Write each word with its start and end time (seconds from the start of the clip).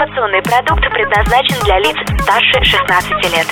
Информационный 0.00 0.40
продукт 0.40 0.80
предназначен 0.94 1.62
для 1.62 1.78
лиц 1.78 1.94
старше 2.22 2.64
16 2.64 3.10
лет. 3.34 3.46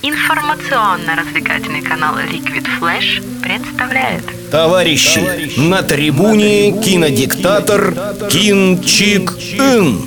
Информационно-развлекательный 0.00 1.82
канал 1.82 2.16
Liquid 2.18 2.64
Flash 2.78 3.20
представляет 3.42 4.22
Товарищи, 4.52 5.58
на 5.58 5.82
трибуне 5.82 6.70
кинодиктатор 6.70 7.92
Кин 8.30 8.80
Чик 8.80 9.32
Ин. 9.58 10.06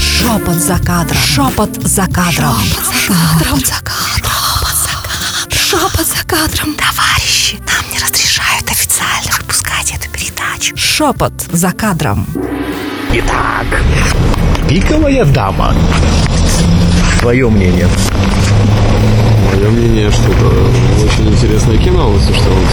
Шепот 0.00 0.56
за 0.56 0.78
кадром. 0.84 1.18
Шепот 1.18 1.74
за 1.76 2.06
кадром. 2.06 2.60
Шепот 2.92 3.64
за 3.64 3.80
кадром. 3.84 4.32
Шепот 5.52 6.04
за 6.04 6.26
кадром. 6.26 6.74
Товарищи, 6.74 7.58
нам 7.58 7.92
не 7.92 7.98
разрешают 8.00 8.68
официально 8.68 9.30
выпускать 9.38 9.92
эту 9.94 10.10
передачу. 10.10 10.76
Шепот 10.76 11.32
за 11.52 11.70
кадром. 11.70 12.26
Итак, 13.12 13.66
пиковая 14.68 15.24
дама. 15.24 15.74
Твое 17.20 17.48
мнение. 17.48 17.88
Мое 19.54 19.70
мнение, 19.70 20.10
что 20.10 20.22
это 20.32 20.46
очень 21.04 21.32
интересное 21.32 21.78
кино, 21.78 22.12
если 22.14 22.32
что 22.32 22.42
сказать. 22.42 22.66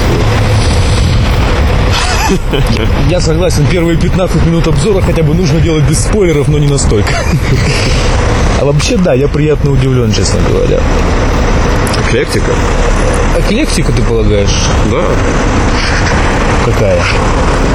Я 3.09 3.21
согласен, 3.21 3.65
первые 3.67 3.97
15 3.97 4.45
минут 4.45 4.67
обзора 4.67 5.01
хотя 5.01 5.23
бы 5.23 5.33
нужно 5.35 5.59
делать 5.61 5.83
без 5.83 5.99
спойлеров, 5.99 6.47
но 6.47 6.57
не 6.57 6.67
настолько. 6.67 7.13
А 8.61 8.65
вообще, 8.65 8.95
да, 8.95 9.13
я 9.13 9.27
приятно 9.27 9.71
удивлен, 9.71 10.13
честно 10.13 10.39
говоря. 10.47 10.79
Эклектика? 12.07 12.51
Эклектика, 13.45 13.91
ты 13.91 14.01
полагаешь? 14.03 14.49
Да. 14.89 15.03
Какая? 16.65 16.97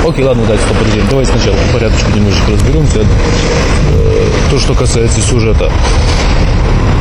Окей, 0.07 0.25
ладно, 0.25 0.45
дальше 0.47 0.65
подожди. 0.69 1.03
Давай 1.11 1.27
сначала 1.27 1.55
по 1.57 1.75
порядочку 1.75 2.11
немножечко 2.11 2.53
разберемся. 2.53 3.01
Э, 3.01 4.27
То, 4.51 4.59
что 4.59 4.75
касается 4.75 5.21
сюжета. 5.21 5.71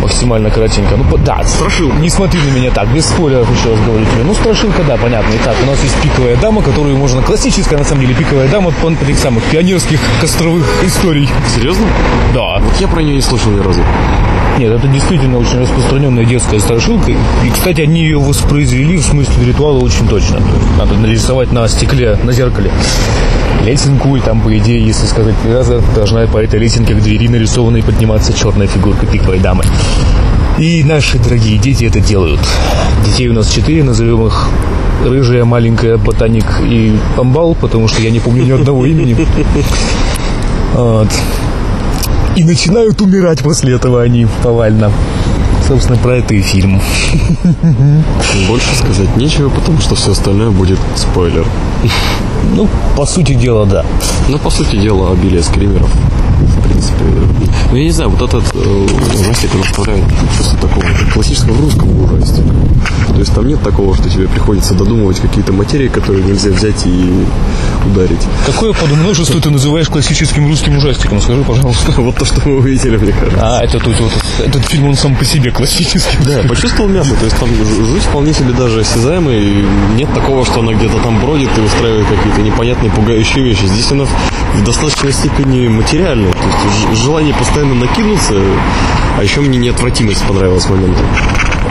Максимально 0.01 0.49
коротенько. 0.49 0.95
Ну, 0.97 1.17
да, 1.17 1.43
Страшилка. 1.43 1.97
Не 1.97 2.09
смотри 2.09 2.39
на 2.41 2.55
меня 2.55 2.71
так, 2.71 2.87
без 2.89 3.05
спойлеров 3.05 3.49
еще 3.57 3.71
раз 3.71 3.79
говорю 3.85 4.05
тебе. 4.05 4.23
Ну, 4.25 4.33
страшилка, 4.35 4.83
да, 4.83 4.97
понятно. 4.97 5.31
Итак, 5.41 5.55
у 5.63 5.65
нас 5.65 5.81
есть 5.81 5.95
пиковая 6.01 6.35
дама, 6.37 6.61
которую 6.61 6.97
можно... 6.97 7.21
Классическая, 7.21 7.77
на 7.77 7.85
самом 7.85 8.01
деле, 8.01 8.13
пиковая 8.13 8.47
дама 8.47 8.71
по 8.71 8.89
этих 8.89 9.17
самых 9.17 9.43
пионерских 9.45 9.99
костровых 10.21 10.65
историй. 10.83 11.29
Серьезно? 11.55 11.85
Да. 12.33 12.59
Вот 12.59 12.73
я 12.79 12.87
про 12.87 13.01
нее 13.01 13.15
не 13.15 13.21
слышал 13.21 13.51
ни 13.51 13.59
разу. 13.59 13.81
Нет, 14.57 14.71
это 14.71 14.87
действительно 14.87 15.37
очень 15.37 15.59
распространенная 15.59 16.25
детская 16.25 16.59
страшилка. 16.59 17.11
И, 17.11 17.49
кстати, 17.53 17.81
они 17.81 18.01
ее 18.01 18.17
воспроизвели 18.17 18.97
в 18.97 19.03
смысле 19.03 19.45
ритуала 19.45 19.77
очень 19.79 20.07
точно. 20.07 20.39
Надо 20.77 20.95
нарисовать 20.95 21.51
на 21.51 21.67
стекле, 21.67 22.17
на 22.23 22.31
зеркале 22.31 22.71
лесенку, 23.63 24.15
и 24.15 24.19
там, 24.19 24.41
по 24.41 24.57
идее, 24.57 24.83
если 24.85 25.05
сказать 25.05 25.35
три 25.43 25.53
раза, 25.53 25.81
должна 25.93 26.25
по 26.27 26.37
этой 26.37 26.59
лесенке 26.59 26.93
к 26.93 27.01
двери 27.01 27.27
нарисованной 27.27 27.83
подниматься 27.83 28.33
черная 28.33 28.67
фигурка 28.67 29.05
пиковой 29.05 29.39
дамы. 29.39 29.63
И 30.57 30.83
наши 30.83 31.19
дорогие 31.19 31.57
дети 31.57 31.85
это 31.85 31.99
делают. 31.99 32.39
Детей 33.05 33.27
у 33.27 33.33
нас 33.33 33.49
четыре, 33.49 33.83
назовем 33.83 34.25
их 34.25 34.47
Рыжая, 35.05 35.45
маленькая, 35.45 35.97
ботаник 35.97 36.45
и 36.63 36.97
Амбал, 37.17 37.55
потому 37.55 37.87
что 37.87 38.01
я 38.01 38.09
не 38.09 38.19
помню 38.19 38.43
ни 38.43 38.51
одного 38.51 38.85
имени. 38.85 39.15
Вот. 40.73 41.09
И 42.37 42.43
начинают 42.43 43.01
умирать 43.01 43.41
после 43.41 43.73
этого 43.73 44.03
они 44.03 44.27
повально. 44.43 44.91
Собственно, 45.67 45.97
про 45.97 46.17
это 46.17 46.33
и 46.33 46.41
фильм. 46.41 46.81
Больше 48.47 48.73
сказать 48.75 49.17
нечего, 49.17 49.49
потому 49.49 49.81
что 49.81 49.95
все 49.95 50.11
остальное 50.11 50.49
будет 50.49 50.79
спойлер. 50.95 51.45
Ну, 52.55 52.69
по 52.95 53.05
сути 53.05 53.33
дела, 53.33 53.65
да. 53.65 53.85
Ну, 54.29 54.37
по 54.37 54.49
сути 54.49 54.77
дела, 54.77 55.11
обилие 55.11 55.43
скримеров. 55.43 55.89
В 55.89 56.61
принципе. 56.61 57.03
Ну, 57.71 57.77
я 57.77 57.83
не 57.83 57.91
знаю, 57.91 58.11
вот 58.11 58.21
этот 58.21 58.43
э, 58.55 58.87
ужастик 59.19 59.53
он 59.55 59.61
оставляет 59.61 60.05
чувство 60.37 60.57
такого 60.59 60.85
классического 61.13 61.57
русского 61.57 62.05
ужастика. 62.05 62.47
То 63.17 63.19
есть 63.19 63.33
там 63.33 63.47
нет 63.47 63.61
такого, 63.63 63.95
что 63.95 64.09
тебе 64.09 64.27
приходится 64.27 64.73
додумывать 64.75 65.19
какие-то 65.19 65.51
материи, 65.51 65.87
которые 65.87 66.23
нельзя 66.23 66.51
взять 66.51 66.85
и 66.85 67.25
ударить. 67.85 68.21
Какое 68.45 68.73
подмножество 68.73 69.41
ты 69.41 69.49
называешь 69.49 69.89
классическим 69.89 70.47
русским 70.47 70.77
ужастиком? 70.77 71.19
Скажи, 71.19 71.43
пожалуйста. 71.43 71.93
Вот 72.07 72.15
то, 72.15 72.25
что 72.25 72.47
мы 72.47 72.57
увидели, 72.57 72.95
мне 72.97 73.11
кажется. 73.11 73.39
А, 73.41 73.63
это 73.63 73.79
тут 73.79 73.99
вот 73.99 74.11
этот 74.45 74.63
фильм, 74.65 74.89
он 74.89 74.95
сам 74.95 75.15
по 75.15 75.25
себе 75.25 75.51
классический. 75.57 76.17
Да, 76.23 76.47
почувствовал 76.47 76.89
мясо, 76.89 77.15
то 77.15 77.25
есть 77.25 77.37
там 77.37 77.49
жуть 77.55 78.03
вполне 78.03 78.33
себе 78.33 78.53
даже 78.53 78.81
осязаемая, 78.81 79.39
и 79.39 79.65
нет 79.95 80.13
такого, 80.13 80.45
что 80.45 80.59
она 80.59 80.73
где-то 80.73 80.99
там 80.99 81.19
бродит 81.19 81.49
и 81.57 81.61
устраивает 81.61 82.05
какие-то 82.07 82.41
непонятные 82.41 82.91
пугающие 82.91 83.43
вещи. 83.43 83.65
Здесь 83.65 83.91
она 83.91 84.05
в 84.05 84.63
достаточной 84.63 85.11
степени 85.11 85.67
материальная, 85.67 86.31
то 86.31 86.39
есть 86.89 87.03
желание 87.03 87.33
постоянно 87.33 87.73
накинуться, 87.73 88.35
а 89.17 89.23
еще 89.23 89.41
мне 89.41 89.57
неотвратимость 89.57 90.23
понравилась 90.27 90.69
моментом. 90.69 91.05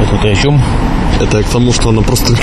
Это 0.00 0.18
ты 0.20 0.30
о 0.30 0.34
чем? 0.34 0.60
Это 1.20 1.42
к 1.42 1.48
тому, 1.48 1.72
что 1.72 1.88
она 1.88 2.02
просто 2.02 2.34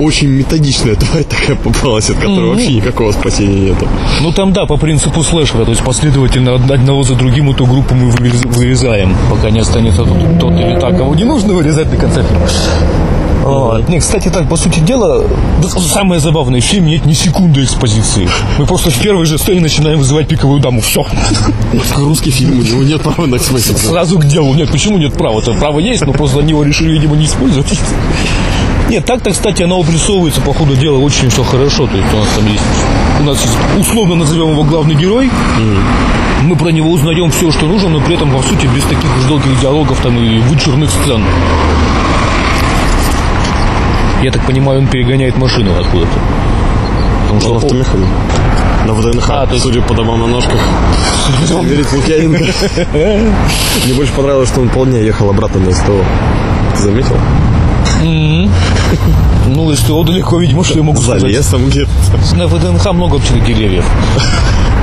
очень 0.00 0.28
методичная 0.28 0.94
тварь 0.94 1.24
такая 1.24 1.56
попалась, 1.56 2.10
от 2.10 2.16
которой 2.16 2.50
вообще 2.50 2.74
никакого 2.74 3.12
спасения 3.12 3.70
нету. 3.70 3.88
Ну 4.22 4.32
там 4.32 4.52
да, 4.52 4.66
по 4.66 4.76
принципу 4.76 5.22
слэшера, 5.22 5.64
то 5.64 5.70
есть 5.70 5.82
последовательно 5.82 6.54
од- 6.54 6.70
одного 6.70 7.02
за 7.02 7.14
другим 7.14 7.50
эту 7.50 7.66
группу 7.66 7.94
мы 7.94 8.10
вырез- 8.10 8.46
вырезаем, 8.46 9.16
пока 9.30 9.50
не 9.50 9.60
останется 9.60 10.04
тот, 10.04 10.38
тот 10.40 10.52
или 10.52 10.78
та, 10.80 10.92
кого 10.92 11.14
не 11.14 11.24
нужно 11.24 11.52
вырезать 11.54 11.90
до 11.90 11.96
конца 11.96 12.22
фильма. 12.22 12.46
Вот. 13.42 13.88
Не, 13.88 14.00
кстати, 14.00 14.28
так, 14.28 14.48
по 14.48 14.56
сути 14.56 14.80
дела, 14.80 15.24
самое 15.62 16.20
забавное, 16.20 16.60
в 16.60 16.64
фильме 16.64 16.92
нет 16.92 17.06
ни 17.06 17.14
секунды 17.14 17.64
экспозиции. 17.64 18.28
Мы 18.58 18.66
просто 18.66 18.90
в 18.90 18.98
первой 18.98 19.26
же 19.26 19.38
сцене 19.38 19.60
начинаем 19.60 19.98
вызывать 19.98 20.28
пиковую 20.28 20.60
даму. 20.60 20.80
Все. 20.80 21.06
Русский 21.96 22.30
фильм, 22.30 22.58
у 22.58 22.62
него 22.62 22.82
нет 22.82 23.00
права 23.02 23.26
на 23.26 23.36
экспозицию. 23.36 23.78
Сразу 23.78 24.18
к 24.18 24.26
делу. 24.26 24.54
Нет, 24.54 24.70
почему 24.70 24.98
нет 24.98 25.14
права? 25.14 25.40
Это 25.40 25.54
право 25.54 25.78
есть, 25.78 26.04
но 26.04 26.12
просто 26.12 26.40
они 26.40 26.50
его 26.50 26.62
решили, 26.62 26.92
видимо, 26.92 27.16
не 27.16 27.26
использовать. 27.26 27.78
Нет, 28.90 29.04
так-то, 29.04 29.30
кстати, 29.30 29.62
она 29.62 29.76
обрисовывается 29.76 30.40
по 30.40 30.52
ходу 30.52 30.74
дела 30.74 30.98
очень 30.98 31.30
все 31.30 31.44
хорошо. 31.44 31.86
То 31.86 31.96
есть 31.96 32.12
у 32.12 32.16
нас 32.16 32.28
там 32.36 32.46
есть, 32.46 32.64
у 33.20 33.22
нас 33.22 33.40
есть, 33.40 33.56
условно 33.78 34.16
назовем 34.16 34.50
его 34.50 34.64
главный 34.64 34.96
герой. 34.96 35.30
Мы 36.42 36.56
про 36.56 36.70
него 36.70 36.90
узнаем 36.90 37.30
все, 37.30 37.52
что 37.52 37.66
нужно, 37.66 37.90
но 37.90 38.00
при 38.00 38.16
этом, 38.16 38.30
по 38.32 38.42
сути, 38.42 38.66
без 38.74 38.82
таких 38.84 39.16
уж 39.18 39.24
долгих 39.28 39.60
диалогов 39.60 40.00
там 40.02 40.18
и 40.18 40.38
вычурных 40.40 40.90
сцен. 40.90 41.22
Я 44.22 44.30
так 44.30 44.42
понимаю, 44.46 44.80
он 44.80 44.86
перегоняет 44.86 45.36
машину 45.38 45.72
откуда-то. 45.80 46.12
Потому 47.22 47.40
что 47.40 47.50
На 47.50 47.56
автомеханике. 47.56 48.10
На 48.86 48.94
ВДНХ, 48.94 49.30
А, 49.30 49.46
то 49.46 49.52
есть- 49.54 49.64
судя 49.64 49.80
по 49.82 49.94
домам 49.94 50.20
на 50.20 50.26
ножках. 50.26 50.58
Верить 51.62 51.92
Лукьяненко. 51.92 52.44
Мне 53.84 53.94
больше 53.94 54.12
понравилось, 54.12 54.48
что 54.48 54.60
он 54.60 54.68
полдня 54.68 55.00
ехал 55.00 55.30
обратно 55.30 55.60
на 55.60 55.72
СТО. 55.72 56.04
Ты 56.74 56.82
заметил? 56.82 57.16
Ну, 59.46 59.70
из 59.72 59.78
СТО 59.80 60.02
далеко, 60.04 60.38
видимо, 60.38 60.64
что 60.64 60.78
я 60.78 60.82
могу 60.82 60.98
За 60.98 61.04
сказать. 61.12 61.30
лесом 61.30 61.66
где-то. 61.68 61.90
На 62.36 62.46
ВДНХ 62.46 62.92
много 62.92 63.14
вообще 63.14 63.38
деревьев. 63.40 63.84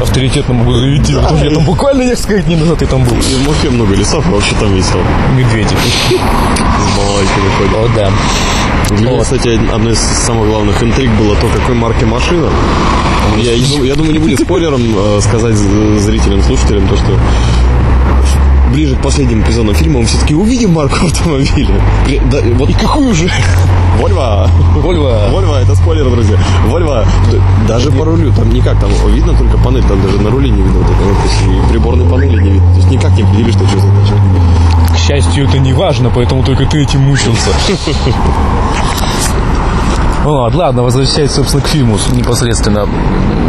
Авторитетно 0.01 0.53
могу 0.53 0.73
заявить. 0.73 1.07
Потому 1.13 1.37
что 1.37 1.45
Я 1.47 1.53
там 1.55 1.63
буквально 1.65 2.03
несколько 2.03 2.41
дней 2.41 2.55
назад 2.57 2.81
я 2.81 2.87
там 2.87 3.03
был. 3.03 3.15
И 3.17 3.43
в 3.43 3.47
Москве 3.47 3.69
много 3.71 3.95
лесов, 3.95 4.25
и 4.27 4.29
вообще 4.31 4.53
там 4.59 4.73
весело. 4.73 5.01
Медведи. 5.35 5.69
С 5.69 6.97
балалайками 6.97 7.49
ходят. 7.57 7.73
О, 7.75 7.89
да. 7.95 8.95
Для 8.95 9.09
меня, 9.11 9.21
кстати, 9.23 9.59
одной 9.73 9.93
из 9.93 9.99
самых 9.99 10.47
главных 10.47 10.81
интриг 10.83 11.09
было 11.19 11.35
то, 11.35 11.47
какой 11.47 11.75
марки 11.75 12.03
машина. 12.05 12.49
Я, 13.37 13.53
я 13.53 13.95
думаю- 13.95 14.13
не 14.13 14.19
будет 14.19 14.39
спойлером 14.39 14.81
э, 14.95 15.19
сказать 15.21 15.55
зрителям, 15.55 16.41
слушателям, 16.43 16.87
то, 16.87 16.95
что 16.95 17.17
ближе 18.71 18.95
к 18.95 19.01
последним 19.01 19.41
эпизодам 19.41 19.75
фильма 19.75 19.99
мы 19.99 20.05
все-таки 20.05 20.35
увидим 20.35 20.73
марку 20.73 20.95
автомобиля. 21.05 21.81
При- 22.05 22.19
да, 22.31 22.39
и 22.39 22.51
вот 22.53 22.69
И 22.69 22.73
какую 22.73 23.13
же? 23.13 23.29
Вольво! 23.99 24.49
Вольво. 24.75 25.27
Вольво, 25.31 25.55
это 25.59 25.75
спойлер, 25.75 26.09
друзья. 26.09 26.37
Вольво. 26.67 27.03
Даже 27.67 27.91
по 27.91 28.05
рулю, 28.05 28.31
там 28.33 28.49
никак, 28.49 28.79
там 28.79 28.91
видно 29.07 29.33
только 29.33 29.57
панель, 29.57 29.83
там 29.83 30.01
даже 30.01 30.19
на 30.21 30.29
руле 30.29 30.49
не 30.49 30.61
видно 30.61 30.79
вот 30.79 30.91
этого, 30.91 31.15
то 31.15 31.23
есть 31.23 31.67
и 31.67 31.71
приборной 31.71 32.05
панели 32.07 32.41
не 32.41 32.49
видно. 32.51 32.69
То 32.73 32.77
есть 32.77 32.91
никак 32.91 33.11
не 33.17 33.23
определили, 33.23 33.51
что 33.51 33.67
что 33.67 33.79
значит. 33.79 34.15
К 34.93 34.97
счастью, 34.97 35.45
это 35.47 35.57
не 35.57 35.73
важно, 35.73 36.11
поэтому 36.13 36.43
только 36.43 36.65
ты 36.65 36.81
этим 36.83 37.01
мучился. 37.01 37.49
Вот, 40.23 40.53
ладно, 40.55 40.83
возвращаясь, 40.83 41.31
собственно, 41.31 41.63
к 41.63 41.67
фильму 41.67 41.97
непосредственно. 42.11 42.85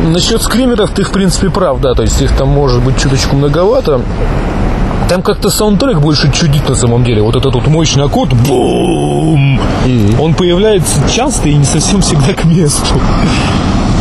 Насчет 0.06 0.40
скримеров 0.42 0.90
ты, 0.90 1.02
в 1.02 1.10
принципе, 1.10 1.50
прав, 1.50 1.80
да, 1.80 1.92
то 1.94 2.02
есть 2.02 2.22
их 2.22 2.30
там 2.36 2.50
может 2.50 2.80
быть 2.84 2.96
чуточку 2.96 3.34
многовато. 3.34 4.00
Там 5.08 5.22
как-то 5.22 5.48
саундтрек 5.48 6.00
больше 6.00 6.30
чудит 6.30 6.68
на 6.68 6.74
самом 6.74 7.02
деле. 7.02 7.22
Вот 7.22 7.34
этот 7.34 7.54
вот 7.54 7.66
мощный 7.66 8.04
аккорд, 8.04 8.34
бум, 8.34 9.58
он 10.20 10.34
появляется 10.34 11.00
часто 11.10 11.48
и 11.48 11.54
не 11.54 11.64
совсем 11.64 12.02
всегда 12.02 12.34
к 12.34 12.44
месту. 12.44 13.00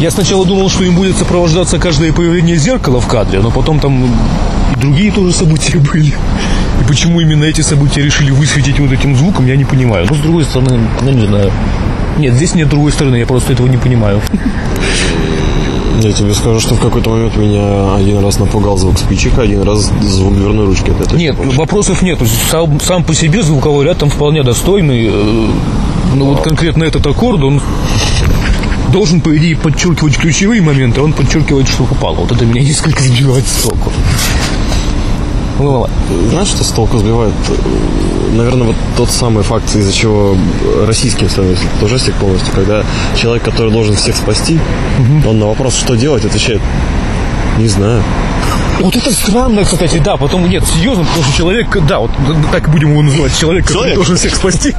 Я 0.02 0.12
сначала 0.12 0.46
думал, 0.46 0.70
что 0.70 0.84
им 0.84 0.96
будет 0.96 1.16
сопровождаться 1.16 1.80
каждое 1.80 2.12
появление 2.12 2.58
зеркала 2.58 3.00
в 3.00 3.08
кадре, 3.08 3.40
но 3.40 3.52
потом 3.52 3.80
там 3.80 4.06
и 4.06 4.80
другие 4.80 5.12
тоже 5.12 5.34
события 5.34 5.80
были. 5.80 6.14
И 6.82 6.88
почему 6.88 7.22
именно 7.22 7.46
эти 7.46 7.62
события 7.62 8.02
решили 8.02 8.32
высветить 8.32 8.78
вот 8.80 8.92
этим 8.92 9.16
звуком, 9.16 9.48
я 9.48 9.56
не 9.56 9.66
понимаю. 9.66 10.08
Но 10.10 10.16
с 10.16 10.20
другой 10.20 10.44
стороны, 10.44 10.90
ну 11.02 11.12
не 11.12 11.26
знаю. 11.26 11.52
Нет, 12.18 12.34
здесь 12.34 12.54
нет 12.54 12.68
другой 12.68 12.92
стороны, 12.92 13.16
я 13.16 13.26
просто 13.26 13.54
этого 13.54 13.68
не 13.68 13.78
понимаю. 13.78 14.22
Я 16.00 16.12
тебе 16.12 16.34
скажу, 16.36 16.60
что 16.60 16.76
в 16.76 16.80
какой-то 16.80 17.10
момент 17.10 17.36
меня 17.38 17.96
один 17.96 18.20
раз 18.24 18.38
напугал 18.40 18.78
звук 18.78 19.00
спичек, 19.00 19.40
один 19.40 19.64
раз 19.64 19.92
звук 20.04 20.36
дверной 20.36 20.66
ручки. 20.68 20.92
Это 20.92 21.04
точно 21.06 21.18
Нет, 21.18 21.38
точно. 21.38 21.54
вопросов 21.58 22.02
нет. 22.04 22.20
Сам, 22.52 22.80
сам 22.80 23.04
по 23.04 23.16
себе 23.16 23.42
звуковой 23.42 23.86
ряд 23.86 23.98
там 23.98 24.10
вполне 24.10 24.44
достойный. 24.44 25.08
э, 25.12 25.48
Но 26.16 26.26
вот 26.26 26.42
конкретно 26.44 26.84
этот 26.84 27.06
аккорд, 27.08 27.42
он 27.42 27.62
должен, 28.94 29.22
по 29.22 29.36
идее, 29.36 29.56
подчеркивать 29.58 30.18
ключевые 30.18 30.62
моменты, 30.62 31.02
а 31.02 31.04
он 31.04 31.14
подчеркивает, 31.14 31.68
что 31.68 31.84
упало. 31.84 32.16
Вот 32.18 32.32
это 32.32 32.46
меня 32.46 32.62
несколько 32.68 33.02
сбивает 33.02 33.46
с 33.48 33.64
толку. 33.64 33.92
Ну. 35.60 35.88
Знаешь, 36.30 36.50
что 36.50 36.64
с 36.64 36.70
толку 36.72 36.98
сбивает? 36.98 37.34
Наверное, 38.34 38.68
вот 38.68 38.76
тот 38.96 39.10
самый 39.10 39.44
факт, 39.44 39.76
из-за 39.76 39.92
чего 39.94 40.36
российским 40.86 41.30
становится 41.30 41.66
этот 41.66 41.84
ужастик 41.84 42.14
полностью, 42.16 42.54
когда 42.54 42.84
человек, 43.20 43.44
который 43.44 43.72
должен 43.72 43.96
всех 43.96 44.16
спасти, 44.16 44.60
он 45.26 45.40
на 45.40 45.48
вопрос, 45.48 45.76
что 45.76 45.96
делать, 45.96 46.26
отвечает, 46.26 46.62
не 47.58 47.68
знаю. 47.68 48.04
Вот 48.80 48.96
это 48.96 49.12
странно, 49.12 49.64
кстати, 49.64 49.98
да, 49.98 50.18
потом 50.18 50.48
нет, 50.48 50.64
серьезно, 50.68 51.04
потому 51.04 51.24
что 51.24 51.36
человек, 51.36 51.76
да, 51.88 52.00
вот 52.00 52.12
так 52.52 52.70
будем 52.70 52.92
его 52.92 53.02
называть, 53.02 53.36
человек, 53.36 53.64
который 53.66 53.78
Человек. 53.78 53.96
должен 53.96 54.18
всех 54.18 54.36
спасти. 54.36 54.76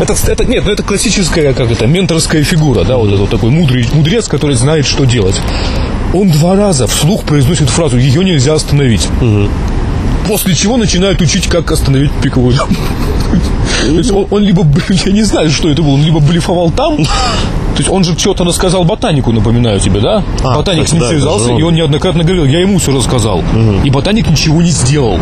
Это, 0.00 0.14
это, 0.28 0.44
нет, 0.44 0.64
ну 0.64 0.70
это 0.72 0.82
классическая, 0.84 1.52
как 1.52 1.70
это, 1.70 1.86
менторская 1.86 2.44
фигура, 2.44 2.84
да, 2.84 2.96
вот 2.96 3.08
это 3.08 3.18
вот 3.18 3.30
такой 3.30 3.50
мудрый 3.50 3.86
мудрец, 3.92 4.28
который 4.28 4.54
знает, 4.54 4.86
что 4.86 5.04
делать. 5.04 5.34
Он 6.14 6.30
два 6.30 6.54
раза 6.54 6.86
вслух 6.86 7.24
произносит 7.24 7.68
фразу 7.68 7.96
«ее 7.96 8.24
нельзя 8.24 8.54
остановить». 8.54 9.08
После 10.30 10.54
чего 10.54 10.76
начинает 10.76 11.20
учить, 11.20 11.48
как 11.48 11.72
остановить 11.72 12.12
пиковую 12.22 12.54
даму. 12.54 12.72
То 13.82 13.88
есть 13.88 14.12
он, 14.12 14.28
он 14.30 14.44
либо, 14.44 14.64
я 15.04 15.10
не 15.10 15.24
знаю, 15.24 15.50
что 15.50 15.68
это 15.68 15.82
было, 15.82 15.94
он 15.94 16.04
либо 16.04 16.20
блефовал 16.20 16.70
там, 16.70 16.98
то 16.98 17.78
есть 17.78 17.90
он 17.90 18.04
же 18.04 18.16
что-то 18.16 18.44
рассказал 18.44 18.84
ботанику, 18.84 19.32
напоминаю 19.32 19.80
тебе, 19.80 19.98
да? 19.98 20.22
А, 20.44 20.54
Ботаник 20.54 20.86
с 20.86 20.92
ним 20.92 21.02
да, 21.02 21.08
связался, 21.08 21.52
и 21.52 21.62
он 21.62 21.74
неоднократно 21.74 22.22
говорил, 22.22 22.44
я 22.44 22.60
ему 22.60 22.78
все 22.78 22.94
рассказал. 22.94 23.42
И 23.82 23.90
ботаник 23.90 24.30
ничего 24.30 24.62
не 24.62 24.70
сделал. 24.70 25.18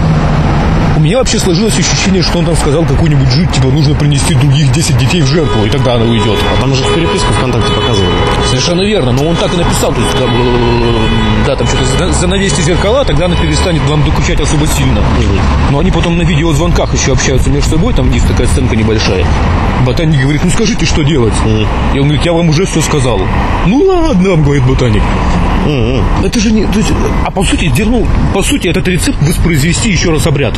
У 0.99 1.01
меня 1.01 1.19
вообще 1.19 1.39
сложилось 1.39 1.79
ощущение, 1.79 2.23
что 2.23 2.41
он 2.41 2.45
там 2.45 2.57
сказал 2.57 2.85
какую-нибудь 2.85 3.29
жуть, 3.31 3.51
типа 3.53 3.69
нужно 3.69 3.95
принести 3.95 4.35
других 4.35 4.71
10 4.73 4.99
детей 4.99 5.23
в 5.23 5.27
жертву, 5.27 5.65
и 5.65 5.71
тогда 5.71 5.95
она 5.95 6.05
уйдет. 6.05 6.37
А 6.55 6.61
там 6.61 6.75
же 6.75 6.85
в 6.85 6.95
переписку 6.95 7.33
ВКонтакте 7.33 7.73
показывали. 7.73 8.11
Совершенно 8.49 8.81
верно, 8.83 9.13
но 9.13 9.25
он 9.29 9.37
так 9.37 9.53
и 9.53 9.57
написал, 9.59 9.93
то 9.93 10.01
есть, 10.01 10.13
да, 10.19 10.25
э, 10.25 11.09
да, 11.47 11.55
там 11.57 11.67
что-то 11.67 11.85
за- 11.85 12.13
занавесьте 12.13 12.63
зеркала, 12.63 13.05
тогда 13.05 13.27
она 13.27 13.37
перестанет 13.37 13.83
вам 13.89 14.03
докучать 14.05 14.41
особо 14.41 14.67
сильно. 14.67 15.01
Но 15.71 15.81
они 15.81 15.91
потом 15.91 16.17
на 16.17 16.23
видеозвонках 16.23 16.95
еще 16.95 17.13
общаются 17.13 17.51
между 17.51 17.71
собой, 17.71 17.93
там 17.93 18.11
есть 18.11 18.27
такая 18.27 18.47
сценка 18.47 18.75
небольшая. 18.75 19.27
Ботаник 19.85 20.23
говорит, 20.23 20.43
ну 20.45 20.51
скажите, 20.51 20.87
что 20.87 21.03
делать? 21.03 21.35
И 21.95 21.99
он 21.99 22.05
говорит, 22.07 22.25
я 22.25 22.33
вам 22.33 22.49
уже 22.49 22.65
все 22.65 22.81
сказал. 22.81 23.21
Ну 23.67 23.83
ладно, 23.85 24.37
говорит 24.37 24.65
ботаник. 24.65 25.03
Это 26.25 26.41
же 26.41 26.51
не... 26.51 26.65
то 26.65 26.79
есть, 26.79 26.91
а 27.27 27.31
по 27.31 27.45
сути, 27.45 27.71
ну, 27.85 28.07
по 28.33 28.43
сути, 28.43 28.69
этот 28.69 28.89
рецепт 28.89 29.19
воспроизвести 29.21 29.91
еще 29.91 30.11
раз 30.11 30.27
обряд. 30.27 30.55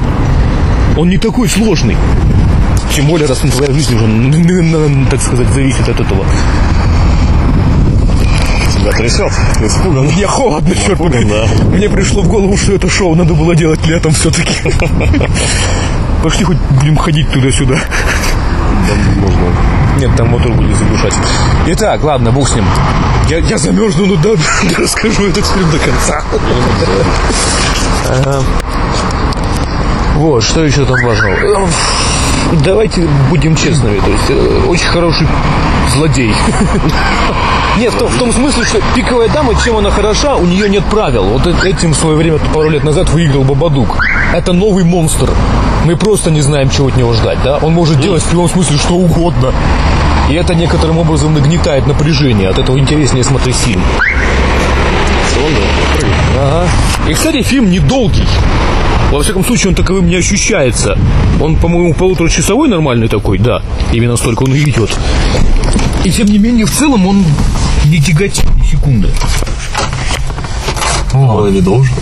Он 0.97 1.09
не 1.09 1.19
такой 1.19 1.49
сложный. 1.49 1.97
Тем 2.95 3.07
более, 3.07 3.27
раз 3.29 3.39
твоя 3.39 3.73
жизнь 3.73 3.95
уже, 3.97 4.05
н- 4.05 4.33
н- 4.33 4.75
н- 4.75 5.07
так 5.07 5.21
сказать, 5.21 5.49
зависит 5.49 5.89
от 5.89 6.01
этого. 6.01 6.25
Тебя 8.81 8.93
трясет, 8.93 9.31
испуган. 9.63 10.07
Мне 10.07 10.27
холодно, 10.27 10.75
черт 10.75 10.99
побери. 10.99 11.25
да. 11.25 11.47
Мне 11.67 11.89
пришло 11.91 12.23
в 12.23 12.29
голову, 12.29 12.57
что 12.57 12.73
это 12.73 12.89
шоу 12.89 13.15
надо 13.15 13.35
было 13.35 13.55
делать 13.55 13.85
летом 13.87 14.13
все-таки. 14.13 14.55
Пошли 16.23 16.45
хоть 16.45 16.57
будем 16.57 16.97
ходить 16.97 17.31
туда-сюда. 17.31 17.77
Можно. 19.17 19.43
Нет, 19.99 20.17
там 20.17 20.29
мотор 20.29 20.53
будет 20.53 20.75
заглушать. 20.77 21.13
Итак, 21.67 22.03
ладно, 22.03 22.33
бог 22.33 22.49
с 22.49 22.55
ним. 22.55 22.65
Я, 23.29 23.39
я 23.39 23.59
замерзну, 23.59 24.07
но 24.07 24.17
да, 24.23 24.31
расскажу 24.79 25.27
этот 25.27 25.45
фильм 25.47 25.71
до 25.71 25.79
конца. 25.79 26.23
Ага. 28.09 28.43
Вот, 30.17 30.43
что 30.43 30.65
еще 30.65 30.87
там 30.87 30.97
важного? 31.05 31.69
Давайте 32.65 33.07
будем 33.29 33.55
честными, 33.55 34.01
то 34.01 34.11
есть 34.11 34.31
э, 34.31 34.65
очень 34.69 34.89
хороший 34.89 35.27
злодей. 35.93 36.35
Нет, 37.79 37.95
в 37.95 37.99
том, 37.99 38.09
в 38.09 38.19
том 38.19 38.33
смысле, 38.33 38.65
что 38.65 38.81
пиковая 38.95 39.29
дама, 39.29 39.55
чем 39.65 39.77
она 39.77 39.91
хороша, 39.91 40.37
у 40.37 40.45
нее 40.45 40.69
нет 40.69 40.85
правил. 40.85 41.25
Вот 41.25 41.47
э- 41.47 41.55
этим 41.69 41.93
в 41.93 41.97
свое 41.97 42.17
время, 42.17 42.39
пару 42.53 42.69
лет 42.69 42.85
назад, 42.85 43.09
выиграл 43.11 43.45
Бабадук. 43.45 43.99
Это 44.35 44.53
новый 44.53 44.85
монстр. 44.85 45.31
Мы 45.85 45.97
просто 45.97 46.31
не 46.31 46.43
знаем, 46.43 46.69
чего 46.69 46.89
от 46.89 46.97
него 46.97 47.13
ждать, 47.15 47.39
да? 47.43 47.59
Он 47.59 47.73
может 47.73 48.01
делать 48.01 48.23
в 48.23 48.29
прямом 48.29 48.49
смысле 48.49 48.77
что 48.77 48.95
угодно. 48.95 49.53
И 50.29 50.35
это 50.35 50.55
некоторым 50.55 50.99
образом 50.99 51.35
нагнетает 51.35 51.87
напряжение. 51.87 52.49
От 52.49 52.59
этого 52.59 52.79
интереснее 52.79 53.25
смотреть 53.25 53.57
фильм. 53.57 53.83
Ага. 56.39 56.69
И, 57.09 57.15
кстати, 57.15 57.43
фильм 57.43 57.71
недолгий. 57.71 58.27
Во 59.11 59.23
всяком 59.23 59.45
случае, 59.45 59.71
он 59.71 59.75
таковым 59.75 60.07
не 60.07 60.17
ощущается. 60.17 60.97
Он, 61.41 61.57
по-моему, 61.57 61.95
полуторачасовой 61.95 62.69
нормальный 62.69 63.09
такой, 63.09 63.39
да. 63.39 63.63
Именно 63.93 64.17
столько 64.17 64.45
он 64.45 64.55
и 64.55 64.61
идет. 64.61 64.97
И 66.05 66.11
тем 66.11 66.27
не 66.29 66.39
менее, 66.39 66.67
в 66.67 66.71
целом 66.71 67.07
он 67.07 67.25
не 67.85 68.01
тяготит 68.01 68.45
ни 68.57 68.67
секунды. 68.67 69.11
Он 71.13 71.53
не 71.53 71.61
должен. 71.61 71.95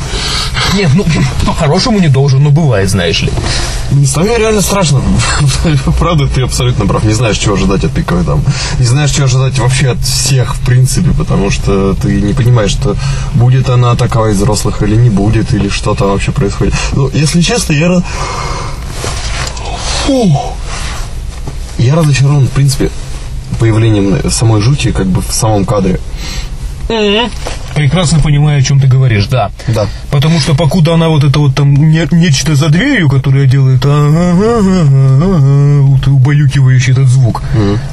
Нет, 0.74 0.90
ну, 0.94 1.04
по-хорошему 1.46 1.98
не 1.98 2.08
должен, 2.08 2.42
но 2.42 2.50
бывает, 2.50 2.90
знаешь 2.90 3.22
ли. 3.22 3.32
Местами 3.90 4.28
реально 4.36 4.60
страшно. 4.60 5.00
Правда, 5.98 6.26
ты 6.26 6.42
абсолютно 6.42 6.86
прав. 6.86 7.04
Не 7.04 7.14
знаешь, 7.14 7.38
чего 7.38 7.54
ожидать 7.54 7.84
от 7.84 7.92
пиковой 7.92 8.22
дамы. 8.24 8.42
Не 8.78 8.84
знаешь, 8.84 9.10
чего 9.10 9.24
ожидать 9.24 9.58
вообще 9.58 9.92
от 9.92 10.00
всех, 10.00 10.56
в 10.56 10.60
принципе, 10.60 11.10
потому 11.12 11.50
что 11.50 11.94
ты 11.94 12.20
не 12.20 12.34
понимаешь, 12.34 12.70
что 12.70 12.96
будет 13.34 13.70
она 13.70 13.96
такая 13.96 14.32
из 14.32 14.36
взрослых 14.36 14.82
или 14.82 14.96
не 14.96 15.10
будет, 15.10 15.54
или 15.54 15.68
что 15.70 15.94
там 15.94 16.08
вообще 16.08 16.32
происходит. 16.32 16.74
Ну, 16.92 17.10
если 17.14 17.40
честно, 17.40 17.72
я... 17.72 18.02
Фу. 20.06 20.54
Я 21.78 21.94
разочарован, 21.94 22.46
в 22.46 22.50
принципе, 22.50 22.90
появлением 23.58 24.30
самой 24.30 24.60
жути 24.60 24.92
как 24.92 25.06
бы 25.06 25.20
в 25.22 25.32
самом 25.32 25.64
кадре. 25.64 26.00
Прекрасно 27.74 28.18
понимаю, 28.20 28.60
о 28.60 28.62
чем 28.62 28.80
ты 28.80 28.86
говоришь, 28.86 29.26
да. 29.26 29.50
Да. 29.68 29.86
Потому 30.10 30.40
что 30.40 30.54
покуда 30.54 30.94
она 30.94 31.08
вот 31.10 31.22
это 31.22 31.38
вот 31.38 31.54
там 31.54 31.74
не- 31.74 32.08
нечто 32.12 32.54
за 32.56 32.70
дверью, 32.70 33.10
которое 33.10 33.46
делает 33.46 33.84
«а-а-а-а-а», 33.84 35.82
вот 35.82 36.06
убаюкивающий 36.06 36.92
этот 36.92 37.06
звук. 37.08 37.42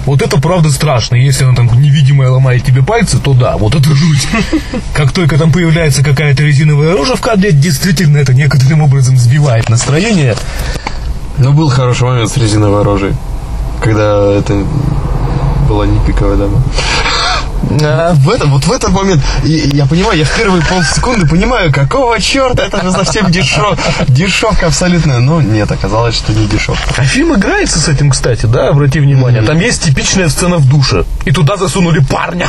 Вот 0.05 0.21
это 0.21 0.39
правда 0.39 0.69
страшно. 0.71 1.15
Если 1.17 1.43
она 1.43 1.53
там 1.55 1.67
невидимая 1.81 2.29
ломает 2.29 2.63
тебе 2.63 2.81
пальцы, 2.83 3.19
то 3.19 3.33
да, 3.33 3.57
вот 3.57 3.75
это 3.75 3.93
жуть. 3.93 4.27
Как 4.93 5.11
только 5.11 5.37
там 5.37 5.51
появляется 5.51 6.01
какая-то 6.03 6.43
резиновая 6.43 6.93
рожа 6.95 7.15
в 7.17 7.21
кадре, 7.21 7.51
действительно 7.51 8.17
это 8.17 8.33
некоторым 8.33 8.81
образом 8.81 9.17
сбивает 9.17 9.69
настроение. 9.69 10.35
Но 11.37 11.51
был 11.51 11.69
хороший 11.69 12.03
момент 12.07 12.29
с 12.31 12.37
резиновой 12.37 12.83
рожей, 12.83 13.11
когда 13.81 14.31
это 14.33 14.65
была 15.65 15.85
не 15.85 15.99
пиковая 16.05 16.37
дама. 16.37 16.61
В 18.15 18.29
этом, 18.29 18.51
вот 18.51 18.65
в 18.65 18.71
этот 18.71 18.91
момент, 18.91 19.21
и- 19.43 19.71
я 19.73 19.85
понимаю, 19.85 20.17
я 20.19 20.25
в 20.25 20.35
первые 20.37 20.61
полсекунды 20.63 21.27
понимаю, 21.27 21.73
какого 21.73 22.19
черта, 22.21 22.63
это 22.63 22.81
же 22.83 22.91
совсем 22.91 23.31
дешев, 23.31 23.79
дешевка 24.07 24.67
абсолютная. 24.67 25.19
Но 25.19 25.41
нет, 25.41 25.71
оказалось, 25.71 26.15
что 26.15 26.31
не 26.33 26.45
дешевка. 26.47 26.93
А 26.97 27.03
фильм 27.03 27.33
играется 27.33 27.79
с 27.79 27.87
этим, 27.87 28.11
кстати, 28.11 28.45
да, 28.45 28.69
обрати 28.69 28.99
внимание. 28.99 29.41
Там 29.41 29.59
есть 29.59 29.83
типичная 29.83 30.29
сцена 30.29 30.57
в 30.57 30.69
душе. 30.69 31.05
И 31.25 31.31
туда 31.31 31.57
засунули 31.57 31.99
парня. 31.99 32.47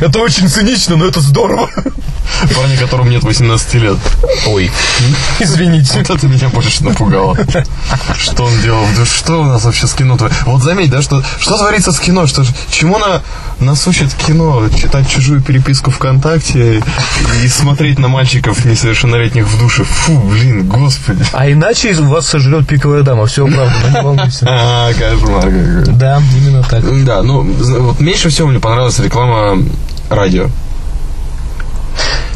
Это 0.00 0.18
очень 0.18 0.48
цинично, 0.48 0.96
но 0.96 1.06
это 1.06 1.20
здорово. 1.20 1.70
Парень, 2.54 2.76
которому 2.78 3.10
нет 3.10 3.22
18 3.22 3.74
лет. 3.74 3.96
Ой, 4.46 4.70
извините. 5.38 5.98
Вот 5.98 6.10
это 6.10 6.26
меня 6.26 6.48
больше 6.48 6.84
напугало. 6.84 7.36
Что 8.18 8.44
он 8.44 8.60
делал? 8.60 8.84
Что 9.04 9.40
у 9.40 9.44
нас 9.44 9.64
вообще 9.64 9.86
с 9.86 9.94
кино? 9.94 10.18
Вот 10.44 10.62
заметь, 10.62 10.90
да, 10.90 11.02
что, 11.02 11.22
что 11.38 11.56
творится 11.56 11.92
с 11.92 12.00
кино? 12.00 12.26
Что, 12.26 12.44
чему 12.70 12.98
на, 12.98 13.22
нас 13.60 13.86
учат 13.86 14.12
кино? 14.14 14.68
Читать 14.70 15.08
чужую 15.08 15.40
переписку 15.40 15.90
ВКонтакте 15.90 16.82
и 17.42 17.48
смотреть 17.48 17.98
на 17.98 18.08
мальчиков 18.08 18.64
несовершеннолетних 18.64 19.46
в 19.46 19.58
душе. 19.58 19.84
Фу, 19.84 20.18
блин, 20.18 20.68
господи. 20.68 21.24
А 21.32 21.50
иначе 21.50 21.94
вас 21.94 22.26
сожрет 22.26 22.66
пиковая 22.66 23.02
дама. 23.02 23.26
Все 23.26 23.46
правда, 23.46 23.90
не 23.92 24.02
волнуйся. 24.02 24.46
А, 24.58 24.92
кошмар. 24.92 25.50
Да, 25.88 26.22
именно 26.36 26.62
так. 26.62 27.04
Да, 27.04 27.22
ну, 27.22 27.42
вот 27.42 28.00
меньше 28.00 28.28
всего 28.28 28.48
мне 28.48 28.60
понравилась 28.60 28.98
реклама 28.98 29.62
радио. 30.10 30.48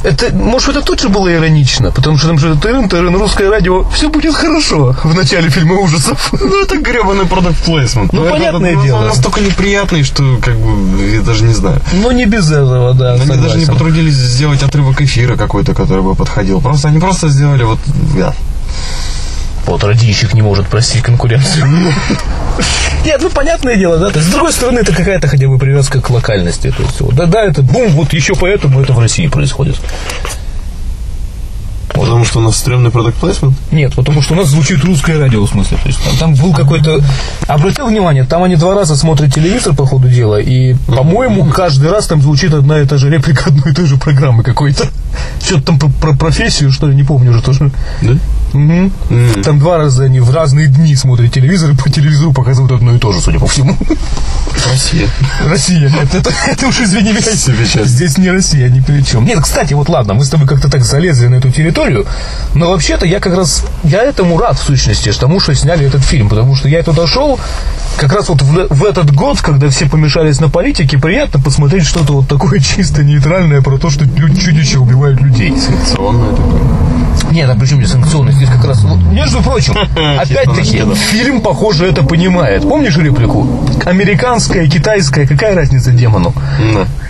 Это, 0.02 0.34
может, 0.34 0.70
это 0.70 0.82
тут 0.82 1.00
же 1.00 1.08
было 1.08 1.30
иронично, 1.32 1.90
потому 1.90 2.16
что 2.16 2.28
там 2.28 2.38
же 2.38 2.56
ТРН, 2.56 2.88
ТРН, 2.88 3.14
русское 3.16 3.50
радио, 3.50 3.84
все 3.90 4.08
будет 4.08 4.34
хорошо 4.34 4.96
в 5.04 5.14
начале 5.14 5.50
фильма 5.50 5.74
ужасов. 5.74 6.32
Ну, 6.32 6.62
это 6.62 6.78
гребаный 6.78 7.26
продукт 7.26 7.56
плейсмент. 7.64 8.12
Ну, 8.12 8.24
это- 8.24 8.32
понятное 8.32 8.72
это- 8.72 8.82
дело. 8.82 8.98
Он 9.00 9.06
настолько 9.06 9.40
неприятный, 9.40 10.02
что, 10.02 10.38
как 10.42 10.56
бы, 10.56 11.06
я 11.06 11.20
даже 11.20 11.44
не 11.44 11.52
знаю. 11.52 11.80
Но 11.92 12.12
не 12.12 12.24
без 12.26 12.50
этого, 12.50 12.94
да, 12.94 13.14
Они 13.14 13.26
даже 13.26 13.58
не 13.58 13.66
потрудились 13.66 14.14
сделать 14.14 14.62
отрывок 14.62 15.00
эфира 15.02 15.36
какой-то, 15.36 15.74
который 15.74 16.02
бы 16.02 16.14
подходил. 16.14 16.60
Просто 16.60 16.88
они 16.88 16.98
просто 16.98 17.28
сделали 17.28 17.64
вот... 17.64 17.78
Да. 18.16 18.34
Вот 19.66 19.84
радищик 19.84 20.34
не 20.34 20.42
может 20.42 20.66
простить 20.68 21.02
конкуренцию. 21.02 21.66
Нет, 23.04 23.20
ну 23.22 23.30
понятное 23.30 23.76
дело, 23.76 23.98
да. 23.98 24.10
То 24.10 24.18
есть, 24.18 24.28
с 24.28 24.32
другой 24.32 24.52
стороны, 24.52 24.80
это 24.80 24.92
какая-то 24.92 25.28
хотя 25.28 25.48
бы 25.48 25.58
привязка 25.58 26.00
к 26.00 26.10
локальности. 26.10 26.72
То 26.76 26.82
есть, 26.82 27.14
да, 27.14 27.26
да, 27.26 27.44
это 27.44 27.62
бум, 27.62 27.92
вот 27.92 28.12
еще 28.12 28.34
поэтому 28.34 28.80
это 28.80 28.92
в 28.92 28.98
России 28.98 29.26
происходит. 29.26 29.76
Потому 32.00 32.24
что 32.24 32.38
у 32.38 32.42
нас 32.42 32.56
стрёмный 32.56 32.90
продукт 32.90 33.16
плейсмент? 33.16 33.54
Нет, 33.70 33.94
потому 33.94 34.22
что 34.22 34.34
у 34.34 34.36
нас 34.36 34.48
звучит 34.48 34.82
русское 34.84 35.18
радио, 35.18 35.44
в 35.44 35.48
смысле. 35.48 35.78
То 35.82 35.88
есть 35.88 36.02
там, 36.02 36.16
там 36.16 36.34
был 36.34 36.52
какой-то... 36.52 37.00
Обратил 37.46 37.86
внимание, 37.86 38.24
там 38.24 38.42
они 38.42 38.56
два 38.56 38.74
раза 38.74 38.96
смотрят 38.96 39.34
телевизор 39.34 39.74
по 39.74 39.86
ходу 39.86 40.08
дела, 40.08 40.40
и, 40.40 40.74
по-моему, 40.86 41.44
каждый 41.46 41.90
раз 41.90 42.06
там 42.06 42.22
звучит 42.22 42.54
одна 42.54 42.80
и 42.80 42.86
та 42.86 42.96
же 42.96 43.10
реплика 43.10 43.44
одной 43.48 43.72
и 43.72 43.74
той 43.74 43.86
же 43.86 43.96
программы 43.96 44.42
какой-то. 44.42 44.86
Что-то 45.44 45.62
там 45.62 45.78
про, 45.78 45.88
про 45.88 46.16
профессию, 46.16 46.72
что 46.72 46.86
ли, 46.86 46.94
не 46.94 47.04
помню 47.04 47.30
уже 47.30 47.42
тоже. 47.42 47.70
Да? 48.02 48.16
Мгм. 48.52 48.92
Там 49.44 49.58
два 49.58 49.78
раза 49.78 50.04
они 50.04 50.20
в 50.20 50.30
разные 50.34 50.66
дни 50.66 50.94
смотрят 50.96 51.32
телевизор, 51.32 51.70
и 51.70 51.76
по 51.76 51.88
телевизору 51.88 52.32
показывают 52.32 52.72
одно 52.72 52.94
и 52.94 52.98
то 52.98 53.12
же, 53.12 53.20
судя 53.20 53.38
по 53.38 53.46
всему. 53.46 53.76
Россия. 54.70 55.08
Россия, 55.46 55.88
нет, 55.88 56.14
это, 56.14 56.30
это 56.46 56.66
уж 56.66 56.80
извини 56.80 57.12
меня. 57.12 57.84
Здесь 57.84 58.18
не 58.18 58.30
Россия, 58.30 58.68
ни 58.68 58.80
при 58.80 59.02
чем. 59.02 59.24
Нет, 59.24 59.40
кстати, 59.40 59.74
вот 59.74 59.88
ладно, 59.88 60.14
мы 60.14 60.24
с 60.24 60.28
тобой 60.30 60.46
как-то 60.46 60.70
так 60.70 60.84
залезли 60.84 61.28
на 61.28 61.36
эту 61.36 61.50
территорию, 61.50 61.89
но 62.54 62.70
вообще-то 62.70 63.06
я 63.06 63.20
как 63.20 63.36
раз, 63.36 63.64
я 63.84 64.02
этому 64.02 64.38
рад 64.38 64.58
в 64.58 64.62
сущности, 64.62 65.12
тому, 65.18 65.40
что 65.40 65.54
сняли 65.54 65.86
этот 65.86 66.02
фильм, 66.02 66.28
потому 66.28 66.54
что 66.56 66.68
я 66.68 66.82
туда 66.82 67.06
шел 67.06 67.38
как 67.96 68.12
раз 68.12 68.28
вот 68.28 68.40
в, 68.42 68.74
в 68.74 68.84
этот 68.84 69.14
год, 69.14 69.40
когда 69.40 69.68
все 69.68 69.86
помешались 69.86 70.40
на 70.40 70.48
политике, 70.48 70.98
приятно 70.98 71.40
посмотреть 71.40 71.84
что-то 71.84 72.14
вот 72.14 72.28
такое 72.28 72.58
чисто 72.60 73.04
нейтральное 73.04 73.60
про 73.60 73.78
то, 73.78 73.90
что 73.90 74.06
чудища 74.06 74.80
убивают 74.80 75.20
людей. 75.20 75.54
Санкционная 75.56 76.30
такая. 76.30 76.90
Нет, 77.30 77.48
а 77.48 77.54
причем 77.54 77.76
здесь 77.76 77.90
санкционный? 77.90 78.32
Здесь 78.32 78.48
как 78.48 78.64
раз... 78.64 78.82
ну, 78.82 78.96
между 78.96 79.42
прочим, 79.42 79.74
опять-таки, 80.18 80.78
Честно, 80.78 80.94
фильм, 80.94 81.40
похоже, 81.40 81.86
это 81.86 82.02
понимает. 82.02 82.62
Помнишь 82.62 82.96
реплику? 82.96 83.46
Американская, 83.84 84.68
китайская, 84.68 85.26
какая 85.26 85.54
разница 85.54 85.90
демону? 85.92 86.32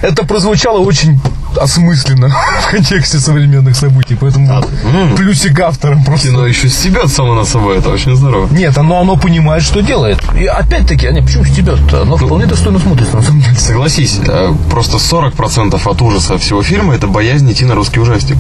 Это 0.02 0.25
прозвучало 0.25 0.78
очень 0.78 1.20
осмысленно 1.59 2.28
в 2.62 2.71
контексте 2.71 3.19
современных 3.19 3.76
событий, 3.76 4.16
поэтому 4.21 4.62
м. 4.85 5.16
плюсик 5.16 5.59
авторам 5.61 6.04
просто. 6.04 6.28
Кино 6.28 6.47
еще 6.47 6.69
стебет 6.69 7.09
само 7.09 7.35
на 7.35 7.45
собой, 7.45 7.78
это 7.78 7.90
очень 7.90 8.16
здорово. 8.16 8.49
Нет, 8.52 8.76
оно, 8.78 9.00
оно 9.00 9.16
понимает, 9.16 9.62
что 9.62 9.80
делает. 9.80 10.21
И 10.38 10.47
опять-таки, 10.47 11.07
а 11.07 11.12
не, 11.12 11.23
почему 11.23 11.45
стебет-то? 11.45 12.02
Оно 12.02 12.16
вполне 12.16 12.47
достойно 12.47 12.78
смотрится, 12.78 13.16
на 13.16 13.23
самом 13.23 13.40
деле. 13.42 13.57
Согласись, 13.57 14.19
э, 14.26 14.52
просто 14.71 14.97
40% 14.97 15.80
от 15.85 16.02
ужаса 16.02 16.38
всего 16.38 16.62
фильма 16.62 16.95
это 16.95 17.07
боязнь 17.07 17.50
идти 17.50 17.64
на 17.64 17.75
русский 17.75 18.00
ужастик. 18.00 18.37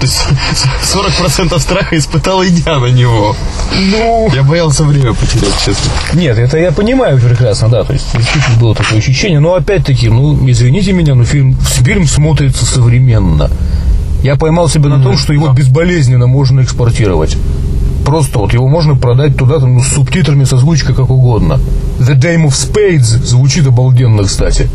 То 0.00 0.02
есть 0.02 0.20
40% 0.94 1.58
страха 1.58 1.96
испытал 1.96 2.42
и 2.42 2.48
я 2.50 2.78
на 2.78 2.86
него. 2.86 3.34
Ну, 3.74 4.30
Я 4.34 4.42
боялся 4.42 4.84
время 4.84 5.14
потерять, 5.14 5.54
честно. 5.64 5.90
Нет, 6.12 6.38
это 6.38 6.58
я 6.58 6.70
понимаю 6.70 7.18
прекрасно, 7.18 7.68
да, 7.68 7.84
то 7.84 7.92
есть 7.92 8.06
действительно 8.14 8.58
было 8.58 8.74
такое 8.74 8.98
ощущение, 8.98 9.40
но 9.40 9.54
опять-таки, 9.54 10.08
ну, 10.08 10.48
извините 10.48 10.92
меня, 10.92 11.14
но 11.14 11.24
фильм, 11.24 11.56
фильм 11.56 12.06
смотрится 12.06 12.66
современно. 12.66 13.50
Я 14.22 14.36
поймал 14.36 14.68
себя 14.68 14.88
на 14.88 15.02
том, 15.02 15.16
что 15.16 15.32
его 15.32 15.48
безболезненно 15.52 16.26
можно 16.26 16.60
экспортировать. 16.60 17.36
Просто 18.04 18.38
вот 18.38 18.52
его 18.52 18.68
можно 18.68 18.96
продать 18.96 19.36
туда 19.36 19.58
там, 19.58 19.74
ну, 19.74 19.82
с 19.82 19.88
субтитрами, 19.88 20.44
со 20.44 20.56
озвучкой, 20.56 20.94
как 20.94 21.10
угодно. 21.10 21.58
The 21.98 22.14
Dame 22.14 22.46
of 22.46 22.52
Spades 22.52 23.24
звучит 23.24 23.66
обалденно, 23.66 24.22
кстати. 24.22 24.68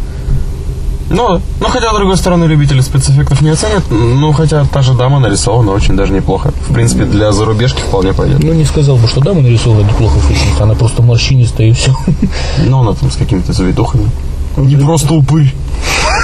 Ну, 1.13 1.41
но 1.59 1.67
хотя, 1.67 1.91
с 1.91 1.95
другой 1.95 2.17
стороны, 2.17 2.45
любители 2.45 2.81
спецэффектов 2.81 3.41
не 3.41 3.49
оценят. 3.49 3.83
Ну, 3.89 4.31
хотя 4.31 4.65
та 4.65 4.81
же 4.81 4.93
дама 4.93 5.19
нарисована 5.19 5.71
очень 5.71 5.95
даже 5.95 6.13
неплохо. 6.13 6.51
В 6.69 6.73
принципе, 6.73 7.05
для 7.05 7.31
зарубежки 7.31 7.81
вполне 7.81 8.13
пойдет. 8.13 8.41
Ну, 8.41 8.53
не 8.53 8.65
сказал 8.65 8.97
бы, 8.97 9.07
что 9.07 9.21
дама 9.21 9.41
нарисована 9.41 9.85
неплохо 9.85 10.17
в 10.17 10.61
она 10.61 10.75
просто 10.75 11.01
морщинистая 11.01 11.67
и 11.67 11.71
все. 11.73 11.95
Но 12.65 12.81
она 12.81 12.93
там 12.93 13.11
с 13.11 13.15
какими-то 13.15 13.53
завитухами. 13.53 14.09
Не 14.57 14.75
просто 14.75 15.13
упырь. 15.13 15.53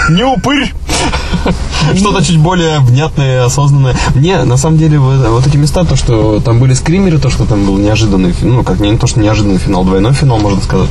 Не 0.09 0.23
упырь! 0.23 0.73
Что-то 1.95 2.23
чуть 2.23 2.37
более 2.39 2.79
внятное, 2.79 3.45
осознанное. 3.45 3.95
Мне, 4.15 4.43
на 4.43 4.57
самом 4.57 4.77
деле, 4.77 4.99
вот, 4.99 5.27
вот 5.27 5.47
эти 5.47 5.57
места, 5.57 5.83
то, 5.85 5.95
что 5.95 6.39
там 6.39 6.59
были 6.59 6.73
скримеры, 6.73 7.19
то, 7.19 7.29
что 7.29 7.45
там 7.45 7.65
был 7.65 7.77
неожиданный, 7.77 8.33
ну, 8.41 8.63
как 8.63 8.79
не, 8.79 8.91
не 8.91 8.97
то, 8.97 9.07
что 9.07 9.19
неожиданный 9.19 9.57
финал, 9.57 9.83
двойной 9.83 10.13
финал, 10.13 10.39
можно 10.39 10.61
сказать. 10.61 10.89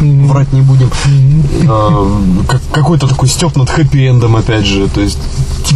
Врать 0.00 0.52
не 0.52 0.60
будем. 0.60 0.90
А, 1.68 2.08
как- 2.48 2.62
какой-то 2.72 3.06
такой 3.08 3.28
степ 3.28 3.56
над 3.56 3.68
хэппи-эндом, 3.68 4.36
опять 4.38 4.66
же. 4.66 4.88
То 4.88 5.00
есть 5.00 5.18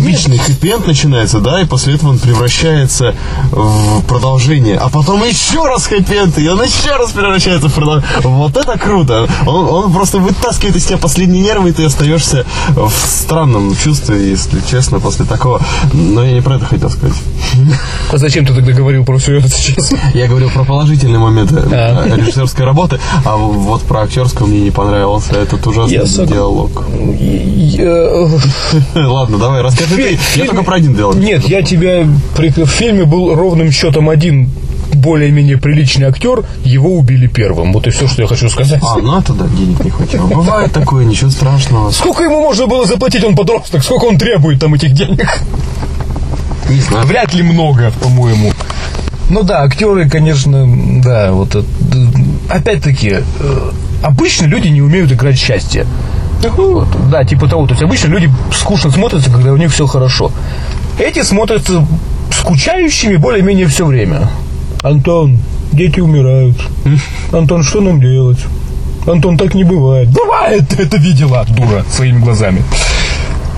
типичный 0.01 0.39
хэппи-энд 0.39 0.87
начинается, 0.87 1.41
да, 1.41 1.61
и 1.61 1.65
после 1.67 1.95
этого 1.95 2.11
он 2.11 2.19
превращается 2.19 3.15
в 3.53 4.03
продолжение. 4.07 4.77
А 4.77 4.89
потом 4.89 5.23
еще 5.25 5.65
раз 5.67 5.87
хэппи-энд, 5.87 6.39
и 6.39 6.49
он 6.49 6.63
еще 6.63 6.97
раз 6.97 7.11
превращается 7.13 7.69
в 7.69 7.75
продолжение. 7.75 8.09
Вот 8.23 8.57
это 8.57 8.79
круто. 8.79 9.29
Он, 9.47 9.69
он 9.69 9.93
просто 9.93 10.19
вытаскивает 10.19 10.77
из 10.77 10.87
тебя 10.87 10.99
последние 10.99 11.43
нервы, 11.43 11.71
и 11.71 11.73
ты 11.73 11.85
остаешься 11.85 12.45
в 12.71 12.91
странном 12.91 13.77
чувстве, 13.77 14.31
если 14.31 14.61
честно, 14.71 15.01
после 15.01 15.25
такого. 15.27 15.61
Но 15.93 16.25
я 16.25 16.33
не 16.33 16.41
про 16.41 16.57
это 16.57 16.65
хотел 16.65 16.91
сказать. 16.91 17.17
А 18.13 18.17
зачем 18.17 18.47
ты 18.47 18.55
тогда 18.55 18.73
говорил 18.73 19.05
про 19.05 19.19
все 19.19 19.37
это 19.39 19.49
сейчас? 19.49 19.93
Я 20.15 20.29
говорил 20.29 20.51
про 20.51 20.65
положительные 20.65 21.19
моменты 21.19 21.57
А. 21.73 22.07
э, 22.07 22.17
режиссерской 22.17 22.65
работы, 22.65 22.99
а 23.25 23.37
вот 23.37 23.83
про 23.83 24.03
актерскую 24.03 24.49
мне 24.49 24.61
не 24.61 24.71
понравился 24.71 25.35
этот 25.35 25.67
ужасный 25.67 25.95
Я 25.95 26.03
сог- 26.07 26.27
диалог. 26.27 26.85
Я- 26.95 28.29
Ладно, 28.95 29.39
давай, 29.39 29.63
расскажи 29.63 29.90
ты. 29.97 30.03
Я 30.13 30.17
фильме- 30.17 30.47
только 30.47 30.63
про 30.63 30.77
один 30.77 30.95
диалог. 30.95 31.17
Нет, 31.17 31.45
я 31.47 31.63
тебя... 31.63 32.05
В 32.05 32.67
фильме 32.67 33.05
был 33.05 33.35
ровным 33.35 33.71
счетом 33.71 34.09
один 34.09 34.51
более-менее 34.93 35.57
приличный 35.57 36.07
актер, 36.07 36.45
его 36.65 36.97
убили 36.97 37.27
первым. 37.27 37.73
Вот 37.73 37.87
и 37.87 37.91
все, 37.91 38.09
что 38.09 38.23
я 38.23 38.29
хочу 38.29 38.49
сказать. 38.49 38.81
А, 38.83 38.99
ну 38.99 39.19
это 39.19 39.33
да, 39.33 39.47
денег 39.47 39.83
не 39.85 39.91
хватило. 39.91 40.27
Бывает 40.27 40.73
такое, 40.73 41.05
ничего 41.05 41.31
страшного. 41.31 41.91
Сколько 41.91 42.25
ему 42.25 42.41
можно 42.41 42.67
было 42.67 42.87
заплатить, 42.87 43.25
он 43.25 43.37
подросток? 43.37 43.83
Сколько 43.83 44.05
он 44.05 44.19
требует 44.19 44.61
там 44.61 44.75
этих 44.75 44.93
денег? 44.93 45.41
Не 46.69 46.81
знаю. 46.81 47.07
Вряд 47.07 47.35
ли 47.35 47.43
много, 47.43 47.93
по-моему. 48.03 48.53
Ну 49.29 49.43
да, 49.45 49.63
актеры, 49.63 50.09
конечно, 50.09 50.69
да, 51.03 51.33
вот 51.33 51.65
опять-таки, 52.49 53.21
э, 53.39 53.71
обычно 54.03 54.47
люди 54.47 54.69
не 54.69 54.83
умеют 54.83 55.13
играть 55.13 55.39
счастье. 55.39 55.87
Вот, 56.49 56.89
да, 57.11 57.25
типа 57.25 57.49
того. 57.49 57.67
То 57.67 57.73
есть 57.73 57.83
обычно 57.83 58.09
люди 58.09 58.31
скучно 58.53 58.91
смотрятся, 58.91 59.31
когда 59.31 59.53
у 59.53 59.57
них 59.57 59.73
все 59.73 59.87
хорошо. 59.87 60.33
Эти 60.99 61.23
смотрятся 61.23 61.87
скучающими 62.31 63.17
более-менее 63.17 63.67
все 63.67 63.85
время. 63.85 64.29
Антон, 64.83 65.39
дети 65.73 66.01
умирают. 66.01 66.57
Антон, 67.33 67.63
что 67.63 67.81
нам 67.81 68.01
делать? 68.01 68.39
Антон, 69.07 69.37
так 69.37 69.55
не 69.55 69.65
бывает. 69.65 70.11
Бывает! 70.11 70.69
Ты 70.69 70.83
это 70.83 70.97
видела, 70.99 71.45
дура, 71.49 71.85
своими 71.91 72.19
глазами. 72.21 72.63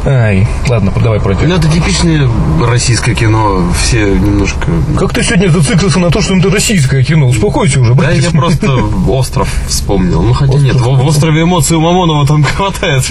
Ай, 0.05 0.49
ладно, 0.69 0.93
давай 1.03 1.21
пройдем. 1.21 1.49
Ну, 1.49 1.55
это 1.55 1.69
типичное 1.69 2.29
российское 2.67 3.15
кино. 3.15 3.63
Все 3.81 4.11
немножко... 4.15 4.67
Как 4.99 5.15
ты 5.15 5.23
сегодня 5.23 5.49
зациклился 5.49 6.01
на 6.01 6.11
то, 6.11 6.21
что 6.21 6.37
это 6.37 6.51
российское 6.51 7.05
кино? 7.05 7.29
Успокойся 7.29 7.81
уже, 7.81 7.91
Да, 7.95 8.03
братец. 8.03 8.25
я 8.25 8.31
просто 8.31 8.73
остров 9.09 9.49
вспомнил. 9.69 10.23
Ну, 10.23 10.33
хотя 10.33 10.59
нет, 10.59 10.75
в, 10.75 10.83
в 10.85 11.07
острове 11.07 11.43
эмоций 11.43 11.77
у 11.77 11.81
Мамонова 11.81 12.27
там 12.27 12.43
хватает. 12.43 13.05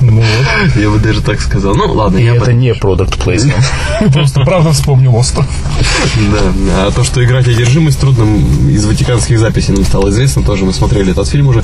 Ну 0.00 0.16
вот. 0.20 0.76
Я 0.76 0.90
бы 0.90 0.98
даже 0.98 1.20
так 1.22 1.40
сказал. 1.40 1.74
Ну, 1.74 1.92
ладно, 1.92 2.18
И 2.18 2.24
я 2.24 2.34
это 2.34 2.44
этом- 2.44 2.58
не 2.58 2.74
продукт 2.74 3.16
плейсмент. 3.22 3.64
Просто 4.12 4.40
правда 4.42 4.72
вспомнил 4.72 5.14
остров. 5.16 5.46
Да, 6.32 6.86
а 6.86 6.90
то, 6.90 7.04
что 7.04 7.22
играть 7.24 7.46
одержимость 7.48 8.00
трудным 8.00 8.68
из 8.68 8.84
ватиканских 8.84 9.38
записей 9.38 9.74
нам 9.74 9.84
стало 9.84 10.10
известно, 10.10 10.42
тоже 10.42 10.64
мы 10.64 10.72
смотрели 10.72 11.12
этот 11.12 11.28
фильм 11.28 11.48
уже. 11.48 11.62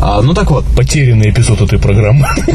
А, 0.00 0.20
ну 0.22 0.34
так 0.34 0.50
вот, 0.50 0.64
Потерянный 0.76 1.30
эпизод 1.30 1.60
этой 1.60 1.78
программы. 1.78 2.26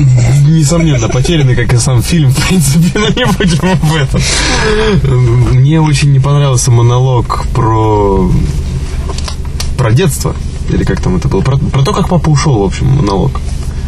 несомненно, 0.47 1.09
потерянный, 1.09 1.55
как 1.55 1.73
и 1.73 1.77
сам 1.77 2.01
фильм, 2.01 2.31
в 2.31 2.47
принципе, 2.47 2.99
но 2.99 3.07
не 3.09 3.25
будем 3.25 3.69
об 3.71 3.93
этом. 3.93 4.21
Мне 5.51 5.81
очень 5.81 6.11
не 6.11 6.19
понравился 6.19 6.71
монолог 6.71 7.45
про 7.53 8.29
про 9.77 9.91
детство. 9.91 10.35
Или 10.69 10.83
как 10.83 11.01
там 11.01 11.15
это 11.17 11.27
было? 11.27 11.41
Про, 11.41 11.57
про 11.57 11.83
то, 11.83 11.93
как 11.93 12.09
папа 12.09 12.29
ушел, 12.29 12.59
в 12.59 12.63
общем, 12.63 12.87
монолог. 12.87 13.39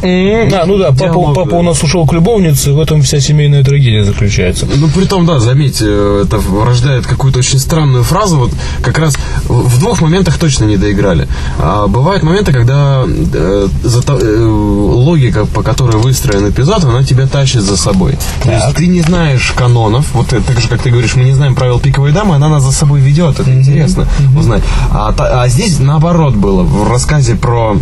А, 0.03 0.65
ну 0.65 0.77
да, 0.77 0.87
папа, 0.91 0.99
Диалог, 0.99 1.35
папа 1.35 1.49
да. 1.51 1.57
у 1.57 1.61
нас 1.63 1.81
ушел 1.83 2.05
к 2.05 2.13
любовнице, 2.13 2.71
в 2.73 2.79
этом 2.79 3.01
вся 3.01 3.19
семейная 3.19 3.63
трагедия 3.63 4.03
заключается. 4.03 4.67
Ну, 4.75 4.87
при 4.89 5.05
том, 5.05 5.25
да, 5.25 5.39
заметь, 5.39 5.79
э, 5.81 6.23
это 6.25 6.39
рождает 6.65 7.05
какую-то 7.07 7.39
очень 7.39 7.59
странную 7.59 8.03
фразу. 8.03 8.37
Вот 8.37 8.51
как 8.81 8.97
раз 8.99 9.15
в 9.47 9.79
двух 9.79 10.01
моментах 10.01 10.37
точно 10.37 10.65
не 10.65 10.77
доиграли. 10.77 11.27
А 11.59 11.87
бывают 11.87 12.23
моменты, 12.23 12.51
когда 12.53 13.03
э, 13.05 13.67
зато- 13.83 14.19
э, 14.21 14.45
логика, 14.45 15.45
по 15.45 15.63
которой 15.63 15.97
выстроен 15.97 16.49
эпизод, 16.49 16.83
она 16.83 17.03
тебя 17.03 17.27
тащит 17.27 17.61
за 17.61 17.77
собой. 17.77 18.17
То 18.43 18.51
есть 18.51 18.75
ты 18.75 18.87
не 18.87 19.01
знаешь 19.01 19.51
канонов, 19.55 20.05
вот 20.13 20.27
так 20.27 20.59
же, 20.59 20.67
как 20.67 20.81
ты 20.81 20.89
говоришь, 20.91 21.15
мы 21.15 21.23
не 21.23 21.33
знаем 21.33 21.55
правил 21.55 21.79
пиковой 21.79 22.11
дамы, 22.11 22.35
она 22.35 22.49
нас 22.49 22.63
за 22.63 22.71
собой 22.71 22.99
ведет, 23.01 23.39
это 23.39 23.51
интересно 23.53 24.07
узнать. 24.37 24.63
А, 24.91 25.11
та- 25.13 25.41
а 25.41 25.47
здесь 25.47 25.79
наоборот 25.79 26.35
было, 26.35 26.63
в 26.63 26.89
рассказе 26.91 27.35
про 27.35 27.77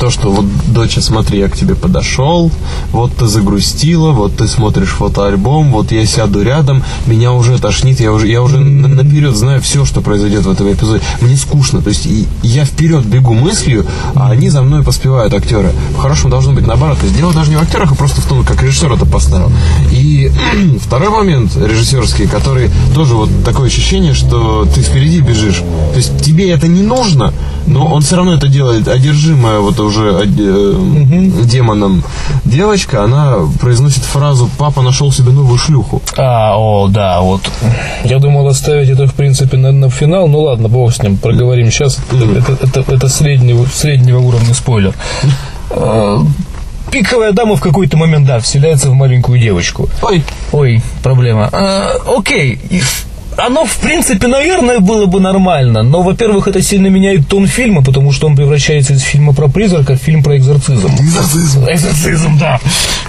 то, 0.00 0.10
что 0.10 0.30
вот, 0.30 0.46
доча, 0.66 1.00
смотри, 1.00 1.38
я 1.38 1.48
к 1.48 1.56
тебе 1.56 1.74
подошел, 1.74 2.50
вот 2.92 3.14
ты 3.16 3.26
загрустила, 3.26 4.12
вот 4.12 4.36
ты 4.36 4.46
смотришь 4.48 4.90
фотоальбом, 4.90 5.70
вот 5.72 5.92
я 5.92 6.04
сяду 6.06 6.42
рядом, 6.42 6.82
меня 7.06 7.32
уже 7.32 7.58
тошнит, 7.58 8.00
я 8.00 8.12
уже, 8.12 8.28
я 8.28 8.42
уже 8.42 8.58
на- 8.58 8.88
наперед 8.88 9.34
знаю 9.34 9.60
все, 9.60 9.84
что 9.84 10.00
произойдет 10.00 10.44
в 10.46 10.50
этом 10.50 10.70
эпизоде. 10.72 11.02
Мне 11.20 11.36
скучно, 11.36 11.82
то 11.82 11.88
есть 11.88 12.08
я 12.42 12.64
вперед 12.64 13.04
бегу 13.04 13.34
мыслью, 13.34 13.86
а 14.14 14.30
они 14.30 14.50
за 14.50 14.62
мной 14.62 14.82
поспевают 14.82 15.34
актеры. 15.34 15.72
По-хорошему 15.96 16.30
должно 16.30 16.52
быть 16.52 16.66
наоборот. 16.66 16.98
То 16.98 17.06
есть 17.06 17.16
дело 17.16 17.32
даже 17.32 17.50
не 17.50 17.56
в 17.56 17.60
актерах, 17.62 17.92
а 17.92 17.94
просто 17.94 18.20
в 18.20 18.26
том, 18.26 18.44
как 18.44 18.62
режиссер 18.62 18.92
это 18.92 19.06
поставил. 19.06 19.50
И 19.90 20.30
второй 20.80 21.10
момент 21.10 21.56
режиссерский, 21.56 22.26
который 22.26 22.70
тоже 22.94 23.14
вот 23.14 23.30
такое 23.44 23.66
ощущение, 23.68 24.14
что 24.14 24.66
ты 24.74 24.82
впереди 24.82 25.20
бежишь. 25.20 25.62
То 25.92 25.96
есть 25.96 26.20
тебе 26.22 26.50
это 26.50 26.68
не 26.68 26.82
нужно, 26.82 27.32
но 27.66 27.86
он 27.86 28.02
все 28.02 28.16
равно 28.16 28.34
это 28.34 28.48
делает. 28.48 28.88
Одержимая 28.88 29.58
вот 29.60 29.78
уже 29.80 30.22
э, 30.22 30.26
демоном 31.44 32.02
девочка, 32.44 33.04
она 33.04 33.38
произносит 33.60 34.04
фразу 34.04 34.48
«папа 34.58 34.82
нашел 34.82 35.12
себе 35.12 35.32
новую 35.32 35.58
шлюху». 35.58 36.02
А, 36.16 36.56
о, 36.56 36.88
да, 36.88 37.20
вот. 37.20 37.42
Я 38.04 38.18
думал 38.18 38.46
оставить 38.48 38.88
это, 38.88 39.06
в 39.06 39.14
принципе, 39.14 39.56
на, 39.56 39.72
на 39.72 39.90
финал. 39.90 40.28
Ну 40.28 40.40
ладно, 40.40 40.68
бог 40.68 40.92
с 40.92 41.02
ним, 41.02 41.16
проговорим 41.16 41.70
сейчас. 41.70 41.98
Это, 42.12 42.52
это, 42.64 42.92
это 42.92 43.08
среднего, 43.08 43.66
среднего 43.66 44.18
уровня 44.18 44.54
спойлер. 44.54 44.94
А, 45.70 46.22
Пиковая 46.90 47.32
дама 47.32 47.56
в 47.56 47.60
какой-то 47.60 47.96
момент, 47.96 48.26
да, 48.26 48.38
вселяется 48.40 48.90
в 48.90 48.94
маленькую 48.94 49.38
девочку. 49.38 49.88
Ой, 50.02 50.24
Ой, 50.52 50.82
проблема. 51.02 51.48
А, 51.52 51.96
окей. 52.16 52.58
Оно, 53.38 53.64
в 53.64 53.76
принципе, 53.76 54.26
наверное, 54.26 54.80
было 54.80 55.06
бы 55.06 55.20
нормально, 55.20 55.84
но, 55.84 56.02
во-первых, 56.02 56.48
это 56.48 56.60
сильно 56.60 56.88
меняет 56.88 57.28
тон 57.28 57.46
фильма, 57.46 57.84
потому 57.84 58.10
что 58.10 58.26
он 58.26 58.34
превращается 58.34 58.94
из 58.94 59.02
фильма 59.02 59.32
про 59.32 59.46
призрака 59.46 59.94
в 59.94 59.98
фильм 59.98 60.24
про 60.24 60.36
экзорцизм. 60.36 60.88
Экзорцизм. 60.88 61.64
Экзорцизм, 61.68 62.38
да. 62.38 62.58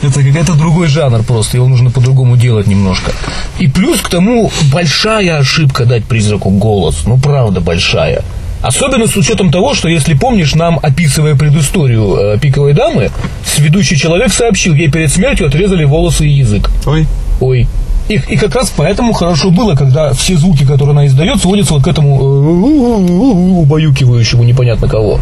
Это 0.03 0.23
какой-то 0.23 0.53
другой 0.53 0.87
жанр 0.87 1.23
просто, 1.23 1.57
его 1.57 1.67
нужно 1.67 1.89
по-другому 1.89 2.37
делать 2.37 2.67
немножко. 2.67 3.11
И 3.57 3.67
плюс 3.67 4.01
к 4.01 4.09
тому, 4.09 4.51
большая 4.71 5.39
ошибка 5.39 5.85
дать 5.85 6.05
призраку 6.05 6.51
голос. 6.51 7.05
Ну, 7.07 7.17
правда, 7.17 7.59
большая. 7.59 8.23
Особенно 8.61 9.07
с 9.07 9.15
учетом 9.15 9.51
того, 9.51 9.73
что, 9.73 9.89
если 9.89 10.13
помнишь, 10.13 10.53
нам, 10.53 10.79
описывая 10.83 11.35
предысторию 11.35 12.35
э, 12.35 12.39
«Пиковой 12.39 12.73
дамы», 12.73 13.09
сведущий 13.45 13.97
человек 13.97 14.31
сообщил, 14.31 14.75
ей 14.75 14.91
перед 14.91 15.11
смертью 15.11 15.47
отрезали 15.47 15.85
волосы 15.85 16.27
и 16.27 16.31
язык. 16.31 16.69
ой. 16.85 17.07
Ой. 17.39 17.67
И, 18.09 18.15
и 18.15 18.37
как 18.37 18.55
раз 18.55 18.73
поэтому 18.75 19.13
хорошо 19.13 19.51
было, 19.51 19.75
когда 19.75 20.13
все 20.13 20.35
звуки, 20.35 20.65
которые 20.65 20.91
она 20.91 21.05
издает, 21.05 21.39
сводятся 21.39 21.75
вот 21.75 21.83
к 21.83 21.87
этому 21.87 22.17
э, 22.17 23.61
убаюкивающему 23.61 24.43
непонятно 24.43 24.87
кого. 24.87 25.19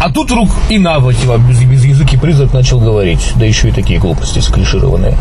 А 0.00 0.10
тут 0.10 0.30
вдруг 0.30 0.50
и 0.68 0.78
Наватива 0.78 1.38
без, 1.38 1.62
без 1.62 1.84
языки 1.84 2.16
призрак 2.16 2.52
начал 2.52 2.80
говорить. 2.80 3.32
Да 3.36 3.46
еще 3.46 3.68
и 3.68 3.72
такие 3.72 4.00
глупости 4.00 4.40
склишированные. 4.40 5.16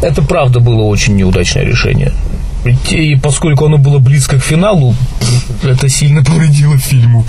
Это 0.00 0.22
правда 0.22 0.60
было 0.60 0.84
очень 0.84 1.16
неудачное 1.16 1.64
решение. 1.64 2.12
И 2.90 3.16
поскольку 3.16 3.66
оно 3.66 3.78
было 3.78 3.98
близко 3.98 4.38
к 4.38 4.42
финалу, 4.42 4.94
это 5.62 5.88
сильно 5.88 6.22
повредило 6.22 6.78
фильму. 6.78 7.24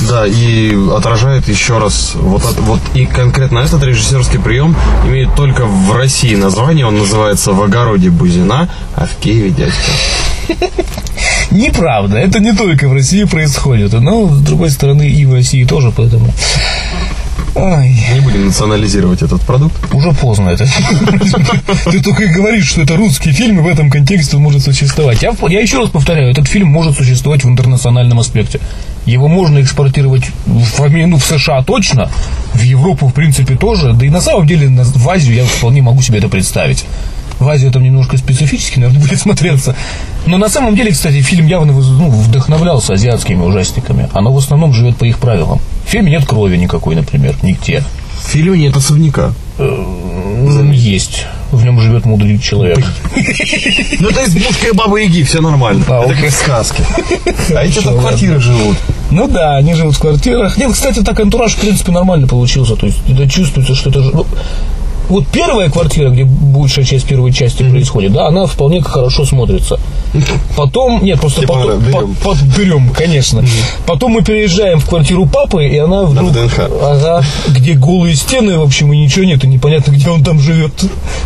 Да, 0.00 0.26
и 0.26 0.74
отражает 0.96 1.48
еще 1.48 1.78
раз, 1.78 2.12
вот, 2.14 2.44
от- 2.44 2.58
вот 2.60 2.80
и 2.94 3.06
конкретно 3.06 3.60
этот 3.60 3.82
режиссерский 3.84 4.38
прием 4.38 4.74
имеет 5.06 5.34
только 5.34 5.64
в 5.66 5.92
России 5.94 6.34
название, 6.34 6.86
он 6.86 6.98
называется 6.98 7.52
«В 7.52 7.62
огороде 7.62 8.10
Бузина, 8.10 8.68
а 8.96 9.06
в 9.06 9.14
Киеве 9.22 9.50
дядька». 9.50 9.74
Неправда, 11.50 12.16
это 12.16 12.40
не 12.40 12.52
только 12.54 12.88
в 12.88 12.94
России 12.94 13.24
происходит, 13.24 13.92
но, 13.92 14.26
с 14.28 14.38
другой 14.40 14.70
стороны, 14.70 15.08
и 15.08 15.24
в 15.26 15.34
России 15.34 15.64
тоже, 15.64 15.92
поэтому... 15.94 16.32
Ой, 17.54 17.94
Не 18.14 18.20
будем 18.20 18.46
национализировать 18.46 19.20
этот 19.20 19.42
продукт. 19.42 19.74
уже 19.92 20.12
поздно 20.12 20.50
это. 20.50 20.66
Ты 21.90 22.02
только 22.02 22.24
и 22.24 22.28
говоришь, 22.28 22.68
что 22.68 22.82
это 22.82 22.96
русский 22.96 23.32
фильм, 23.32 23.58
и 23.58 23.62
в 23.62 23.66
этом 23.66 23.90
контексте 23.90 24.36
он 24.36 24.42
может 24.42 24.62
существовать. 24.62 25.22
Я, 25.22 25.34
я 25.48 25.60
еще 25.60 25.78
раз 25.78 25.90
повторяю, 25.90 26.30
этот 26.30 26.48
фильм 26.48 26.68
может 26.68 26.96
существовать 26.96 27.44
в 27.44 27.48
интернациональном 27.48 28.18
аспекте. 28.20 28.58
Его 29.04 29.28
можно 29.28 29.60
экспортировать 29.60 30.30
в, 30.46 30.88
ну, 30.88 31.18
в 31.18 31.24
США 31.24 31.62
точно, 31.62 32.10
в 32.54 32.62
Европу, 32.62 33.08
в 33.08 33.12
принципе, 33.12 33.56
тоже, 33.56 33.92
да 33.92 34.06
и 34.06 34.10
на 34.10 34.20
самом 34.20 34.46
деле 34.46 34.68
в 34.68 35.08
Азию 35.08 35.34
я 35.34 35.44
вполне 35.44 35.82
могу 35.82 36.00
себе 36.00 36.18
это 36.18 36.28
представить. 36.28 36.84
В 37.38 37.48
Азии 37.48 37.68
там 37.68 37.82
немножко 37.82 38.16
специфически, 38.16 38.78
наверное, 38.78 39.00
будет 39.06 39.20
смотреться. 39.20 39.74
Но 40.26 40.38
на 40.38 40.48
самом 40.48 40.76
деле, 40.76 40.92
кстати, 40.92 41.20
фильм 41.22 41.46
явно 41.46 41.72
ну, 41.72 42.10
вдохновлялся 42.10 42.92
азиатскими 42.92 43.42
ужастиками. 43.42 44.08
Оно 44.12 44.32
в 44.32 44.38
основном 44.38 44.72
живет 44.72 44.96
по 44.96 45.04
их 45.04 45.18
правилам. 45.18 45.60
В 45.86 45.90
фильме 45.90 46.12
нет 46.12 46.24
крови 46.26 46.56
никакой, 46.56 46.94
например, 46.94 47.34
нигде. 47.42 47.82
В 48.22 48.28
фильме 48.28 48.58
нет 48.58 48.76
особняка. 48.76 49.32
М, 49.58 50.70
Есть. 50.70 51.26
В 51.50 51.64
нем 51.64 51.80
живет 51.80 52.06
мудрый 52.06 52.38
человек. 52.38 52.82
Ну 54.00 54.08
это 54.08 54.24
избушка 54.24 54.68
и 54.68 54.72
бабы 54.72 55.02
Яги, 55.02 55.22
все 55.22 55.40
нормально. 55.40 55.84
А, 55.88 56.04
это 56.04 56.14
как 56.14 56.30
в 56.30 56.32
сказке. 56.32 56.82
А 57.54 57.64
эти 57.64 57.80
там 57.80 57.98
квартирах 57.98 58.40
живут. 58.40 58.76
Ну 59.10 59.28
да, 59.28 59.56
они 59.56 59.74
живут 59.74 59.96
в 59.96 60.00
квартирах. 60.00 60.56
Нет, 60.56 60.72
кстати, 60.72 61.00
так 61.02 61.20
антураж, 61.20 61.54
в 61.54 61.60
принципе, 61.60 61.92
нормально 61.92 62.26
получился. 62.26 62.76
То 62.76 62.86
есть 62.86 62.98
это 63.08 63.28
чувствуется, 63.28 63.74
что 63.74 63.90
это... 63.90 64.24
вот 65.12 65.26
первая 65.28 65.70
квартира, 65.70 66.10
где 66.10 66.24
большая 66.24 66.84
часть 66.84 67.06
первой 67.06 67.32
части 67.32 67.62
происходит, 67.62 68.12
да, 68.12 68.26
она 68.28 68.46
вполне 68.46 68.82
хорошо 68.82 69.24
смотрится. 69.24 69.78
Потом, 70.56 71.02
нет, 71.04 71.20
просто 71.20 71.40
Типа, 71.42 71.54
потом, 71.54 71.80
берем. 71.80 72.14
по- 72.22 72.30
по- 72.34 72.58
берем, 72.58 72.90
конечно. 72.90 73.44
Потом 73.86 74.12
мы 74.12 74.22
переезжаем 74.22 74.78
в 74.80 74.86
квартиру 74.86 75.26
папы, 75.26 75.66
и 75.66 75.78
она 75.78 76.02
вдруг, 76.02 76.30
ВДНХ. 76.30 76.58
ага, 76.82 77.22
где 77.48 77.74
голые 77.74 78.14
стены, 78.16 78.58
в 78.58 78.62
общем, 78.62 78.92
и 78.92 78.98
ничего 78.98 79.24
нет, 79.24 79.42
и 79.44 79.46
непонятно, 79.46 79.92
где 79.92 80.08
он 80.10 80.22
там 80.24 80.38
живет. 80.40 80.72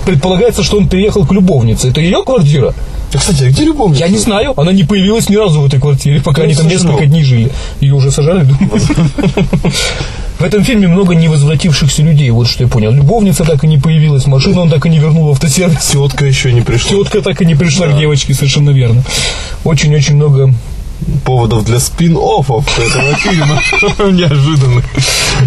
Предполагается, 0.05 0.62
что 0.62 0.77
он 0.77 0.88
переехал 0.88 1.27
к 1.27 1.33
любовнице. 1.33 1.88
Это 1.88 2.01
ее 2.01 2.22
квартира? 2.25 2.75
А, 3.14 3.18
кстати, 3.18 3.44
а 3.44 3.49
где 3.51 3.64
любовница? 3.64 4.01
Я 4.05 4.09
не 4.09 4.18
знаю, 4.18 4.53
она 4.61 4.72
не 4.72 4.85
появилась 4.85 5.29
ни 5.29 5.37
разу 5.37 5.61
в 5.62 5.66
этой 5.66 5.81
квартире, 5.81 6.20
пока 6.20 6.42
Ну, 6.42 6.46
они 6.46 6.55
там 6.55 6.68
сожжено. 6.68 6.90
несколько 6.90 7.07
дней 7.07 7.25
жили. 7.25 7.51
Ее 7.81 7.94
уже 7.94 8.11
сажали, 8.11 8.44
думаю. 8.44 8.81
В 10.38 10.44
этом 10.44 10.62
фильме 10.62 10.87
много 10.87 11.14
невозвратившихся 11.14 12.03
людей, 12.03 12.31
вот 12.31 12.46
что 12.46 12.64
я 12.64 12.68
понял. 12.68 12.92
Любовница 12.92 13.44
так 13.44 13.64
и 13.64 13.66
не 13.66 13.79
появилась, 13.79 14.27
машину 14.27 14.62
он 14.62 14.70
так 14.70 14.85
и 14.85 14.90
не 14.90 14.99
вернул 14.99 15.29
в 15.29 15.31
автосервис. 15.31 15.87
Тетка 15.87 16.27
еще 16.27 16.53
не 16.53 16.61
пришла. 16.61 16.90
Тетка 16.90 17.22
так 17.22 17.40
и 17.40 17.46
не 17.46 17.55
пришла 17.55 17.87
к 17.88 17.99
девочке, 17.99 18.35
совершенно 18.35 18.70
верно. 18.70 19.03
Очень-очень 19.64 20.16
много... 20.16 20.53
Поводов 21.27 21.66
для 21.66 21.79
спин-оффов 21.79 22.66
этого 22.79 23.14
фильма 23.16 23.61
неожиданных. 24.12 24.85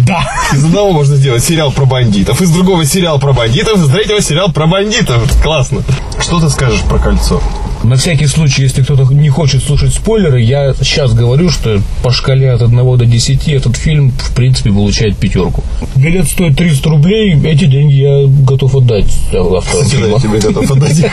Да. 0.06 0.24
Из 0.52 0.64
одного 0.64 0.92
можно 0.92 1.16
сделать 1.16 1.42
сериал 1.42 1.72
про 1.72 1.86
бандитов, 1.86 2.40
из 2.40 2.50
другого 2.50 2.84
сериал 2.84 3.18
про 3.18 3.32
бандитов, 3.32 3.76
из 3.76 3.90
третьего 3.90 4.20
сериал 4.22 4.52
про 4.52 4.68
бандитов. 4.68 5.28
Классно. 5.42 5.82
Что 6.20 6.38
ты 6.38 6.50
скажешь 6.50 6.82
про 6.82 7.00
кольцо? 7.00 7.42
На 7.82 7.96
всякий 7.96 8.26
случай, 8.26 8.62
если 8.62 8.82
кто-то 8.82 9.12
не 9.12 9.30
хочет 9.30 9.62
слушать 9.62 9.94
спойлеры, 9.94 10.42
я 10.42 10.74
сейчас 10.74 11.14
говорю, 11.14 11.50
что 11.50 11.80
по 12.02 12.10
шкале 12.12 12.52
от 12.52 12.62
1 12.62 12.98
до 12.98 13.06
10 13.06 13.48
этот 13.48 13.76
фильм, 13.76 14.10
в 14.10 14.34
принципе, 14.34 14.70
получает 14.70 15.16
пятерку. 15.16 15.64
Билет 15.96 16.28
стоит 16.28 16.56
300 16.56 16.90
рублей, 16.90 17.40
эти 17.42 17.64
деньги 17.64 17.94
я 17.94 18.26
готов 18.26 18.76
отдать 18.76 19.10
автору 19.32 19.84
фильма. 19.84 20.08
я 20.08 20.18
тебе 20.18 20.40
готов 20.40 20.70
отдать. 20.70 20.96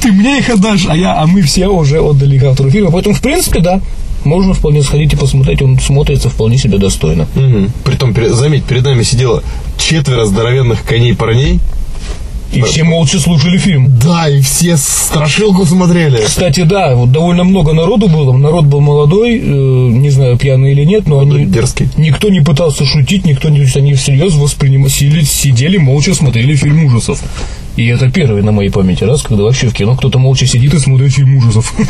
Ты 0.00 0.12
мне 0.12 0.38
их 0.38 0.48
отдашь, 0.48 0.86
а 0.88 0.96
я, 0.96 1.20
а 1.20 1.26
мы 1.26 1.42
все 1.42 1.68
уже 1.68 2.00
отдали 2.00 2.36
их 2.36 2.44
автору 2.44 2.70
фильма. 2.70 2.90
Поэтому, 2.90 3.14
в 3.14 3.20
принципе, 3.20 3.60
да, 3.60 3.80
можно 4.24 4.54
вполне 4.54 4.82
сходить 4.82 5.12
и 5.12 5.16
посмотреть, 5.16 5.60
он 5.60 5.78
смотрится 5.78 6.30
вполне 6.30 6.56
себе 6.56 6.78
достойно. 6.78 7.26
Мгм. 7.34 7.70
Притом, 7.84 8.14
заметь, 8.30 8.64
перед 8.64 8.84
нами 8.84 9.02
сидело 9.02 9.42
четверо 9.76 10.24
здоровенных 10.24 10.82
коней-парней. 10.84 11.60
И 12.54 12.62
все 12.62 12.84
молча 12.84 13.18
слушали 13.18 13.58
фильм. 13.58 13.92
Да, 14.02 14.28
и 14.28 14.40
все 14.40 14.76
страшилку 14.76 15.64
смотрели. 15.66 16.18
Кстати, 16.24 16.62
да, 16.62 16.94
вот 16.94 17.12
довольно 17.12 17.44
много 17.44 17.72
народу 17.72 18.08
было. 18.08 18.36
Народ 18.36 18.64
был 18.66 18.80
молодой, 18.80 19.38
э, 19.38 19.42
не 19.42 20.10
знаю, 20.10 20.38
пьяный 20.38 20.72
или 20.72 20.84
нет, 20.84 21.06
но 21.06 21.20
они... 21.20 21.46
Дерзкий. 21.46 21.88
Никто 21.96 22.28
не 22.28 22.40
пытался 22.40 22.84
шутить, 22.84 23.24
никто 23.24 23.48
не... 23.48 23.64
Они 23.74 23.94
всерьез 23.94 24.34
воспринимали, 24.34 24.90
сидели, 24.90 25.78
молча 25.78 26.14
смотрели 26.14 26.54
фильм 26.54 26.84
ужасов. 26.84 27.20
И 27.76 27.86
это 27.86 28.08
первый 28.08 28.42
на 28.42 28.52
моей 28.52 28.70
памяти 28.70 29.02
раз, 29.04 29.22
когда 29.22 29.42
вообще 29.42 29.68
в 29.68 29.74
кино 29.74 29.96
кто-то 29.96 30.18
молча 30.18 30.46
сидит 30.46 30.74
и 30.74 30.78
смотрит 30.78 31.12
фильм 31.12 31.36
ужасов. 31.36 31.74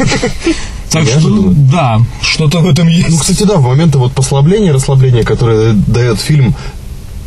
Так 0.91 1.09
что, 1.09 1.53
да, 1.73 2.01
что-то 2.23 2.61
в 2.61 2.69
этом 2.69 2.87
Ну, 2.87 2.93
есть. 2.93 3.19
кстати, 3.19 3.43
да, 3.43 3.57
в 3.57 3.65
моменты 3.67 3.99
вот 3.99 4.13
послабления, 4.13 4.73
расслабления, 4.73 5.25
которое 5.25 5.73
дает 5.73 6.21
фильм, 6.21 6.55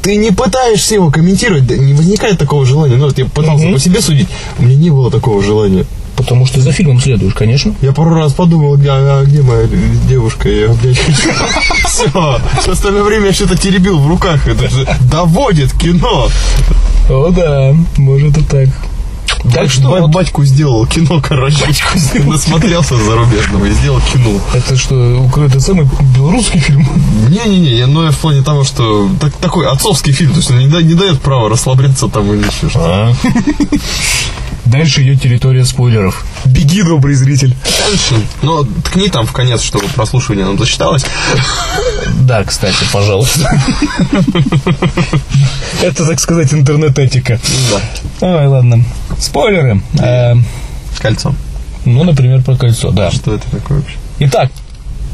ты 0.01 0.15
не 0.15 0.31
пытаешься 0.31 0.95
его 0.95 1.11
комментировать, 1.11 1.67
да, 1.67 1.75
не 1.77 1.93
возникает 1.93 2.37
такого 2.39 2.65
желания. 2.65 2.95
Ну, 2.95 3.05
вот 3.05 3.17
я 3.17 3.25
пытался 3.25 3.65
Мгм. 3.65 3.73
по 3.73 3.79
себе 3.79 4.01
судить, 4.01 4.27
у 4.59 4.63
меня 4.63 4.75
не 4.75 4.89
было 4.89 5.11
такого 5.11 5.41
желания. 5.43 5.85
Потому 6.15 6.47
что 6.47 6.59
за 6.61 6.71
фильмом 6.71 6.99
следуешь, 6.99 7.35
конечно. 7.35 7.75
Я 7.83 7.93
пару 7.93 8.15
раз 8.15 8.33
подумал, 8.33 8.75
где, 8.75 8.89
а 8.89 9.23
где 9.23 9.43
моя 9.43 9.67
девушка, 10.09 10.49
я 10.49 10.69
блядь, 10.69 10.97
все, 11.85 12.39
все 12.61 12.71
остальное 12.71 13.03
время 13.03 13.27
я 13.27 13.33
что-то 13.33 13.55
теребил 13.55 13.99
в 13.99 14.07
руках, 14.07 14.47
это 14.47 14.67
же 14.67 14.87
доводит 15.11 15.73
кино. 15.73 16.27
О, 17.09 17.29
да, 17.29 17.75
может 17.97 18.35
и 18.37 18.43
так. 18.43 18.69
Так 19.53 19.69
что 19.69 19.89
Ба- 19.89 20.01
вот- 20.01 20.11
Батьку 20.11 20.43
сделал 20.45 20.85
кино, 20.85 21.21
короче. 21.21 21.57
Насмотрелся 22.25 22.95
зарубежного 22.97 23.65
и 23.65 23.71
сделал 23.71 24.01
кино. 24.13 24.39
Это 24.53 24.75
что, 24.75 25.27
это 25.37 25.59
самый 25.59 25.87
белорусский 26.15 26.59
фильм? 26.59 26.87
Не-не-не, 27.29 27.77
я- 27.77 27.87
ну 27.87 28.03
я 28.03 28.11
в 28.11 28.17
плане 28.17 28.41
того, 28.41 28.63
что 28.63 29.09
так- 29.19 29.33
такой 29.33 29.67
отцовский 29.67 30.11
фильм, 30.13 30.31
то 30.31 30.37
есть 30.37 30.49
он 30.51 30.59
не, 30.59 30.65
не 30.83 30.93
дает 30.93 31.21
права 31.21 31.49
расслабляться 31.49 32.07
там 32.07 32.31
или 32.33 32.39
еще 32.47 32.69
что-то. 32.69 33.15
Дальше 34.67 35.01
идет 35.03 35.21
территория 35.21 35.63
спойлеров. 35.65 36.25
Беги, 36.45 36.83
добрый 36.83 37.15
зритель. 37.15 37.55
Дальше. 37.79 38.15
Но 38.41 38.63
ткни 38.83 39.09
там 39.09 39.25
в 39.25 39.31
конец, 39.31 39.61
чтобы 39.61 39.87
прослушивание 39.87 40.45
нам 40.45 40.57
засчиталось. 40.57 41.05
Да, 42.21 42.43
кстати, 42.43 42.83
пожалуйста. 42.91 43.49
Это, 45.81 46.05
так 46.05 46.19
сказать, 46.19 46.53
интернет-этика. 46.53 47.39
Да. 47.71 48.39
Ой, 48.39 48.47
ладно. 48.47 48.83
Спойлеры. 49.17 49.81
Э, 49.99 50.35
Кольцо. 50.99 51.33
Ну, 51.85 52.03
например, 52.03 52.41
про 52.43 52.55
кольцо, 52.57 52.91
да. 52.91 53.11
Что 53.11 53.35
это 53.35 53.49
такое 53.49 53.79
вообще? 53.79 53.95
Итак, 54.19 54.51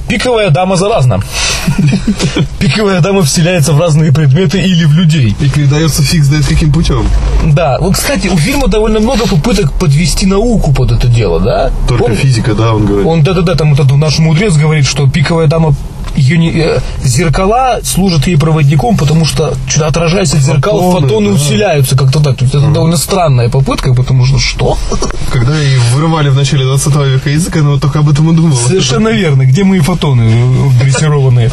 пиковая 0.07 0.49
дама 0.49 0.75
заразна. 0.75 1.19
Пиковая 2.59 3.01
дама 3.01 3.21
вселяется 3.21 3.73
в 3.73 3.79
разные 3.79 4.11
предметы 4.11 4.59
или 4.59 4.85
в 4.85 4.93
людей. 4.93 5.35
И 5.39 5.49
передается 5.49 6.03
фиг 6.03 6.23
знает 6.23 6.45
каким 6.45 6.71
путем. 6.71 7.07
Да, 7.45 7.77
вот, 7.79 7.95
кстати, 7.95 8.27
у 8.27 8.37
фильма 8.37 8.67
довольно 8.67 8.99
много 8.99 9.27
попыток 9.27 9.71
подвести 9.73 10.25
науку 10.25 10.73
под 10.73 10.91
это 10.91 11.07
дело, 11.07 11.39
да? 11.39 11.71
Только 11.87 12.05
Помни- 12.05 12.15
физика, 12.15 12.53
да, 12.53 12.73
он 12.73 12.85
говорит. 12.85 13.07
Он, 13.07 13.23
да-да-да, 13.23 13.55
там 13.55 13.73
вот 13.75 13.79
этот 13.85 13.97
наш 13.97 14.19
мудрец 14.19 14.55
говорит, 14.55 14.85
что 14.85 15.07
пиковая 15.09 15.47
дама 15.47 15.73
ее 16.15 16.38
не- 16.38 16.52
э, 16.56 16.80
зеркала 17.04 17.80
служат 17.84 18.28
ей 18.28 18.38
проводником, 18.38 18.97
потому 18.97 19.26
что 19.26 19.54
что-то 19.67 19.88
отражаясь 19.88 20.34
от 20.34 20.39
зеркал, 20.39 20.80
Фотоны, 20.91 21.08
фотоны, 21.08 21.30
да. 21.30 21.36
усиляются 21.36 21.97
как-то 21.97 22.19
так. 22.21 22.38
То 22.38 22.45
есть 22.45 22.56
это 22.56 22.67
довольно 22.71 22.97
странная 22.97 23.49
попытка, 23.49 23.93
потому 23.93 24.26
что 24.26 24.39
что? 24.39 24.78
Когда 25.32 25.60
и 25.62 25.76
вырывали 25.93 26.30
в 26.30 26.36
начале 26.36 26.65
20 26.65 26.95
века 27.08 27.30
язык, 27.30 27.56
она 27.58 27.71
вот 27.71 27.82
только 27.82 27.99
об 27.99 28.10
этом 28.10 28.32
и 28.32 28.36
думала. 28.36 28.56
Совершенно 28.56 29.10
верно. 29.10 29.45
Где 29.45 29.63
мои 29.63 29.80
фотоны 29.80 30.21
э, 30.21 30.84
дрессированные? 30.84 31.52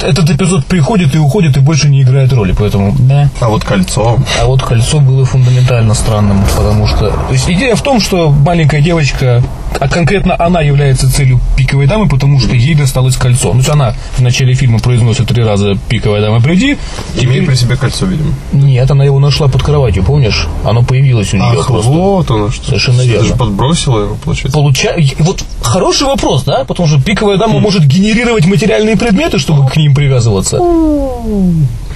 Этот 0.00 0.30
эпизод 0.30 0.64
приходит 0.66 1.14
и 1.16 1.18
уходит 1.18 1.56
и 1.56 1.60
больше 1.60 1.88
не 1.88 2.02
играет 2.02 2.32
роли, 2.32 2.54
поэтому 2.56 2.94
да. 3.00 3.28
А 3.40 3.48
вот 3.48 3.64
кольцо. 3.64 4.18
А 4.40 4.46
вот 4.46 4.62
кольцо 4.62 5.00
было 5.00 5.24
фундаментально 5.24 5.92
странным, 5.94 6.44
потому 6.56 6.86
что... 6.86 7.08
То 7.10 7.32
есть 7.32 7.50
идея 7.50 7.74
в 7.74 7.82
том, 7.82 8.00
что 8.00 8.30
маленькая 8.30 8.80
девочка, 8.80 9.42
а 9.80 9.88
конкретно 9.88 10.34
она 10.38 10.60
является 10.60 11.12
целью 11.12 11.40
пиковой 11.56 11.86
дамы, 11.86 12.08
потому 12.08 12.40
что 12.40 12.54
ей 12.54 12.74
досталось 12.74 13.16
кольцо. 13.16 13.48
Ну, 13.48 13.52
то 13.52 13.58
есть 13.58 13.68
она 13.70 13.94
в 14.16 14.20
начале 14.20 14.54
фильма 14.54 14.78
произносит 14.78 15.28
три 15.28 15.42
раза 15.44 15.76
«пиковая 15.88 16.20
дама, 16.20 16.40
приди». 16.40 16.76
Имеет 17.16 17.46
при 17.46 17.54
себе 17.54 17.76
кольцо, 17.76 18.06
видимо. 18.06 18.32
Нет, 18.52 18.90
она 18.90 19.04
его 19.04 19.18
нашла 19.18 19.48
под 19.48 19.62
кроватью, 19.62 20.04
помнишь? 20.04 20.46
Оно 20.64 20.82
появилось 20.82 21.32
у 21.34 21.36
нее 21.36 21.58
Ах, 21.58 21.66
просто. 21.66 21.90
вот 21.90 22.30
оно 22.30 22.50
что. 22.50 22.66
Совершенно 22.66 23.02
верно. 23.02 23.26
же 23.26 23.34
подбросила 23.34 24.00
его, 24.04 24.16
получается. 24.16 24.58
Получа... 24.58 24.96
Вот 25.18 25.44
хороший 25.62 26.06
вопрос, 26.06 26.44
да? 26.44 26.64
Потому 26.64 26.88
что 26.88 27.00
пиковая 27.00 27.36
дама 27.38 27.58
может 27.60 27.84
генерировать 27.84 28.46
материальные 28.46 28.96
предметы, 28.96 29.38
чтобы 29.38 29.68
к 29.68 29.76
ним 29.76 29.94
привязываться. 29.94 30.58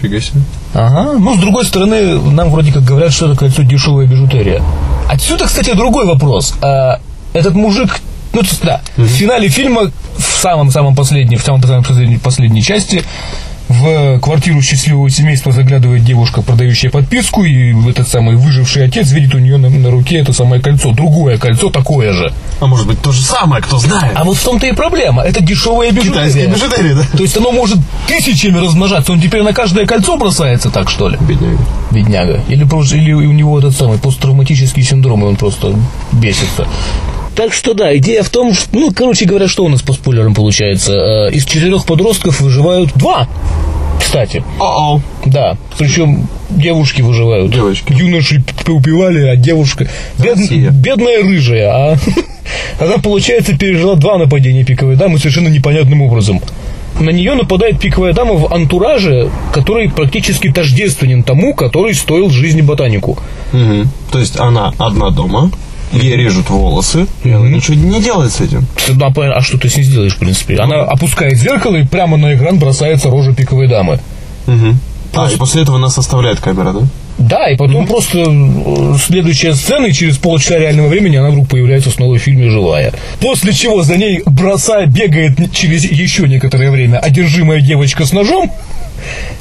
Фига 0.01 0.21
себе. 0.21 0.41
Ага. 0.75 1.13
Ну, 1.19 1.37
с 1.37 1.39
другой 1.39 1.65
стороны, 1.65 2.21
нам 2.21 2.51
вроде 2.51 2.73
как 2.73 2.85
говорят, 2.85 3.13
что 3.13 3.27
это 3.27 3.37
кольцо 3.39 3.63
дешевая 3.63 4.07
бижутерия. 4.07 4.63
Отсюда, 5.09 5.47
кстати, 5.47 5.75
другой 5.75 6.07
вопрос. 6.07 6.55
А, 6.63 6.99
этот 7.33 7.55
мужик, 7.55 8.01
ну, 8.33 8.43
да, 8.63 8.81
в 8.97 9.07
финале 9.07 9.49
фильма, 9.49 9.91
в 10.17 10.23
самом-самом 10.43 10.95
последнем, 10.95 11.39
в 11.39 11.43
самом 11.45 11.63
самом 11.63 11.85
последней, 11.85 12.19
последней 12.19 12.63
части, 12.63 13.03
в 13.69 14.19
квартиру 14.21 14.61
счастливого 14.61 15.09
семейства 15.09 15.51
заглядывает 15.53 16.05
девушка, 16.05 16.43
продающая 16.43 16.91
подписку, 16.91 17.43
и 17.45 17.73
этот 17.89 18.07
самый 18.07 18.37
выживший 18.37 18.85
отец 18.85 19.11
видит 19.13 19.35
у 19.35 19.39
нее 19.39 19.57
на, 19.57 19.71
на 19.71 19.91
руке 19.91 20.19
это 20.19 20.35
самое 20.35 20.61
кольцо, 20.61 20.93
другое 20.93 21.39
кольцо, 21.39 21.71
такое 21.71 22.13
же. 22.13 22.33
А 22.61 22.67
может 22.67 22.87
быть 22.87 23.01
то 23.01 23.13
же 23.13 23.23
самое, 23.23 23.63
кто 23.63 23.79
знает. 23.79 24.13
А 24.15 24.25
вот 24.25 24.37
в 24.37 24.43
том-то 24.45 24.67
и 24.67 24.73
проблема. 24.73 25.23
Это 25.23 25.43
дешевая 25.43 25.91
Китайская 25.91 26.49
бижутерия. 26.49 26.55
бижутерия, 26.55 26.95
да? 26.97 27.17
То 27.17 27.23
есть 27.23 27.37
оно 27.39 27.51
может 27.51 27.79
тысячами 28.07 28.59
размножаться. 28.59 29.13
Он 29.13 29.21
теперь 29.23 29.43
на 29.43 29.55
каждое 29.55 29.87
кольцо 29.87 30.19
бросается 30.19 30.69
так, 30.71 30.91
что 30.91 31.09
ли? 31.09 31.17
Бедняга. 31.21 31.59
бедняга. 31.91 32.41
Или, 32.49 32.65
просто- 32.65 32.97
или 32.97 33.13
у 33.13 33.33
него 33.33 33.59
этот 33.59 33.75
самый 33.75 33.97
посттравматический 33.97 34.83
синдром, 34.83 35.23
и 35.23 35.29
он 35.29 35.37
просто 35.37 35.75
бесится. 36.13 36.67
Так 37.35 37.53
что 37.55 37.73
да, 37.75 37.97
идея 37.97 38.23
в 38.23 38.29
том, 38.29 38.53
что, 38.53 38.69
ну, 38.73 38.91
короче 38.95 39.25
говоря, 39.25 39.49
что 39.49 39.65
у 39.65 39.69
нас 39.69 39.81
по 39.83 39.93
спойлерам 39.95 40.35
получается? 40.35 40.93
Э, 40.93 41.31
Из 41.33 41.45
четырех 41.47 41.87
подростков 41.87 42.41
выживают 42.41 42.91
два. 42.95 43.27
Кстати, 43.99 44.45
О-о. 44.61 45.01
да. 45.25 45.57
Причем 45.79 46.29
девушки 46.51 47.01
выживают. 47.01 47.51
Девочки. 47.51 47.93
Юноши 47.93 48.43
поубивали, 48.67 49.27
а 49.27 49.37
девушка... 49.37 49.89
бед- 50.19 50.73
бедная 50.73 51.23
рыжая, 51.23 51.71
а 51.71 51.99
она, 52.81 52.99
получается, 52.99 53.57
пережила 53.57 53.95
два 53.95 54.19
нападения 54.19 54.65
пиковой 54.65 54.97
дамы 54.97 55.19
совершенно 55.19 55.49
непонятным 55.49 56.03
образом. 56.03 56.41
На 57.01 57.09
нее 57.09 57.35
нападает 57.35 57.81
пиковая 57.81 58.13
дама 58.13 58.35
в 58.35 58.53
антураже, 58.53 59.31
который 59.55 59.89
практически 59.89 60.53
тождественен 60.53 61.23
тому, 61.23 61.55
который 61.55 61.95
стоил 61.95 62.29
жизни 62.29 62.61
ботанику. 62.61 63.19
Мгм. 63.53 63.89
То 64.11 64.19
есть 64.19 64.39
она 64.39 64.75
одна 64.77 65.09
дома, 65.09 65.51
ей 65.93 66.17
режут 66.17 66.51
волосы, 66.51 67.07
и 67.25 67.31
она 67.31 67.49
ничего 67.49 67.77
не 67.77 68.01
делает 68.01 68.33
с 68.33 68.41
этим. 68.41 68.67
Ну, 68.89 69.13
а 69.17 69.41
что 69.41 69.59
ты 69.59 69.69
с 69.69 69.77
ней 69.77 69.83
сделаешь, 69.83 70.15
в 70.15 70.19
принципе? 70.19 70.57
Она 70.57 70.83
опускает 70.83 71.37
зеркало 71.37 71.77
и 71.77 71.85
прямо 71.85 72.17
на 72.17 72.35
экран 72.35 72.59
бросается 72.59 73.11
рожа 73.11 73.35
пиковой 73.35 73.69
дамы. 73.69 74.01
Мгм. 74.47 74.79
А, 75.15 75.31
и 75.31 75.37
после 75.37 75.63
этого 75.63 75.79
нас 75.79 75.99
оставляет 75.99 76.41
камера, 76.41 76.73
да? 76.73 76.81
Да, 77.19 77.51
и 77.51 77.57
потом 77.57 77.87
просто 77.87 78.25
э, 78.27 78.95
следующая 78.99 79.55
сцена, 79.55 79.87
и 79.87 79.93
через 79.93 80.17
полчаса 80.17 80.59
реального 80.59 80.89
времени 80.89 81.17
она 81.17 81.31
вдруг 81.31 81.49
появляется 81.49 81.91
снова 81.91 82.19
в 82.19 82.19
фильме 82.19 82.51
живая. 82.51 82.93
После 83.21 83.53
чего 83.53 83.83
за 83.83 83.97
ней 83.97 84.23
бросая, 84.25 84.87
бегает 84.87 85.53
через 85.53 85.85
еще 85.85 86.27
некоторое 86.27 86.71
время 86.71 86.99
одержимая 86.99 87.61
девочка 87.61 88.07
с 88.07 88.13
ножом, 88.13 88.51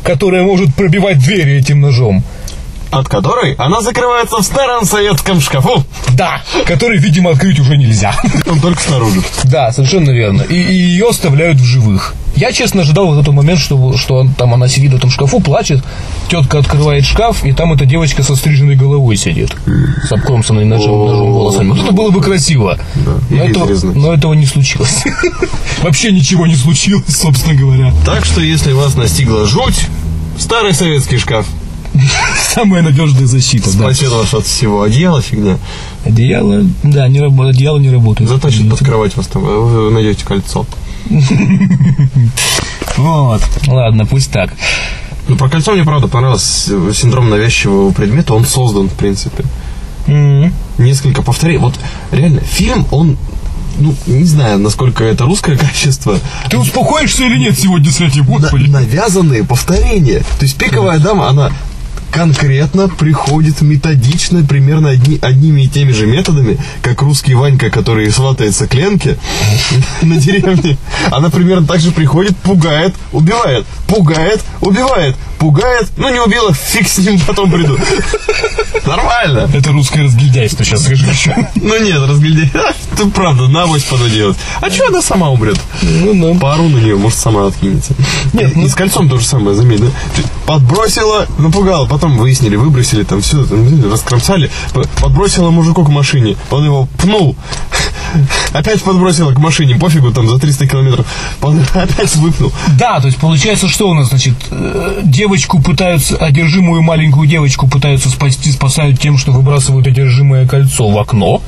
которая 0.03 0.43
может 0.43 0.75
пробивать 0.75 1.19
двери 1.19 1.53
этим 1.53 1.79
ножом. 1.79 2.23
От 2.91 3.07
которой 3.07 3.53
она 3.53 3.81
закрывается 3.81 4.37
в 4.37 4.43
старом 4.43 4.85
советском 4.85 5.39
шкафу. 5.41 5.83
Да, 6.13 6.41
который, 6.65 6.99
видимо, 6.99 7.31
открыть 7.31 7.59
уже 7.59 7.77
нельзя. 7.77 8.13
Он 8.47 8.59
только 8.59 8.81
снаружи. 8.81 9.21
Да, 9.45 9.71
совершенно 9.71 10.11
верно. 10.11 10.41
И, 10.41 10.55
и 10.55 10.73
ее 10.73 11.09
оставляют 11.09 11.57
в 11.57 11.63
живых. 11.63 12.13
Я, 12.35 12.51
честно, 12.51 12.81
ожидал 12.81 13.07
вот 13.07 13.21
этот 13.21 13.33
момент, 13.33 13.59
что, 13.59 13.95
что 13.97 14.15
он- 14.15 14.33
там 14.33 14.53
она 14.53 14.67
сидит 14.67 14.91
в 14.93 14.95
этом 14.95 15.09
шкафу, 15.09 15.39
плачет, 15.41 15.83
тетка 16.29 16.59
открывает 16.59 17.05
шкаф, 17.05 17.43
и 17.45 17.51
там 17.53 17.73
эта 17.73 17.85
девочка 17.85 18.23
со 18.23 18.35
стриженной 18.35 18.75
головой 18.75 19.15
сидит, 19.15 19.51
с 20.07 20.11
обкромсанной 20.11 20.65
ножом, 20.65 21.07
ножом 21.07 21.31
волосами. 21.33 21.69
Вот 21.69 21.79
это 21.83 21.91
было 21.93 22.09
бы 22.11 22.21
красиво. 22.21 22.77
и 23.29 23.35
но, 23.35 23.43
этого, 23.43 23.91
но 23.95 24.13
этого 24.13 24.33
не 24.33 24.45
случилось. 24.45 25.03
Вообще 25.81 26.11
ничего 26.11 26.47
не 26.47 26.55
случилось, 26.55 27.03
собственно 27.07 27.55
говоря. 27.55 27.93
Так 28.05 28.25
что, 28.25 28.41
если 28.41 28.71
вас 28.73 28.95
настигла 28.95 29.45
жуть, 29.45 29.87
старый 30.37 30.73
советский 30.73 31.17
шкаф 31.17 31.45
Самая 32.53 32.81
надежная 32.81 33.25
защита, 33.27 33.65
да. 33.71 33.83
спасет 33.83 34.11
вас 34.11 34.33
от 34.33 34.45
всего. 34.45 34.81
Одеяло 34.81 35.21
фигня. 35.21 35.57
Одеяло, 36.05 36.63
да, 36.83 37.07
не 37.07 37.19
работает, 37.21 37.55
одеяло 37.55 37.77
не 37.77 37.89
работает. 37.89 38.29
Затащит 38.29 38.69
под 38.69 38.79
кровать 38.79 39.15
вас 39.15 39.27
там, 39.27 39.43
вы 39.43 39.89
найдете 39.91 40.25
кольцо. 40.25 40.65
Вот, 42.97 43.41
ладно, 43.67 44.05
пусть 44.05 44.31
так. 44.31 44.53
Ну, 45.27 45.37
про 45.37 45.49
кольцо 45.49 45.71
мне, 45.73 45.83
правда, 45.83 46.07
понравился 46.07 46.93
синдром 46.93 47.29
навязчивого 47.29 47.91
предмета. 47.91 48.33
Он 48.33 48.45
создан, 48.45 48.89
в 48.89 48.93
принципе. 48.93 49.45
Несколько 50.77 51.21
повторений. 51.21 51.59
Вот, 51.61 51.75
реально, 52.11 52.41
фильм, 52.41 52.85
он... 52.91 53.17
Ну, 53.79 53.95
не 54.05 54.25
знаю, 54.25 54.59
насколько 54.59 55.05
это 55.05 55.23
русское 55.23 55.57
качество. 55.57 56.19
Ты 56.49 56.57
успокоишься 56.57 57.23
или 57.23 57.37
нет 57.37 57.57
сегодня 57.57 57.89
с 57.91 58.01
этим, 58.01 58.25
На- 58.25 58.39
господи? 58.39 58.69
навязанные 58.69 59.45
повторения. 59.45 60.19
То 60.37 60.43
есть 60.43 60.57
пиковая 60.57 60.99
дама, 60.99 61.29
она 61.29 61.51
конкретно 62.11 62.89
приходит 62.89 63.61
методично, 63.61 64.43
примерно 64.43 64.89
одни, 64.89 65.17
одними 65.21 65.63
и 65.63 65.67
теми 65.67 65.91
же 65.91 66.05
методами, 66.05 66.57
как 66.81 67.01
русский 67.01 67.33
Ванька, 67.33 67.69
который 67.69 68.11
сватается 68.11 68.67
к 68.67 68.73
Ленке 68.73 69.17
на 70.01 70.17
деревне. 70.17 70.77
Она 71.09 71.29
примерно 71.29 71.65
так 71.65 71.79
же 71.79 71.91
приходит, 71.91 72.35
пугает, 72.37 72.93
убивает, 73.11 73.65
пугает, 73.87 74.41
убивает, 74.59 75.15
пугает, 75.41 75.87
ну 75.97 76.07
не 76.13 76.19
убила, 76.19 76.53
фиг 76.71 76.87
с 76.87 76.99
ним, 76.99 77.19
потом 77.19 77.51
приду. 77.51 77.75
Нормально. 78.85 79.49
Это 79.53 79.71
русское 79.71 80.03
разгильдяйство, 80.03 80.63
сейчас 80.63 80.83
скажу 80.83 81.07
еще. 81.07 81.35
Ну 81.55 81.83
нет, 81.83 81.99
разгляди. 82.07 82.49
Ты 82.97 83.07
правда, 83.07 83.47
на 83.47 83.63
авось 83.63 83.83
подо 83.83 84.07
делать. 84.07 84.37
А 84.61 84.69
что 84.69 84.87
она 84.87 85.01
сама 85.01 85.29
умрет? 85.31 85.59
Ну, 85.81 86.33
да. 86.33 86.39
Пару 86.39 86.69
на 86.69 86.77
нее, 86.77 86.95
может, 86.95 87.17
сама 87.17 87.47
откинется. 87.47 87.93
Нет, 88.33 88.55
и, 88.55 88.59
ну- 88.59 88.65
и 88.65 88.69
с 88.69 88.75
кольцом 88.75 89.09
то 89.09 89.17
же 89.17 89.25
самое, 89.25 89.55
заметь, 89.55 89.81
да? 89.81 89.87
Подбросила, 90.45 91.25
напугала, 91.39 91.87
потом 91.87 92.17
выяснили, 92.17 92.55
выбросили, 92.55 93.03
там 93.03 93.21
все, 93.21 93.43
раскромсали. 93.89 94.51
Подбросила 95.01 95.49
мужику 95.49 95.83
к 95.83 95.89
машине, 95.89 96.37
он 96.51 96.65
его 96.65 96.87
пнул. 96.99 97.35
Опять 98.53 98.81
подбросила 98.81 99.33
к 99.33 99.39
машине, 99.39 99.75
пофигу, 99.75 100.11
там 100.11 100.27
за 100.27 100.37
300 100.37 100.67
километров. 100.67 101.05
Опять 101.73 102.15
выпнул. 102.17 102.51
Да, 102.77 102.99
то 102.99 103.07
есть 103.07 103.17
получается, 103.17 103.67
что 103.67 103.89
у 103.89 103.93
нас, 103.93 104.09
значит, 104.09 104.35
э, 104.51 105.01
девочку 105.03 105.61
пытаются, 105.61 106.17
одержимую 106.17 106.81
маленькую 106.81 107.27
девочку 107.27 107.67
пытаются 107.67 108.09
спасти, 108.09 108.51
спасают 108.51 108.99
тем, 108.99 109.17
что 109.17 109.31
выбрасывают 109.31 109.87
одержимое 109.87 110.47
кольцо 110.47 110.87
в 110.89 110.97
окно. 110.97 111.41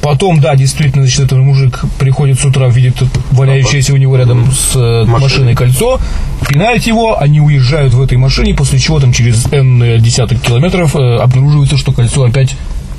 Потом, 0.00 0.40
да, 0.40 0.54
действительно, 0.54 1.04
значит, 1.04 1.20
этот 1.24 1.38
мужик 1.38 1.84
приходит 1.98 2.38
с 2.38 2.44
утра, 2.44 2.68
видит 2.68 2.94
валяющееся 3.32 3.92
у 3.92 3.96
него 3.96 4.16
рядом 4.16 4.50
с 4.52 4.76
э, 4.76 5.04
машиной 5.04 5.54
кольцо, 5.56 6.00
пинает 6.48 6.84
его, 6.84 7.20
они 7.20 7.40
уезжают 7.40 7.94
в 7.94 8.00
этой 8.00 8.16
машине, 8.16 8.54
после 8.54 8.78
чего 8.78 9.00
там 9.00 9.12
через 9.12 9.46
N 9.52 10.00
десяток 10.00 10.40
километров 10.40 10.94
э, 10.94 11.16
обнаруживается, 11.16 11.76
что 11.76 11.92
кольцо 11.92 12.22
опять 12.22 12.56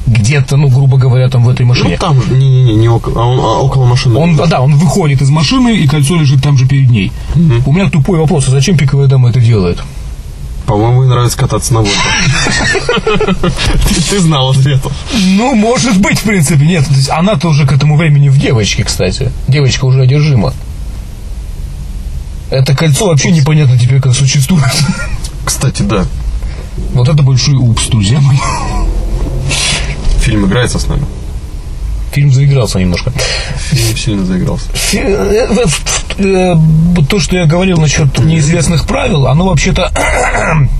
где-то, 0.08 0.58
ну, 0.58 0.70
грубо 0.70 0.98
говоря, 0.98 1.30
там 1.30 1.46
в 1.46 1.50
этой 1.50 1.64
Ну, 1.64 1.70
машине. 1.70 1.98
там 1.98 2.22
же, 2.22 2.34
не-не-не, 2.34 2.76
не 2.76 2.90
около, 2.90 3.22
а 3.22 3.26
он, 3.26 3.40
а 3.40 3.60
около 3.62 3.86
машины. 3.86 4.18
Он, 4.18 4.36
да, 4.36 4.62
он 4.62 4.76
выходит 4.76 5.22
из 5.22 5.30
машины, 5.30 5.78
и 5.78 5.88
кольцо 5.88 6.16
лежит 6.16 6.42
там 6.42 6.58
же 6.58 6.68
перед 6.68 6.90
ней. 6.90 7.12
У 7.66 7.72
меня 7.72 7.90
тупой 7.90 8.20
вопрос, 8.20 8.48
а 8.48 8.52
зачем 8.52 8.78
пиковая 8.78 9.08
дама 9.08 9.30
это 9.30 9.40
делает? 9.40 9.80
По-моему, 10.66 11.04
ей 11.04 11.10
нравится 11.10 11.38
кататься 11.38 11.74
на 11.74 11.80
лодке. 11.80 11.96
Ты- 14.10 14.20
знал 14.20 14.52
ответ. 14.52 14.82
Ну, 15.14 15.56
может 15.56 15.98
быть, 16.00 16.20
в 16.20 16.24
принципе, 16.24 16.66
нет. 16.66 16.86
Она 17.10 17.38
тоже 17.38 17.66
к 17.66 17.72
этому 17.72 17.98
времени 17.98 18.30
в 18.30 18.38
девочке, 18.38 18.84
кстати. 18.84 19.32
Девочка 19.48 19.86
уже 19.86 20.02
одержима. 20.02 20.54
Это 22.52 22.76
кольцо 22.76 23.08
вообще 23.08 23.32
непонятно 23.32 23.78
теперь, 23.78 24.00
как 24.02 24.14
существует. 24.16 24.64
Кстати, 25.46 25.82
да. 25.82 26.06
Вот 26.94 27.08
это 27.10 27.24
большой 27.24 27.56
упс, 27.56 27.88
друзья 27.88 28.20
мои. 28.20 28.38
Фильм 30.30 30.46
играется 30.46 30.78
с 30.78 30.88
нами. 30.88 31.06
Фильм 32.12 32.32
заигрался 32.32 32.80
немножко. 32.80 33.12
Фильм 33.72 33.98
сильно 33.98 34.26
заигрался. 34.26 34.66
Э, 34.94 35.56
э, 36.20 36.56
То, 37.10 37.20
что 37.20 37.36
я 37.36 37.46
говорил 37.46 37.80
насчет 37.80 38.20
неизвестных 38.20 38.86
правил, 38.86 39.26
оно 39.26 39.48
вообще-то 39.48 39.92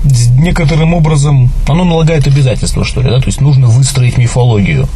некоторым 0.38 0.94
образом, 0.94 1.50
оно 1.66 1.84
налагает 1.84 2.28
обязательства, 2.28 2.84
что 2.84 3.02
ли, 3.02 3.10
да? 3.10 3.18
То 3.18 3.26
есть 3.26 3.40
нужно 3.40 3.66
выстроить 3.66 4.18
мифологию 4.18 4.88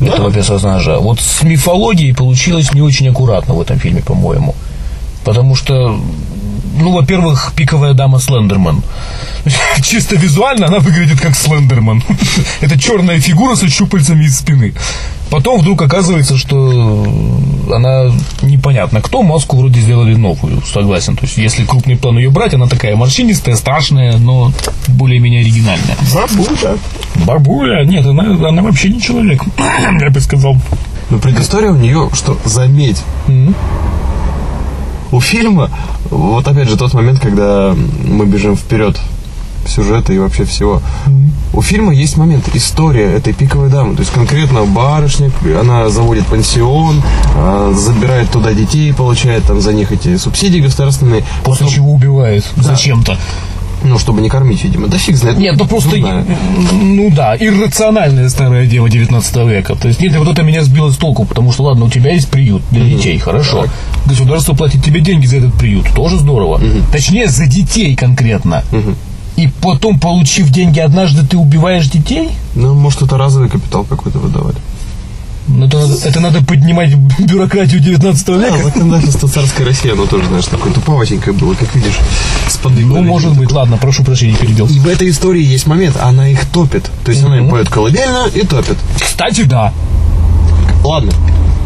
этого 0.00 0.32
персонажа. 0.32 0.98
Вот 0.98 1.20
с 1.20 1.44
мифологией 1.44 2.12
получилось 2.12 2.74
не 2.74 2.82
очень 2.82 3.08
аккуратно 3.08 3.54
в 3.54 3.60
этом 3.60 3.78
фильме, 3.78 4.02
по-моему. 4.02 4.56
Потому 5.24 5.54
что, 5.54 5.96
ну, 6.78 6.92
во-первых, 6.92 7.52
пиковая 7.56 7.94
дама 7.94 8.18
Слендерман. 8.18 8.82
Чисто 9.82 10.16
визуально 10.16 10.66
она 10.66 10.78
выглядит 10.78 11.20
как 11.20 11.36
Слендерман. 11.36 12.02
Это 12.60 12.78
черная 12.78 13.20
фигура 13.20 13.56
со 13.56 13.68
щупальцами 13.68 14.24
из 14.24 14.38
спины. 14.38 14.74
Потом 15.30 15.58
вдруг 15.60 15.82
оказывается, 15.82 16.36
что 16.36 17.04
она 17.72 18.12
непонятно 18.42 19.00
кто, 19.00 19.22
маску 19.22 19.56
вроде 19.56 19.80
сделали 19.80 20.14
новую, 20.14 20.62
согласен. 20.62 21.16
То 21.16 21.24
есть, 21.24 21.36
если 21.36 21.64
крупный 21.64 21.96
план 21.96 22.18
ее 22.18 22.30
брать, 22.30 22.54
она 22.54 22.66
такая 22.66 22.94
морщинистая, 22.94 23.56
страшная, 23.56 24.18
но 24.18 24.52
более-менее 24.86 25.40
оригинальная. 25.40 25.96
Бабуля. 26.14 26.78
Бабуля, 27.26 27.84
нет, 27.84 28.06
она, 28.06 28.48
она 28.48 28.62
вообще 28.62 28.90
не 28.90 29.00
человек, 29.00 29.42
я 30.00 30.10
бы 30.10 30.20
сказал. 30.20 30.56
Но 31.10 31.18
предыстория 31.18 31.70
у 31.70 31.76
нее, 31.76 32.10
что 32.14 32.38
заметь, 32.44 33.02
у 35.16 35.20
фильма, 35.20 35.70
вот 36.10 36.46
опять 36.46 36.68
же 36.68 36.76
тот 36.76 36.92
момент, 36.92 37.20
когда 37.20 37.74
мы 38.04 38.26
бежим 38.26 38.54
вперед 38.54 39.00
сюжета 39.66 40.12
и 40.12 40.18
вообще 40.18 40.44
всего. 40.44 40.80
У 41.52 41.62
фильма 41.62 41.94
есть 41.94 42.16
момент, 42.18 42.48
история 42.54 43.14
этой 43.14 43.32
пиковой 43.32 43.70
дамы. 43.70 43.94
То 43.94 44.00
есть 44.00 44.12
конкретно 44.12 44.64
барышня, 44.64 45.30
она 45.58 45.88
заводит 45.88 46.26
пансион, 46.26 47.02
а, 47.34 47.72
забирает 47.74 48.30
туда 48.30 48.52
детей, 48.52 48.92
получает 48.92 49.44
там 49.44 49.60
за 49.60 49.72
них 49.72 49.90
эти 49.90 50.16
субсидии 50.18 50.60
государственные. 50.60 51.24
После 51.44 51.68
чего 51.68 51.94
убивает 51.94 52.44
зачем-то. 52.56 53.18
Ну, 53.84 53.98
чтобы 53.98 54.20
не 54.20 54.28
кормить, 54.28 54.64
видимо. 54.64 54.88
Да 54.88 54.98
фиг 54.98 55.16
знает. 55.16 55.38
Нет, 55.38 55.56
ну 55.58 55.66
просто, 55.66 56.00
да. 56.00 56.24
ну 56.72 57.10
да, 57.10 57.36
иррациональная 57.36 58.28
старая 58.28 58.66
дева 58.66 58.88
19 58.88 59.36
века. 59.48 59.74
То 59.76 59.88
есть, 59.88 60.00
нет, 60.00 60.16
вот 60.16 60.28
это 60.28 60.42
меня 60.42 60.62
сбило 60.62 60.90
с 60.90 60.96
толку, 60.96 61.24
потому 61.24 61.52
что, 61.52 61.64
ладно, 61.64 61.84
у 61.84 61.90
тебя 61.90 62.12
есть 62.12 62.28
приют 62.28 62.62
для 62.70 62.84
детей, 62.84 63.18
хорошо. 63.18 63.66
Государство 64.06 64.54
платит 64.54 64.84
тебе 64.84 65.00
деньги 65.00 65.26
за 65.26 65.36
этот 65.36 65.54
приют, 65.54 65.86
тоже 65.94 66.18
здорово. 66.18 66.60
Точнее, 66.92 67.28
за 67.28 67.46
детей 67.46 67.94
конкретно. 67.96 68.64
И 69.36 69.48
потом, 69.60 70.00
получив 70.00 70.48
деньги 70.48 70.80
однажды, 70.80 71.26
ты 71.26 71.36
убиваешь 71.36 71.88
детей? 71.88 72.30
Ну, 72.54 72.74
может, 72.74 73.02
это 73.02 73.18
разовый 73.18 73.50
капитал 73.50 73.84
какой-то 73.84 74.18
выдавали. 74.18 74.56
Ну, 75.48 75.66
это, 75.66 75.78
это 76.04 76.20
надо 76.20 76.44
поднимать 76.44 76.94
бюрократию 76.94 77.80
19 77.80 78.26
Да, 78.26 78.36
века. 78.36 78.64
законодательство 78.64 79.28
царской 79.28 79.64
России, 79.64 79.92
оно 79.92 80.06
тоже, 80.06 80.26
знаешь, 80.26 80.46
такое 80.46 80.72
туповатенькое 80.72 81.36
было, 81.36 81.54
как 81.54 81.74
видишь, 81.74 81.98
с 82.48 82.58
Ну, 82.64 83.02
может 83.02 83.36
быть, 83.36 83.50
ладно, 83.52 83.76
прошу 83.76 84.02
прощения, 84.02 84.36
перебил. 84.36 84.66
И 84.66 84.78
в 84.78 84.88
этой 84.88 85.08
истории 85.10 85.42
есть 85.42 85.66
момент, 85.66 85.96
она 86.00 86.28
их 86.28 86.44
топит. 86.46 86.90
То 87.04 87.12
есть 87.12 87.22
она 87.24 87.38
им 87.38 87.48
поет 87.48 87.68
колыбельную 87.68 88.30
и 88.32 88.44
топит. 88.44 88.76
Кстати, 89.00 89.42
да. 89.42 89.72
Ладно. 90.84 91.12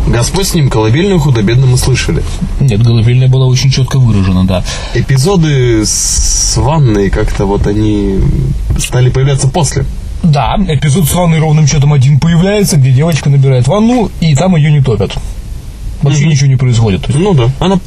Господь 0.06 0.48
с 0.48 0.54
ним 0.54 0.70
колыбельную 0.70 1.20
худо-бедно 1.20 1.66
мы 1.66 1.76
слышали. 1.76 2.22
Нет, 2.58 2.82
голубельная 2.82 3.28
была 3.28 3.46
очень 3.46 3.70
четко 3.70 3.98
выражена, 3.98 4.44
да. 4.44 4.64
Эпизоды 4.94 5.84
с 5.84 6.54
ванной 6.56 7.10
как-то 7.10 7.44
вот 7.44 7.66
они 7.66 8.18
стали 8.78 9.10
появляться 9.10 9.48
после. 9.48 9.84
Да, 10.22 10.56
эпизод 10.68 11.06
с 11.08 11.14
ванной 11.14 11.38
ровным 11.40 11.66
счетом 11.66 11.92
один 11.92 12.20
появляется, 12.20 12.76
где 12.76 12.90
девочка 12.92 13.30
набирает 13.30 13.66
ванну, 13.66 14.10
и 14.20 14.34
там 14.34 14.54
ее 14.56 14.70
не 14.70 14.80
топят. 14.82 15.12
Вообще 16.02 16.26
ничего 16.26 16.46
не 16.48 16.56
происходит. 16.56 17.06
Есть, 17.08 17.18
Ну 17.20 17.34
да, 17.34 17.50
она 17.58 17.78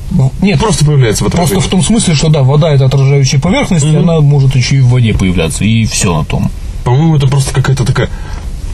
нет, 0.41 0.60
просто 0.60 0.86
появляется 0.86 1.24
в 1.24 1.28
этом 1.28 1.38
просто 1.38 1.60
в 1.60 1.67
том 1.67 1.82
смысле, 1.82 2.13
что 2.13 2.30
да, 2.30 2.43
вода 2.43 2.72
это 2.72 2.86
отражающая 2.86 3.39
поверхность, 3.39 3.86
и 3.86 3.96
она 3.96 4.19
может 4.22 4.56
еще 4.56 4.78
и 4.78 4.82
в 4.82 4.89
воде 4.89 5.13
появляться, 5.13 5.63
и 5.63 5.86
все 5.86 6.15
на 6.15 6.24
том. 6.24 6.52
По-моему, 6.84 7.15
это 7.15 7.28
просто 7.28 7.54
какая-то 7.54 7.86
такая 7.86 8.10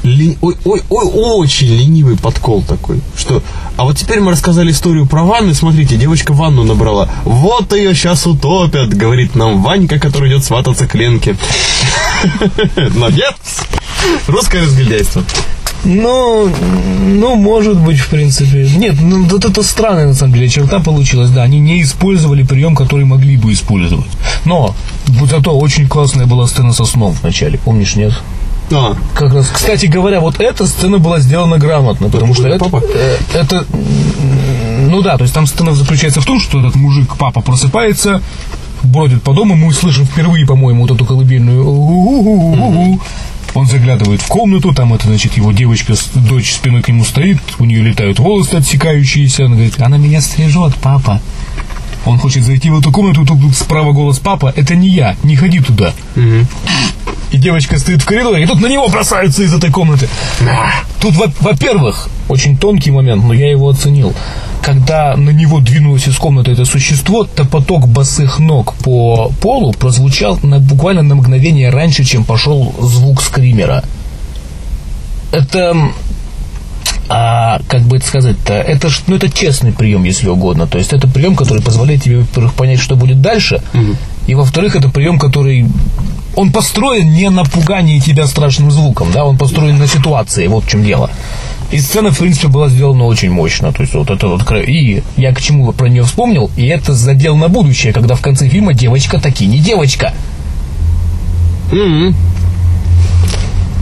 ли- 0.04 0.38
ой, 0.42 0.56
ой, 0.66 0.82
ой, 0.90 1.06
очень 1.14 1.68
ленивый 1.68 2.18
подкол 2.18 2.64
такой, 2.64 3.02
что, 3.18 3.44
а 3.78 3.84
вот 3.84 3.98
теперь 3.98 4.20
мы 4.22 4.32
рассказали 4.32 4.72
историю 4.72 5.06
про 5.06 5.24
ванны, 5.24 5.54
смотрите, 5.54 5.98
девочка 5.98 6.34
ванну 6.34 6.64
набрала, 6.64 7.10
вот 7.26 7.74
ее 7.74 7.94
сейчас 7.94 8.26
утопят, 8.26 8.94
говорит 8.94 9.36
нам 9.36 9.62
Ванька, 9.62 10.00
который 10.00 10.30
идет 10.30 10.44
свататься 10.46 10.88
к 10.88 10.96
Ленке. 10.96 11.36
Но 12.96 13.10
нет, 13.10 13.36
русское 14.28 14.62
разгильдяйство. 14.62 15.24
Ну, 15.86 16.52
ну, 17.06 17.36
может 17.36 17.78
быть, 17.78 18.00
в 18.00 18.10
принципе. 18.10 18.70
Нет, 18.76 18.96
ну, 19.02 19.24
вот 19.24 19.46
это 19.46 19.64
странная, 19.64 20.08
на 20.08 20.14
самом 20.14 20.34
деле, 20.34 20.50
черта 20.50 20.80
получилась, 20.80 21.30
да. 21.30 21.44
Они 21.44 21.60
не 21.60 21.82
использовали 21.82 22.44
прием, 22.44 22.76
который 22.76 23.06
могли 23.06 23.38
бы 23.38 23.54
использовать. 23.54 24.06
Но, 24.44 24.76
зато 25.30 25.58
очень 25.58 25.88
классная 25.88 26.26
была 26.26 26.48
сцена 26.48 26.74
со 26.74 26.84
сном 26.84 27.14
в 27.14 27.24
начале, 27.24 27.58
помнишь, 27.58 27.96
нет? 27.96 28.12
А, 28.72 28.96
Как 29.16 29.34
раз, 29.34 29.48
кстати 29.50 29.86
говоря, 29.88 30.20
вот 30.20 30.40
эта 30.42 30.68
сцена 30.68 30.98
была 31.00 31.20
сделана 31.20 31.58
грамотно, 31.58 32.10
потому 32.10 32.36
что 32.36 32.48
это, 32.48 32.66
Папа? 32.66 32.84
э, 32.94 33.18
это, 33.34 33.66
ну 34.90 35.02
да, 35.02 35.18
то 35.18 35.24
есть 35.24 35.34
там 35.34 35.48
сцена 35.48 35.74
заключается 35.74 36.22
в 36.22 36.26
том, 36.26 36.40
что 36.40 36.60
этот 36.60 36.76
мужик, 36.76 37.16
папа, 37.18 37.42
просыпается, 37.42 38.22
бродит 38.84 39.24
по 39.24 39.34
дому, 39.34 39.56
мы 39.56 39.74
слышим 39.74 40.06
впервые, 40.06 40.46
по-моему, 40.46 40.82
вот 40.82 40.92
эту 40.92 41.06
колыбельную. 41.06 43.00
Он 43.56 43.66
заглядывает 43.66 44.22
в 44.22 44.28
комнату, 44.28 44.74
там 44.74 44.94
это, 44.94 45.08
значит, 45.08 45.36
его 45.36 45.52
девочка, 45.52 45.94
дочь 46.14 46.54
спиной 46.54 46.84
к 46.84 46.88
нему 46.88 47.04
стоит, 47.04 47.40
у 47.58 47.66
нее 47.66 47.82
летают 47.82 48.20
волосы 48.20 48.56
отсекающиеся, 48.56 49.46
она 49.46 49.56
говорит, 49.56 49.82
она 49.82 49.98
меня 49.98 50.22
стрижет, 50.22 50.76
папа. 50.76 51.20
Он 52.10 52.18
хочет 52.18 52.44
зайти 52.44 52.70
в 52.70 52.80
эту 52.80 52.92
комнату, 52.92 53.26
тут 53.26 53.56
справа 53.56 53.92
голос 53.92 54.20
папа, 54.20 54.52
это 54.56 54.76
не 54.76 54.90
я, 54.90 55.16
не 55.24 55.36
ходи 55.36 55.60
туда. 55.60 55.94
И 57.32 57.38
девочка 57.38 57.78
стоит 57.78 58.02
в 58.02 58.06
коридоре, 58.06 58.44
и 58.44 58.48
тут 58.48 58.60
на 58.60 58.66
него 58.68 58.88
бросаются 58.88 59.44
из 59.44 59.54
этой 59.54 59.70
комнаты. 59.70 60.10
Тут, 61.00 61.16
во- 61.16 61.32
во-первых, 61.42 62.10
очень 62.28 62.58
тонкий 62.58 62.90
момент, 62.92 63.24
но 63.24 63.34
я 63.34 63.52
его 63.52 63.70
оценил. 63.70 64.14
Когда 64.64 65.16
на 65.16 65.30
него 65.30 65.60
двинулось 65.60 66.08
из 66.08 66.16
комнаты 66.18 66.52
это 66.52 66.66
существо, 66.66 67.26
то 67.26 67.46
поток 67.46 67.88
босых 67.88 68.40
ног 68.40 68.74
по 68.84 69.32
полу 69.42 69.74
прозвучал 69.74 70.40
на, 70.42 70.60
буквально 70.60 71.04
на 71.04 71.14
мгновение 71.16 71.70
раньше, 71.70 72.04
чем 72.04 72.24
пошел 72.24 72.74
звук 72.82 73.22
скримера. 73.22 73.84
Это 75.32 75.76
а, 77.10 77.60
как 77.68 77.82
бы 77.82 77.98
это 77.98 78.06
сказать-то, 78.06 78.54
это, 78.54 78.90
ж- 78.90 79.02
ну, 79.08 79.16
это 79.16 79.30
честный 79.30 79.72
прием, 79.72 80.04
если 80.04 80.30
угодно. 80.30 80.68
То 80.68 80.78
есть 80.78 80.94
это 80.94 81.08
прием, 81.08 81.36
который 81.36 81.62
позволяет 81.64 82.04
тебе, 82.04 82.20
во-первых, 82.20 82.54
понять, 82.54 82.80
что 82.80 82.96
будет 82.96 83.22
дальше, 83.22 83.62
и 84.28 84.36
во-вторых, 84.36 84.76
это 84.76 84.90
прием, 84.90 85.18
который 85.18 85.66
он 86.36 86.52
построен 86.52 87.12
не 87.12 87.30
на 87.32 87.44
пугании 87.44 88.00
тебя 88.00 88.28
страшным 88.28 88.70
звуком, 88.72 89.08
да, 89.12 89.26
он 89.26 89.38
построен 89.38 89.80
на 89.80 89.88
ситуации, 89.88 90.46
вот 90.48 90.66
в 90.66 90.70
чем 90.70 90.84
дело. 90.84 91.10
И 91.72 91.80
сцена, 91.80 92.12
в 92.12 92.18
принципе, 92.20 92.48
была 92.48 92.70
сделана 92.70 93.06
очень 93.06 93.32
мощно. 93.32 93.72
То 93.72 93.82
есть 93.84 93.94
вот 93.96 94.10
это 94.10 94.28
вот 94.28 94.42
И 94.52 95.04
я 95.18 95.34
к 95.34 95.42
чему 95.42 95.72
про 95.74 95.88
нее 95.88 96.04
вспомнил, 96.04 96.50
и 96.58 96.66
это 96.68 96.94
задел 96.94 97.36
на 97.38 97.48
будущее, 97.48 97.92
когда 97.94 98.16
в 98.16 98.22
конце 98.22 98.48
фильма 98.50 98.74
девочка 98.74 99.20
таки 99.20 99.46
не 99.48 99.60
девочка. 99.60 100.14
м-м. 101.72 102.16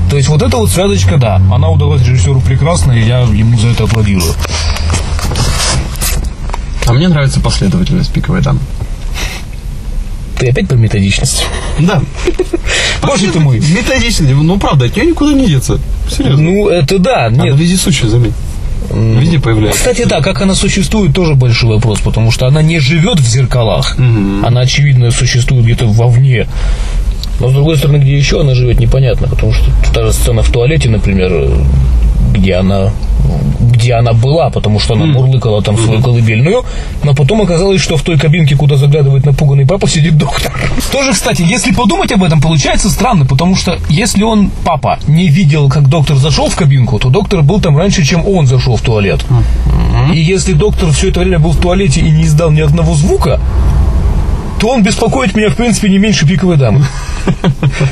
То 0.10 0.16
есть 0.16 0.30
вот 0.30 0.42
эта 0.42 0.58
вот 0.58 0.70
связочка, 0.72 1.18
да, 1.18 1.36
она 1.52 1.70
удалась 1.70 2.02
режиссеру 2.02 2.40
прекрасно, 2.42 2.94
и 2.94 3.06
я 3.06 3.20
ему 3.20 3.58
за 3.58 3.70
это 3.70 3.84
аплодирую. 3.84 4.34
А 6.86 6.94
мне 6.94 7.10
нравится 7.10 7.42
последовательность 7.42 8.14
пиковой 8.14 8.42
дамы. 8.42 8.60
Ты 10.40 10.50
опять 10.50 10.68
по 10.70 10.76
методичности. 10.76 11.44
Да. 11.80 12.02
Боже 13.02 13.28
ты 13.32 13.40
мой. 13.40 13.60
Методичность. 13.60 14.32
Ну, 14.32 14.58
правда, 14.60 14.86
от 14.86 14.96
нее 14.96 15.08
никуда 15.08 15.34
не 15.34 15.48
деться. 15.48 15.80
Серьезно. 16.10 16.44
Ну, 16.44 16.70
это 16.70 17.00
да. 17.00 17.26
Она 17.26 17.46
Нет, 17.46 17.56
вездесущая, 17.58 18.08
заметь. 18.08 18.34
Везде 18.92 19.40
появляется. 19.40 19.80
Кстати, 19.80 20.06
да, 20.06 20.22
как 20.22 20.42
она 20.42 20.54
существует, 20.54 21.14
тоже 21.14 21.36
большой 21.36 21.76
вопрос, 21.76 22.00
потому 22.00 22.32
что 22.32 22.48
она 22.48 22.62
не 22.62 22.80
живет 22.80 23.20
в 23.20 23.28
зеркалах. 23.28 23.98
Она, 23.98 24.62
очевидно, 24.62 25.12
существует 25.12 25.66
где-то 25.66 25.88
вовне. 25.88 26.48
Но, 27.40 27.50
с 27.50 27.54
другой 27.54 27.78
стороны, 27.78 27.98
где 27.98 28.18
еще 28.18 28.42
она 28.42 28.56
живет, 28.56 28.80
непонятно, 28.80 29.28
потому 29.28 29.54
что 29.54 29.70
та 29.94 30.06
же 30.06 30.14
сцена 30.14 30.42
в 30.42 30.50
туалете, 30.50 30.90
например, 30.90 31.50
где 32.34 32.56
она 32.56 32.92
где 33.60 33.94
она 33.94 34.14
была, 34.14 34.50
потому 34.50 34.80
что 34.80 34.94
она 34.94 35.06
мурлыкала 35.06 35.62
там 35.62 35.78
свою 35.78 36.02
колыбельную, 36.02 36.64
но 37.04 37.14
потом 37.14 37.42
оказалось, 37.42 37.82
что 37.82 37.98
в 37.98 38.02
той 38.02 38.18
кабинке, 38.18 38.56
куда 38.56 38.78
заглядывает 38.78 39.26
напуганный 39.26 39.66
папа, 39.66 39.88
сидит 39.88 40.18
доктор. 40.18 40.54
Тоже, 40.92 41.12
кстати, 41.12 41.42
если 41.42 41.74
подумать 41.74 42.12
об 42.12 42.24
этом, 42.24 42.42
получается 42.42 42.90
странно, 42.90 43.26
потому 43.26 43.56
что 43.56 43.78
если 43.90 44.24
он, 44.24 44.52
папа, 44.64 45.00
не 45.08 45.28
видел, 45.28 45.70
как 45.70 45.90
доктор 45.90 46.18
зашел 46.18 46.50
в 46.50 46.56
кабинку, 46.56 47.00
то 47.00 47.10
доктор 47.10 47.42
был 47.42 47.60
там 47.60 47.78
раньше, 47.78 48.04
чем 48.04 48.26
он 48.28 48.48
зашел 48.48 48.78
в 48.78 48.82
туалет. 48.82 49.26
И 50.14 50.20
если 50.20 50.54
доктор 50.54 50.92
все 50.92 51.10
это 51.10 51.20
время 51.20 51.40
был 51.40 51.52
в 51.52 51.58
туалете 51.58 52.02
и 52.02 52.10
не 52.10 52.24
издал 52.24 52.52
ни 52.52 52.62
одного 52.62 52.94
звука, 52.94 53.40
то 54.60 54.70
он 54.70 54.84
беспокоит 54.84 55.36
меня, 55.36 55.50
в 55.50 55.56
принципе, 55.56 55.90
не 55.90 55.98
меньше 55.98 56.28
пиковой 56.28 56.58
дамы. 56.58 56.86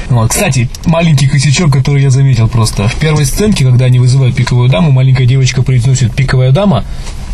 Вот. 0.09 0.29
Кстати, 0.29 0.69
маленький 0.85 1.27
косячок, 1.27 1.71
который 1.71 2.01
я 2.01 2.09
заметил 2.09 2.47
просто. 2.47 2.87
В 2.87 2.95
первой 2.95 3.25
сценке, 3.25 3.65
когда 3.65 3.85
они 3.85 3.99
вызывают 3.99 4.35
пиковую 4.35 4.69
даму, 4.69 4.91
маленькая 4.91 5.25
девочка 5.25 5.61
произносит 5.61 6.15
«пиковая 6.15 6.51
дама», 6.51 6.85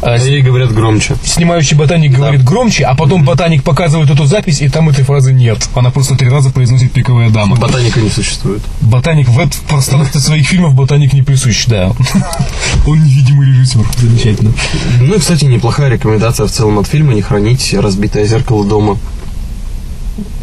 а 0.01 0.17
говорят 0.41 0.73
громче. 0.73 1.15
снимающий 1.23 1.77
ботаник 1.77 2.13
говорит 2.13 2.43
громче, 2.43 2.85
а 2.85 2.95
потом 2.95 3.23
ботаник 3.23 3.63
показывает 3.63 4.09
эту 4.09 4.25
запись, 4.25 4.61
и 4.61 4.69
там 4.69 4.89
этой 4.89 5.03
фразы 5.03 5.33
нет. 5.33 5.69
Она 5.75 5.91
просто 5.91 6.15
три 6.15 6.29
раза 6.29 6.49
произносит 6.49 6.91
«пиковая 6.91 7.29
дама». 7.29 7.55
Ботаника 7.55 7.99
не 7.99 8.09
существует. 8.09 8.61
Ботаник 8.81 9.27
в, 9.27 9.37
в 9.37 9.61
пространстве 9.61 10.19
своих 10.19 10.47
фильмов 10.47 10.73
ботаник 10.73 11.13
не 11.13 11.21
присущ, 11.21 11.65
да. 11.67 11.91
Он 12.87 13.03
невидимый 13.03 13.47
режиссер. 13.47 13.85
Замечательно. 13.97 14.53
Ну 14.99 15.15
и, 15.15 15.19
кстати, 15.19 15.45
неплохая 15.45 15.89
рекомендация 15.89 16.47
в 16.47 16.51
целом 16.51 16.79
от 16.79 16.87
фильма 16.87 17.13
не 17.13 17.21
хранить 17.21 17.73
разбитое 17.73 18.25
зеркало 18.25 18.65
дома. 18.65 18.97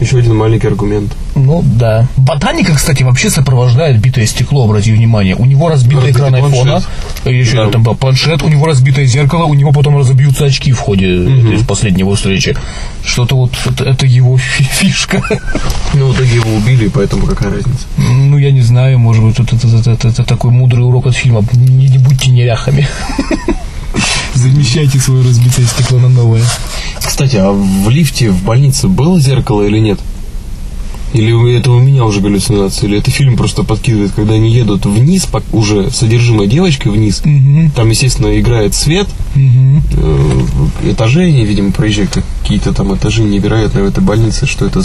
Еще 0.01 0.19
один 0.19 0.37
маленький 0.37 0.67
аргумент. 0.67 1.15
Ну 1.35 1.63
да. 1.65 2.07
Ботаника, 2.17 2.75
кстати, 2.75 3.03
вообще 3.03 3.31
сопровождает 3.31 4.01
битое 4.01 4.27
стекло, 4.27 4.65
обрати 4.65 4.93
внимание. 4.93 5.35
У 5.37 5.45
него 5.45 5.69
разбитый 5.69 6.09
Разбитый 6.09 6.13
экран 6.13 6.35
айфона, 6.35 6.71
планшет. 6.71 6.89
еще 7.27 7.57
Да. 7.57 7.71
там 7.71 7.83
был 7.83 7.95
планшет, 7.95 8.43
у 8.43 8.49
него 8.49 8.67
разбитое 8.67 9.05
зеркало, 9.07 9.45
у 9.45 9.55
него 9.55 9.73
потом 9.73 9.99
разобьются 9.99 10.47
очки 10.47 10.73
в 10.73 10.79
ходе 10.79 11.25
этой 11.55 11.65
последней 11.67 12.01
его 12.01 12.15
встречи. 12.15 12.57
Что-то 13.05 13.37
вот 13.37 13.53
это, 13.67 13.85
это 13.85 14.07
его 14.07 14.37
фи- 14.39 14.65
фишка. 14.65 15.23
Ну, 15.95 16.09
в 16.09 16.15
итоге 16.17 16.35
его 16.37 16.55
убили, 16.57 16.89
поэтому 16.89 17.27
какая 17.27 17.51
разница. 17.51 17.87
Ну, 17.99 18.39
я 18.39 18.51
не 18.51 18.63
знаю, 18.63 18.99
может 18.99 19.23
быть, 19.25 19.39
это, 19.39 19.55
это- 19.57 19.67
это- 19.77 19.91
это- 19.93 20.09
это 20.09 20.25
такой 20.25 20.51
мудрый 20.51 20.85
урок 20.85 21.07
от 21.07 21.15
фильма. 21.15 21.43
Не, 21.53 21.89
не 21.89 21.99
будьте 21.99 22.31
неряхами. 22.31 22.87
Замещайте 24.39 25.01
свое 25.01 25.25
разбитое 25.25 25.67
стекло 25.67 25.99
на 25.99 26.09
новое. 26.09 26.45
Кстати, 27.05 27.35
а 27.37 27.51
в 27.51 27.91
лифте 27.91 28.31
в 28.31 28.45
больнице 28.45 28.87
было 28.87 29.19
зеркало 29.19 29.63
или 29.67 29.81
нет? 29.81 29.99
Или 31.13 31.57
это 31.57 31.73
у 31.73 31.81
меня 31.81 32.05
уже 32.05 32.21
галлюцинация? 32.21 32.87
Или 32.87 32.99
это 32.99 33.11
фильм 33.11 33.37
просто 33.37 33.65
подкидывает, 33.65 34.13
когда 34.13 34.35
они 34.35 34.51
едут 34.53 34.87
вниз, 34.87 35.27
уже 35.53 35.91
содержимой 35.91 36.47
девочкой 36.47 36.93
вниз? 36.93 37.23
Там, 37.75 37.89
естественно, 37.91 38.39
играет 38.39 38.75
свет, 38.75 39.09
э, 39.93 40.91
этажи 40.91 41.23
они, 41.23 41.45
видимо, 41.45 41.73
проезжают 41.73 42.11
какие-то 42.43 42.73
там 42.73 42.95
этажи 42.97 43.23
невероятные 43.23 43.85
в 43.85 43.89
этой 43.89 44.03
больнице, 44.03 44.47
что 44.47 44.67
это 44.67 44.83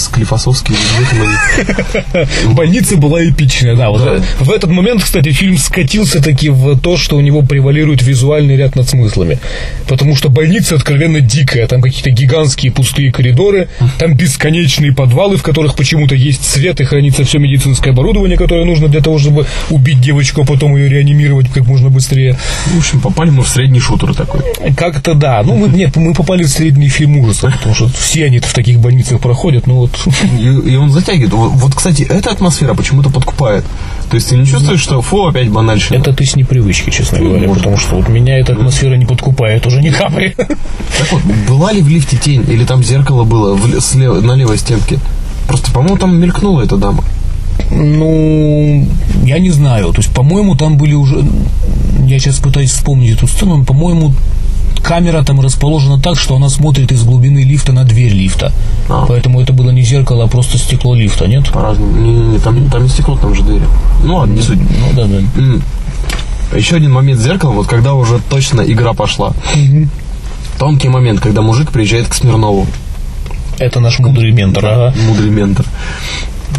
они. 1.23 2.53
Больница 2.53 2.97
была 2.97 3.23
эпичная, 3.23 3.75
да. 3.75 3.89
Вот 3.89 4.03
Да. 4.03 4.21
В 4.39 4.51
этот 4.51 4.69
момент, 4.69 5.03
кстати, 5.03 5.31
фильм 5.31 5.57
скатился 5.57 6.21
таки 6.21 6.49
в 6.49 6.77
то, 6.79 6.97
что 6.97 7.15
у 7.15 7.21
него 7.21 7.41
превалирует 7.41 8.01
визуальный 8.01 8.57
ряд 8.57 8.75
над 8.75 8.89
смыслами. 8.89 9.39
Потому 9.87 10.15
что 10.15 10.29
больница 10.29 10.75
откровенно 10.75 11.21
дикая. 11.21 11.67
Там 11.67 11.81
какие-то 11.81 12.09
гигантские 12.09 12.71
пустые 12.71 13.11
коридоры, 13.11 13.69
там 13.97 14.15
бесконечные 14.15 14.93
подвалы, 14.93 15.37
в 15.37 15.43
которых 15.43 15.75
почему-то 15.75 16.15
есть 16.15 16.43
свет 16.43 16.81
и 16.81 16.83
хранится 16.83 17.23
все 17.23 17.39
медицинское 17.39 17.91
оборудование, 17.91 18.37
которое 18.37 18.65
нужно 18.65 18.87
для 18.87 19.01
того, 19.01 19.19
чтобы 19.19 19.45
убить 19.69 20.01
девочку, 20.01 20.41
а 20.41 20.45
потом 20.45 20.75
ее 20.75 20.89
реанимировать 20.89 21.49
как 21.53 21.65
можно 21.65 21.89
быстрее. 21.89 22.37
В 22.73 22.77
общем, 22.77 22.99
попали 22.99 23.29
мы 23.29 23.43
в 23.43 23.47
средний 23.47 23.79
шутер 23.79 24.13
такой. 24.13 24.41
Как-то 24.91 25.13
да. 25.13 25.41
Ну, 25.43 25.55
мы, 25.55 25.69
нет, 25.69 25.95
мы 25.95 26.13
попали 26.13 26.43
в 26.43 26.49
средний 26.49 26.89
фильм 26.89 27.17
ужасов, 27.17 27.53
потому 27.57 27.73
что 27.73 27.87
все 27.87 28.25
они 28.25 28.39
в 28.39 28.53
таких 28.53 28.79
больницах 28.79 29.21
проходят. 29.21 29.65
Ну 29.65 29.75
вот. 29.75 29.91
И, 30.37 30.43
и 30.71 30.75
он 30.75 30.91
затягивает. 30.91 31.31
Вот, 31.31 31.51
вот, 31.53 31.73
кстати, 31.73 32.03
эта 32.03 32.31
атмосфера 32.31 32.73
почему-то 32.73 33.09
подкупает. 33.09 33.63
То 34.09 34.15
есть 34.15 34.29
ты 34.29 34.35
не 34.35 34.45
чувствуешь, 34.45 34.81
что 34.81 35.01
фу, 35.01 35.27
опять 35.27 35.49
банальщина. 35.49 35.97
Это 35.97 36.11
ты 36.13 36.25
с 36.25 36.35
непривычки, 36.35 36.89
честно 36.89 37.19
Ну, 37.19 37.29
говоря, 37.29 37.47
может 37.47 37.63
потому 37.63 37.77
что 37.77 37.95
вот 37.95 38.09
меня 38.09 38.37
эта 38.37 38.53
атмосфера 38.53 38.95
не 38.95 39.05
подкупает 39.05 39.65
уже 39.65 39.81
ни 39.81 39.89
капли. 39.89 40.35
Так 40.37 41.11
вот, 41.11 41.21
была 41.47 41.71
ли 41.71 41.81
в 41.81 41.87
лифте 41.87 42.17
тень, 42.17 42.43
или 42.49 42.65
там 42.65 42.83
зеркало 42.83 43.23
было 43.23 43.53
в, 43.55 43.65
ле- 43.67 43.79
слева- 43.79 44.21
на 44.21 44.33
левой 44.33 44.57
стенке? 44.57 44.99
Просто, 45.47 45.71
по-моему, 45.71 45.97
там 45.97 46.19
мелькнула 46.19 46.61
эта 46.61 46.75
дама. 46.77 47.03
Ну, 47.71 48.87
я 49.23 49.39
не 49.39 49.49
знаю. 49.49 49.91
То 49.93 50.01
есть, 50.01 50.13
по-моему, 50.13 50.55
там 50.55 50.77
были 50.77 50.93
уже... 50.93 51.23
Я 52.05 52.19
сейчас 52.19 52.37
пытаюсь 52.37 52.71
вспомнить 52.71 53.11
эту 53.11 53.27
сцену, 53.27 53.57
но, 53.57 53.63
по-моему, 53.65 54.13
камера 54.83 55.23
там 55.23 55.41
расположена 55.41 55.99
так, 55.99 56.19
что 56.19 56.35
она 56.35 56.49
смотрит 56.49 56.91
из 56.91 57.03
глубины 57.03 57.43
лифта 57.43 57.71
на 57.71 57.85
дверь 57.85 58.13
лифта. 58.13 58.51
А. 58.89 59.05
Поэтому 59.07 59.41
это 59.41 59.53
было 59.53 59.71
не 59.71 59.81
зеркало, 59.81 60.25
а 60.25 60.27
просто 60.27 60.57
стекло 60.57 60.93
лифта, 60.93 61.25
нет? 61.27 61.51
По-разному. 61.51 61.95
Не-не-не, 61.97 62.39
там, 62.39 62.69
там 62.69 62.83
не 62.83 62.89
стекло, 62.89 63.17
там 63.17 63.33
же 63.33 63.43
двери. 63.43 63.63
Ну 64.03 64.17
ладно, 64.17 64.33
не 64.33 64.41
суть. 64.41 64.59
Ну, 64.59 64.93
да, 64.93 65.05
да. 65.05 66.57
Еще 66.57 66.75
один 66.75 66.91
момент 66.91 67.19
зеркала, 67.19 67.51
вот 67.51 67.67
когда 67.67 67.95
уже 67.95 68.19
точно 68.29 68.61
игра 68.61 68.93
пошла. 68.93 69.33
Тонкий 70.59 70.89
момент, 70.89 71.19
когда 71.19 71.41
мужик 71.41 71.71
приезжает 71.71 72.07
к 72.07 72.13
Смирнову, 72.13 72.67
Это 73.57 73.79
наш 73.79 73.99
мудрый 73.99 74.31
ментор, 74.31 74.65
ага. 74.65 74.93
мудрый 75.07 75.29
ментор. 75.29 75.65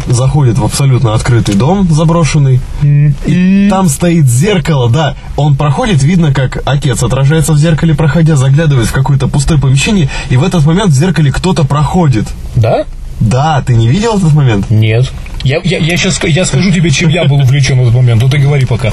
Заходит 0.07 0.57
в 0.57 0.63
абсолютно 0.63 1.13
открытый 1.13 1.55
дом 1.55 1.87
заброшенный, 1.89 2.59
и 2.83 3.67
там 3.69 3.89
стоит 3.89 4.27
зеркало, 4.27 4.89
да. 4.89 5.15
Он 5.35 5.55
проходит, 5.55 6.03
видно, 6.03 6.33
как 6.33 6.61
отец 6.65 7.01
отражается 7.03 7.53
в 7.53 7.57
зеркале, 7.57 7.95
проходя, 7.95 8.35
заглядывает 8.35 8.87
в 8.87 8.93
какое-то 8.93 9.27
пустое 9.27 9.59
помещение, 9.59 10.09
и 10.29 10.37
в 10.37 10.43
этот 10.43 10.65
момент 10.65 10.91
в 10.91 10.95
зеркале 10.95 11.31
кто-то 11.31 11.63
проходит. 11.63 12.27
Да? 12.55 12.85
Да, 13.19 13.63
ты 13.65 13.75
не 13.75 13.87
видел 13.87 14.17
этот 14.17 14.33
момент? 14.33 14.69
Нет. 14.69 15.11
Я, 15.45 15.61
я, 15.63 15.77
я 15.77 15.95
сейчас 15.95 16.19
я 16.23 16.43
скажу 16.43 16.71
тебе, 16.71 16.89
чем 16.89 17.09
я 17.09 17.23
был 17.25 17.37
увлечен 17.37 17.77
в 17.79 17.83
этот 17.83 17.93
момент. 17.95 18.21
Ну 18.21 18.29
ты 18.29 18.37
говори 18.39 18.65
пока. 18.65 18.91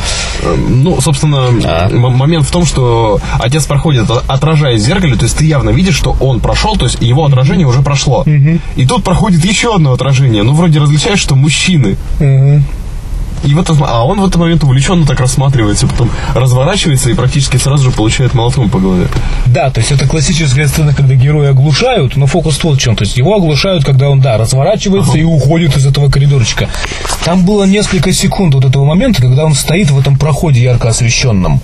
Ну, 0.69 1.01
собственно, 1.01 1.49
А. 1.65 1.89
момент 1.91 2.45
в 2.47 2.51
том, 2.51 2.65
что 2.67 3.19
отец 3.41 3.65
проходит, 3.67 4.11
о- 4.11 4.23
отражаясь 4.29 4.83
в 4.83 4.85
зеркале, 4.85 5.17
то 5.17 5.25
есть 5.25 5.37
ты 5.39 5.45
явно 5.47 5.71
видишь, 5.71 5.97
что 5.97 6.15
он 6.21 6.41
прошел, 6.41 6.77
то 6.77 6.85
есть 6.85 7.01
его 7.01 7.25
отражение 7.25 7.67
уже 7.67 7.81
прошло. 7.83 8.23
И 8.77 8.87
тут 8.87 9.03
проходит 9.03 9.45
еще 9.45 9.75
одно 9.75 9.93
отражение, 9.93 10.43
ну, 10.43 10.53
вроде 10.53 10.79
различаешь, 10.79 11.21
что 11.21 11.35
мужчины. 11.35 11.97
И 13.45 13.55
в 13.55 13.59
этот, 13.59 13.79
а 13.81 14.05
он 14.05 14.21
в 14.21 14.25
этот 14.25 14.41
момент 14.41 14.63
увлеченно 14.63 15.05
так 15.07 15.21
рассматривается, 15.21 15.87
потом 15.87 16.11
разворачивается 16.35 17.11
и 17.11 17.15
практически 17.15 17.57
сразу 17.57 17.85
же 17.85 17.91
получает 17.91 18.35
молотком 18.35 18.71
по 18.71 18.79
голове. 18.79 19.09
Да, 19.47 19.71
то 19.71 19.81
есть 19.81 19.91
это 19.93 20.07
классическая 20.07 20.69
сцена, 20.69 20.95
когда 20.95 21.15
героя 21.15 21.51
оглушают, 21.51 22.17
но 22.17 22.27
фокус 22.27 22.63
вот 22.63 22.79
в 22.79 22.81
чем. 22.81 22.95
То 22.97 23.05
есть 23.05 23.17
его 23.17 23.35
оглушают, 23.35 23.85
когда 23.85 24.11
он, 24.11 24.21
да, 24.21 24.39
разворачивается 24.39 25.19
и 25.19 25.25
уходит 25.25 25.77
из 25.77 25.87
этого 25.87 26.09
коридорчика. 26.09 26.69
Там 27.25 27.45
было 27.45 27.65
несколько 27.65 28.13
секунд 28.13 28.55
вот 28.55 28.65
этого 28.65 28.85
момента, 28.85 29.23
когда 29.23 29.45
он 29.45 29.55
стоит 29.55 29.91
в 29.91 29.99
этом 29.99 30.17
проходе 30.17 30.63
ярко 30.63 30.89
освещенном. 30.89 31.61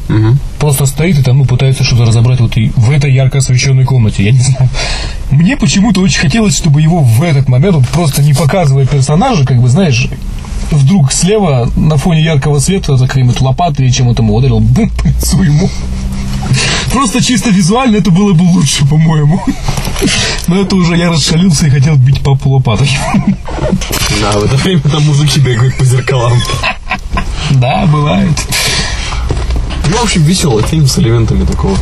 Просто 0.59 0.87
стоит 0.87 1.19
и 1.19 1.23
там, 1.23 1.39
ну, 1.39 1.45
пытается 1.45 1.85
что-то 1.85 2.05
разобрать 2.05 2.41
вот 2.41 2.57
и 2.57 2.73
в 2.75 2.91
этой 2.91 3.13
ярко 3.13 3.39
освещенной 3.39 3.85
комнате. 3.85 4.25
Я 4.25 4.33
не 4.33 4.41
знаю. 4.41 4.69
Мне 5.31 5.57
почему-то 5.57 6.01
очень 6.01 6.21
хотелось, 6.21 6.57
чтобы 6.57 6.83
его 6.83 7.01
в 7.01 7.23
этот 7.23 7.49
момент, 7.49 7.77
он 7.77 7.85
просто 7.85 8.23
не 8.23 8.35
показывая 8.35 8.87
персонажа, 8.87 9.45
как 9.45 9.61
бы, 9.61 9.69
знаешь, 9.69 10.09
вдруг 10.71 11.13
слева 11.13 11.71
на 11.77 11.97
фоне 11.97 12.23
яркого 12.23 12.59
света 12.61 12.97
за 12.97 13.07
какой-нибудь 13.07 13.41
лопатой 13.41 13.87
или 13.87 13.93
чем-то 13.93 14.23
ему 14.23 14.35
ударил 14.35 14.61
бум, 14.61 14.91
по 14.91 15.07
лицу 15.07 15.43
ему. 15.43 15.69
Просто 16.93 17.23
чисто 17.23 17.51
визуально 17.51 17.97
это 17.97 18.11
было 18.11 18.33
бы 18.33 18.43
лучше, 18.43 18.87
по-моему. 18.87 19.43
Но 20.47 20.61
это 20.63 20.77
уже 20.77 20.97
я 20.97 21.11
расшалился 21.11 21.67
и 21.67 21.71
хотел 21.71 21.97
бить 21.97 22.23
папу 22.23 22.51
лопатой. 22.51 22.89
Да, 24.21 24.33
в 24.39 24.45
это 24.45 24.57
время 24.57 24.81
там 24.83 25.03
мужики 25.05 25.41
бегают 25.41 25.77
по 25.77 25.85
зеркалам. 25.85 26.39
Да, 27.51 27.87
бывает. 27.87 28.33
Ну, 29.91 29.97
в 29.97 30.03
общем, 30.05 30.23
веселый 30.23 30.65
фильм 30.65 30.87
с 30.87 30.99
элементами 30.99 31.45
такого. 31.45 31.77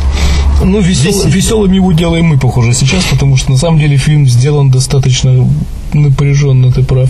Ну, 0.63 0.79
весел- 0.81 1.27
веселым 1.27 1.71
его 1.71 1.91
делаем 1.91 2.25
мы, 2.27 2.37
похоже, 2.39 2.73
сейчас, 2.73 3.03
потому 3.03 3.37
что 3.37 3.51
на 3.51 3.57
самом 3.57 3.79
деле 3.79 3.97
фильм 3.97 4.27
сделан 4.27 4.71
достаточно 4.71 5.47
напряженно, 5.93 6.71
ты 6.71 6.83
прав. 6.83 7.09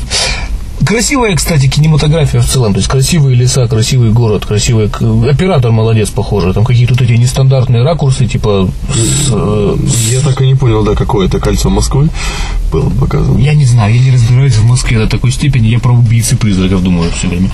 Красивая, 0.86 1.36
кстати, 1.36 1.68
кинематография 1.68 2.40
в 2.40 2.48
целом. 2.48 2.74
То 2.74 2.80
есть 2.80 2.90
красивые 2.90 3.36
леса, 3.36 3.68
красивый 3.68 4.12
город, 4.12 4.46
красивый... 4.46 4.88
Оператор 5.30 5.72
молодец, 5.72 6.10
похоже. 6.10 6.54
Там 6.54 6.66
какие-то 6.66 6.94
вот 6.94 7.02
эти 7.02 7.14
нестандартные 7.14 7.84
ракурсы, 7.84 8.28
типа... 8.28 8.70
с, 8.94 9.30
э, 9.32 9.76
Я 10.12 10.22
так 10.22 10.40
и 10.42 10.46
не 10.46 10.56
понял, 10.56 10.84
да, 10.84 10.94
какое 10.96 11.28
это 11.28 11.40
кольцо 11.40 11.70
Москвы 11.70 12.10
было 12.72 12.90
показано. 12.90 13.38
Я 13.40 13.54
не 13.54 13.66
знаю, 13.66 13.94
я 13.94 14.02
не 14.02 14.12
разбираюсь 14.12 14.56
в 14.56 14.66
Москве 14.66 14.98
до 15.00 15.08
такой 15.08 15.32
степени, 15.32 15.68
я 15.68 15.80
про 15.80 15.94
убийцы 15.94 16.36
призраков 16.36 16.84
думаю 16.84 17.12
все 17.12 17.28
время. 17.28 17.50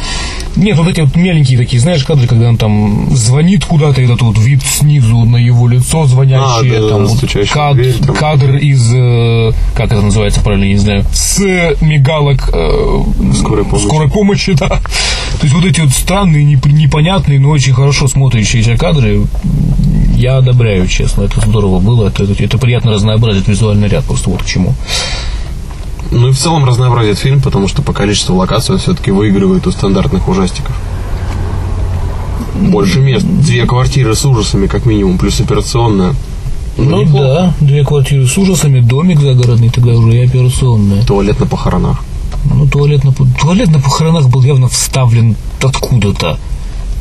Нет, 0.55 0.77
вот 0.77 0.87
эти 0.87 1.01
вот 1.01 1.15
меленькие 1.15 1.57
такие, 1.57 1.79
знаешь, 1.81 2.03
кадры, 2.03 2.27
когда 2.27 2.47
он 2.49 2.57
там 2.57 3.15
звонит 3.15 3.65
куда-то, 3.65 4.01
этот 4.01 4.21
вот 4.21 4.37
вид 4.37 4.61
снизу 4.63 5.23
на 5.25 5.37
его 5.37 5.67
лицо 5.67 6.05
звонящее, 6.05 6.77
А, 6.77 6.81
да, 6.81 6.89
там 6.89 7.05
вот 7.05 7.17
стучащий 7.17 7.47
в 7.49 7.53
кад- 7.53 7.75
дверь, 7.75 7.93
там. 8.05 8.15
кадр 8.15 8.55
из, 8.57 8.91
э, 8.93 9.51
как 9.75 9.91
это 9.91 10.01
называется 10.01 10.41
правильно, 10.41 10.65
я 10.65 10.73
не 10.73 10.77
знаю, 10.79 11.05
с 11.13 11.39
мигалок 11.81 12.49
э, 12.53 13.03
Скорой 13.35 13.65
помощи. 13.65 13.85
скорой 13.85 14.09
помощи, 14.09 14.53
да. 14.53 14.67
То 14.69 15.43
есть 15.47 15.53
вот 15.55 15.65
эти 15.65 15.81
вот 15.81 15.91
странные, 15.91 16.43
непонятные, 16.45 17.39
но 17.39 17.49
очень 17.49 17.73
хорошо 17.73 18.07
смотрящиеся 18.07 18.77
кадры, 18.77 19.21
я 20.23 20.37
одобряю, 20.37 20.87
честно, 20.87 21.23
это 21.23 21.41
здорово 21.41 21.79
было, 21.79 22.07
это, 22.07 22.23
это, 22.23 22.57
приятно 22.57 22.93
разнообразит 22.93 23.47
визуальный 23.49 23.89
ряд, 23.89 24.05
просто 24.05 24.29
вот 24.29 24.41
к 24.41 24.45
чему. 24.45 24.73
Ну 26.11 26.29
и 26.29 26.31
в 26.31 26.37
целом 26.37 26.63
разнообразит 26.63 27.17
фильм, 27.17 27.41
потому 27.41 27.67
что 27.67 27.81
по 27.81 27.91
количеству 27.91 28.35
локаций 28.35 28.75
он 28.75 28.79
все-таки 28.79 29.11
выигрывает 29.11 29.67
у 29.67 29.71
стандартных 29.71 30.27
ужастиков. 30.29 30.73
Больше 32.55 33.01
мест. 33.01 33.25
Две 33.25 33.65
квартиры 33.65 34.15
с 34.15 34.25
ужасами, 34.25 34.67
как 34.67 34.85
минимум, 34.85 35.17
плюс 35.17 35.41
операционная. 35.41 36.13
Ну, 36.77 37.01
неплохо. 37.01 37.25
да, 37.25 37.53
две 37.59 37.83
квартиры 37.83 38.25
с 38.25 38.37
ужасами, 38.37 38.79
домик 38.79 39.19
загородный, 39.19 39.69
тогда 39.69 39.91
уже 39.91 40.17
и 40.17 40.25
операционная. 40.25 41.03
Туалет 41.03 41.39
на 41.39 41.47
похоронах. 41.47 42.03
Ну, 42.45 42.65
туалет 42.67 43.03
на, 43.03 43.11
туалет 43.11 43.69
на 43.69 43.79
похоронах 43.81 44.29
был 44.29 44.41
явно 44.43 44.69
вставлен 44.69 45.35
откуда-то. 45.61 46.39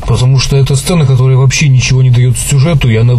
Потому 0.07 0.39
что 0.39 0.57
это 0.57 0.75
сцена, 0.75 1.05
которая 1.05 1.37
вообще 1.37 1.69
ничего 1.69 2.03
не 2.03 2.09
дает 2.09 2.37
сюжету, 2.37 2.89
и 2.89 2.95
она... 2.95 3.13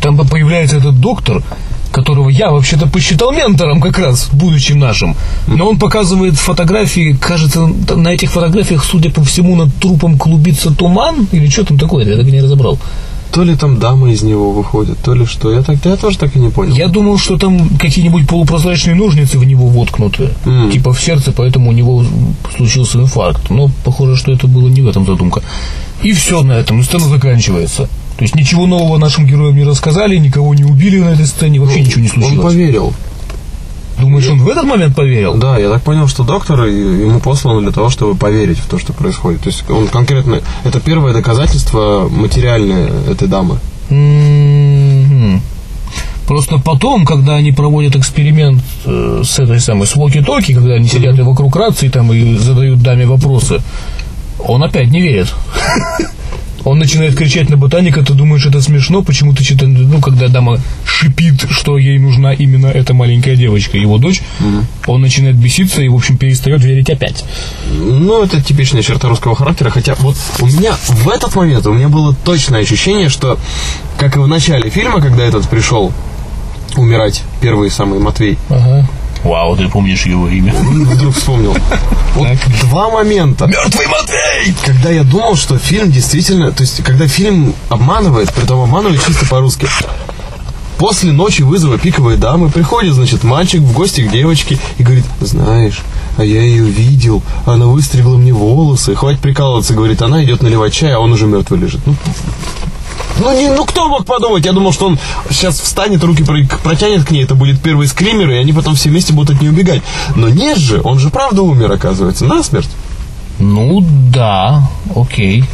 Там 0.00 0.16
появляется 0.16 0.76
этот 0.76 1.00
доктор, 1.00 1.42
которого 1.90 2.28
я 2.28 2.50
вообще-то 2.50 2.86
посчитал 2.88 3.32
ментором 3.32 3.80
как 3.80 3.98
раз, 3.98 4.28
будущим 4.32 4.78
нашим. 4.78 5.16
Но 5.46 5.68
он 5.68 5.78
показывает 5.78 6.34
фотографии, 6.36 7.16
кажется, 7.20 7.66
на 7.66 8.08
этих 8.08 8.30
фотографиях, 8.30 8.84
судя 8.84 9.10
по 9.10 9.22
всему, 9.22 9.56
над 9.56 9.74
трупом 9.76 10.18
клубится 10.18 10.70
туман, 10.72 11.26
или 11.32 11.48
что 11.48 11.64
там 11.64 11.78
такое, 11.78 12.06
я 12.06 12.16
так 12.16 12.26
и 12.26 12.30
не 12.32 12.40
разобрал. 12.40 12.78
То 13.32 13.44
ли 13.44 13.56
там 13.56 13.78
дама 13.78 14.10
из 14.10 14.22
него 14.22 14.52
выходит, 14.52 14.98
то 14.98 15.14
ли 15.14 15.24
что. 15.24 15.50
Я, 15.50 15.62
так, 15.62 15.78
я 15.84 15.96
тоже 15.96 16.18
так 16.18 16.36
и 16.36 16.38
не 16.38 16.50
понял. 16.50 16.74
Я 16.74 16.88
думал, 16.88 17.16
что 17.16 17.38
там 17.38 17.70
какие-нибудь 17.78 18.28
полупрозрачные 18.28 18.94
ножницы 18.94 19.38
в 19.38 19.44
него 19.44 19.68
воткнуты, 19.68 20.28
М. 20.44 20.70
типа 20.70 20.92
в 20.92 21.00
сердце, 21.00 21.32
поэтому 21.32 21.70
у 21.70 21.72
него 21.72 22.04
случился 22.54 22.98
инфаркт. 22.98 23.48
Но 23.48 23.70
похоже, 23.84 24.16
что 24.16 24.32
это 24.32 24.46
было 24.48 24.68
не 24.68 24.82
в 24.82 24.88
этом 24.88 25.06
задумка. 25.06 25.40
И 26.02 26.12
все 26.12 26.42
на 26.42 26.52
этом, 26.52 26.82
сцена 26.82 27.04
заканчивается. 27.08 27.88
То 28.16 28.22
есть 28.24 28.34
ничего 28.34 28.66
нового 28.66 28.98
нашим 28.98 29.26
героям 29.26 29.56
не 29.56 29.64
рассказали, 29.64 30.16
никого 30.16 30.54
не 30.54 30.64
убили 30.64 30.98
на 30.98 31.10
этой 31.10 31.26
сцене, 31.26 31.60
вообще 31.60 31.80
ничего 31.80 32.00
не 32.02 32.08
Он 32.08 32.14
случилось. 32.14 32.44
поверил. 32.54 32.92
Думаешь, 33.98 34.28
он 34.28 34.40
в 34.42 34.48
этот 34.48 34.64
момент 34.64 34.96
поверил? 34.96 35.34
Да, 35.34 35.58
я 35.58 35.68
так 35.70 35.82
понял, 35.82 36.08
что 36.08 36.24
доктор 36.24 36.64
и- 36.64 36.72
ему 37.06 37.20
послан 37.20 37.62
для 37.62 37.70
того, 37.72 37.88
чтобы 37.90 38.16
поверить 38.16 38.58
в 38.58 38.66
то, 38.66 38.78
что 38.78 38.92
происходит. 38.92 39.42
То 39.42 39.48
есть 39.50 39.68
он 39.70 39.86
конкретно... 39.88 40.40
Это 40.64 40.80
первое 40.80 41.12
доказательство 41.12 42.08
материальное 42.10 42.90
этой 43.08 43.28
дамы. 43.28 43.58
Мгм. 43.90 45.40
Просто 46.26 46.58
потом, 46.58 47.04
когда 47.04 47.34
они 47.36 47.52
проводят 47.52 47.94
эксперимент 47.96 48.62
э, 48.86 49.22
с 49.24 49.38
этой 49.38 49.60
самой 49.60 49.86
с 49.86 49.94
Воки-Токи, 49.96 50.54
когда 50.54 50.74
они 50.74 50.88
сидят 50.88 51.18
и 51.18 51.22
вокруг 51.22 51.54
рации 51.56 51.88
там 51.88 52.12
и 52.12 52.36
задают 52.36 52.80
даме 52.80 53.06
вопросы, 53.06 53.60
он 54.46 54.62
опять 54.62 54.88
не 54.88 55.00
верит. 55.00 55.32
Он 56.64 56.78
начинает 56.78 57.16
кричать 57.16 57.50
на 57.50 57.56
ботаника, 57.56 58.04
ты 58.04 58.14
думаешь, 58.14 58.46
это 58.46 58.60
смешно, 58.60 59.02
почему 59.02 59.34
ты 59.34 59.42
что-то, 59.42 59.66
ну, 59.66 60.00
когда 60.00 60.28
дама 60.28 60.60
шипит, 60.84 61.44
что 61.50 61.76
ей 61.76 61.98
нужна 61.98 62.32
именно 62.32 62.68
эта 62.68 62.94
маленькая 62.94 63.34
девочка, 63.34 63.76
его 63.76 63.98
дочь, 63.98 64.22
он 64.86 65.00
начинает 65.00 65.36
беситься 65.36 65.82
и, 65.82 65.88
в 65.88 65.94
общем, 65.94 66.18
перестает 66.18 66.62
верить 66.62 66.88
опять. 66.88 67.24
Ну, 67.68 68.22
это 68.22 68.40
типичная 68.40 68.82
черта 68.82 69.08
русского 69.08 69.34
характера, 69.34 69.70
хотя 69.70 69.96
вот 69.98 70.16
у 70.40 70.46
меня 70.46 70.74
в 70.86 71.08
этот 71.08 71.34
момент 71.34 71.66
у 71.66 71.72
меня 71.72 71.88
было 71.88 72.14
точное 72.14 72.60
ощущение, 72.60 73.08
что, 73.08 73.38
как 73.98 74.16
и 74.16 74.20
в 74.20 74.28
начале 74.28 74.70
фильма, 74.70 75.00
когда 75.00 75.24
этот 75.24 75.48
пришел 75.48 75.92
умирать, 76.76 77.22
первый 77.40 77.70
самый 77.70 77.98
Матвей, 77.98 78.38
Ага. 78.48 78.86
Вау, 79.24 79.56
ты 79.56 79.68
помнишь 79.68 80.04
его 80.06 80.28
имя. 80.28 80.52
вдруг 80.54 81.14
вспомнил. 81.14 81.56
Вот 82.14 82.28
два 82.60 82.90
момента. 82.90 83.46
Мертвый 83.46 83.86
Матвей! 83.86 84.54
Когда 84.64 84.90
я 84.90 85.04
думал, 85.04 85.36
что 85.36 85.58
фильм 85.58 85.90
действительно... 85.90 86.52
То 86.52 86.62
есть, 86.62 86.82
когда 86.82 87.06
фильм 87.06 87.54
обманывает, 87.68 88.32
притом 88.32 88.60
обманывает 88.60 89.04
чисто 89.04 89.26
по-русски. 89.26 89.68
После 90.78 91.12
ночи 91.12 91.42
вызова 91.42 91.78
пиковой 91.78 92.16
дамы 92.16 92.50
приходит, 92.50 92.94
значит, 92.94 93.22
мальчик 93.22 93.60
в 93.60 93.72
гости 93.72 94.00
к 94.00 94.10
девочке 94.10 94.58
и 94.78 94.82
говорит, 94.82 95.04
знаешь, 95.20 95.80
а 96.16 96.24
я 96.24 96.42
ее 96.42 96.64
видел, 96.64 97.22
она 97.46 97.66
выстригла 97.66 98.16
мне 98.16 98.32
волосы, 98.32 98.96
хватит 98.96 99.20
прикалываться, 99.20 99.74
говорит, 99.74 100.02
она 100.02 100.24
идет 100.24 100.42
наливать 100.42 100.72
чай, 100.72 100.92
а 100.92 100.98
он 100.98 101.12
уже 101.12 101.26
мертвый 101.26 101.60
лежит. 101.60 101.80
Ну, 101.86 101.94
ну, 103.20 103.38
не, 103.38 103.48
ну 103.48 103.64
кто 103.64 103.88
мог 103.88 104.04
подумать? 104.04 104.44
Я 104.44 104.52
думал, 104.52 104.72
что 104.72 104.86
он 104.86 104.98
сейчас 105.30 105.60
встанет, 105.60 106.02
руки 106.04 106.24
про- 106.24 106.44
протянет 106.62 107.04
к 107.04 107.10
ней, 107.10 107.24
это 107.24 107.34
будет 107.34 107.60
первый 107.60 107.86
скример, 107.86 108.30
и 108.30 108.34
они 108.34 108.52
потом 108.52 108.74
все 108.74 108.88
вместе 108.88 109.12
будут 109.12 109.36
от 109.36 109.42
нее 109.42 109.52
убегать. 109.52 109.82
Но 110.16 110.28
нет 110.28 110.58
же, 110.58 110.80
он 110.82 110.98
же 110.98 111.10
правда 111.10 111.42
умер, 111.42 111.72
оказывается, 111.72 112.24
насмерть. 112.24 112.70
Ну, 113.38 113.80
да, 114.12 114.68
окей. 114.94 115.44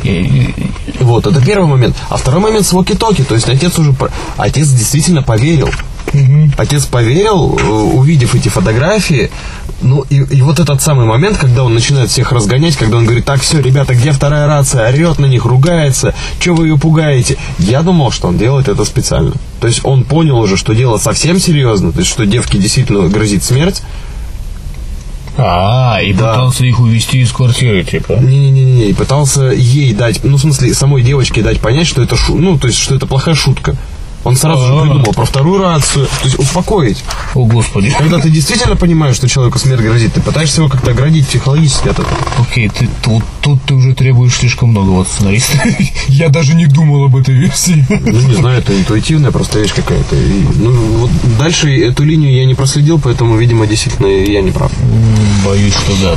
Вот, 1.00 1.26
это 1.26 1.40
первый 1.40 1.66
момент. 1.66 1.96
А 2.10 2.16
второй 2.16 2.40
момент 2.42 2.66
с 2.66 2.72
Воки-Токи. 2.72 3.22
То 3.22 3.34
есть 3.34 3.48
отец 3.48 3.78
уже... 3.78 3.94
Отец 4.36 4.68
действительно 4.68 5.22
поверил. 5.22 5.70
Отец 6.56 6.86
поверил, 6.86 7.58
э, 7.58 7.66
увидев 7.66 8.34
эти 8.34 8.48
фотографии. 8.48 9.30
Ну, 9.80 10.04
и, 10.10 10.16
и 10.16 10.42
вот 10.42 10.58
этот 10.58 10.82
самый 10.82 11.06
момент, 11.06 11.38
когда 11.38 11.62
он 11.62 11.72
начинает 11.72 12.10
всех 12.10 12.32
разгонять, 12.32 12.76
когда 12.76 12.96
он 12.96 13.04
говорит, 13.04 13.24
так, 13.24 13.40
все, 13.40 13.60
ребята, 13.60 13.94
где 13.94 14.10
вторая 14.10 14.46
рация? 14.48 14.88
Орет 14.88 15.20
на 15.20 15.26
них, 15.26 15.44
ругается. 15.44 16.14
Че 16.40 16.52
вы 16.54 16.66
ее 16.66 16.76
пугаете? 16.78 17.36
Я 17.60 17.82
думал, 17.82 18.10
что 18.10 18.26
он 18.28 18.38
делает 18.38 18.68
это 18.68 18.84
специально. 18.84 19.32
То 19.60 19.68
есть 19.68 19.80
он 19.84 20.02
понял 20.02 20.38
уже, 20.38 20.56
что 20.56 20.74
дело 20.74 20.98
совсем 20.98 21.38
серьезно. 21.38 21.92
То 21.92 22.00
есть, 22.00 22.10
что 22.10 22.26
девке 22.26 22.58
действительно 22.58 23.08
грозит 23.08 23.44
смерть. 23.44 23.82
А, 25.36 26.00
и 26.02 26.12
Да. 26.12 26.30
пытался 26.32 26.66
их 26.66 26.80
увезти 26.80 27.20
из 27.20 27.30
квартиры, 27.30 27.84
типа. 27.84 28.14
Не-не-не, 28.14 28.92
пытался 28.94 29.44
ей 29.52 29.94
дать, 29.94 30.24
ну, 30.24 30.36
в 30.36 30.40
смысле, 30.40 30.74
самой 30.74 31.02
девочке 31.02 31.42
дать 31.42 31.60
понять, 31.60 31.86
что 31.86 32.02
это, 32.02 32.16
шу- 32.16 32.38
ну, 32.38 32.58
то 32.58 32.66
есть, 32.66 32.80
что 32.80 32.96
это 32.96 33.06
плохая 33.06 33.36
шутка. 33.36 33.76
Он 34.24 34.36
сразу 34.36 34.66
же 34.66 34.72
А. 34.72 34.82
придумал 34.82 35.12
про 35.12 35.24
вторую 35.24 35.62
рацию, 35.62 36.06
то 36.06 36.24
есть 36.24 36.38
успокоить. 36.38 37.04
О, 37.34 37.44
Господи. 37.44 37.94
Когда 37.96 38.18
ты 38.18 38.30
действительно 38.30 38.76
понимаешь, 38.76 39.16
что 39.16 39.28
человеку 39.28 39.58
смерть 39.58 39.82
грозит, 39.82 40.14
ты 40.14 40.20
пытаешься 40.20 40.60
его 40.60 40.68
как-то 40.68 40.90
оградить 40.90 41.26
психологически 41.28 41.88
от 41.88 42.00
этого. 42.00 42.18
Окей, 42.38 42.68
ты 42.68 42.88
тут, 43.02 43.22
тут 43.40 43.62
ты 43.62 43.74
уже 43.74 43.94
требуешь 43.94 44.34
слишком 44.34 44.70
много 44.70 45.00
от 45.00 45.08
сценариста. 45.08 45.58
Я 46.08 46.28
даже 46.28 46.54
не 46.54 46.66
думал 46.66 47.04
об 47.04 47.16
этой 47.16 47.34
версии. 47.34 47.86
Ну, 47.88 48.20
не 48.20 48.34
знаю, 48.34 48.58
это 48.58 48.78
интуитивная 48.78 49.30
просто 49.30 49.60
вещь 49.60 49.72
какая-то. 49.74 50.16
И, 50.16 50.44
ну, 50.56 50.72
вот 50.72 51.10
дальше 51.38 51.70
эту 51.78 52.04
линию 52.04 52.32
я 52.34 52.44
не 52.44 52.54
проследил, 52.54 52.98
поэтому, 52.98 53.36
видимо, 53.36 53.66
действительно 53.66 54.06
я 54.06 54.42
не 54.42 54.50
прав. 54.50 54.72
Боюсь, 55.44 55.74
что 55.74 55.92
да. 56.02 56.16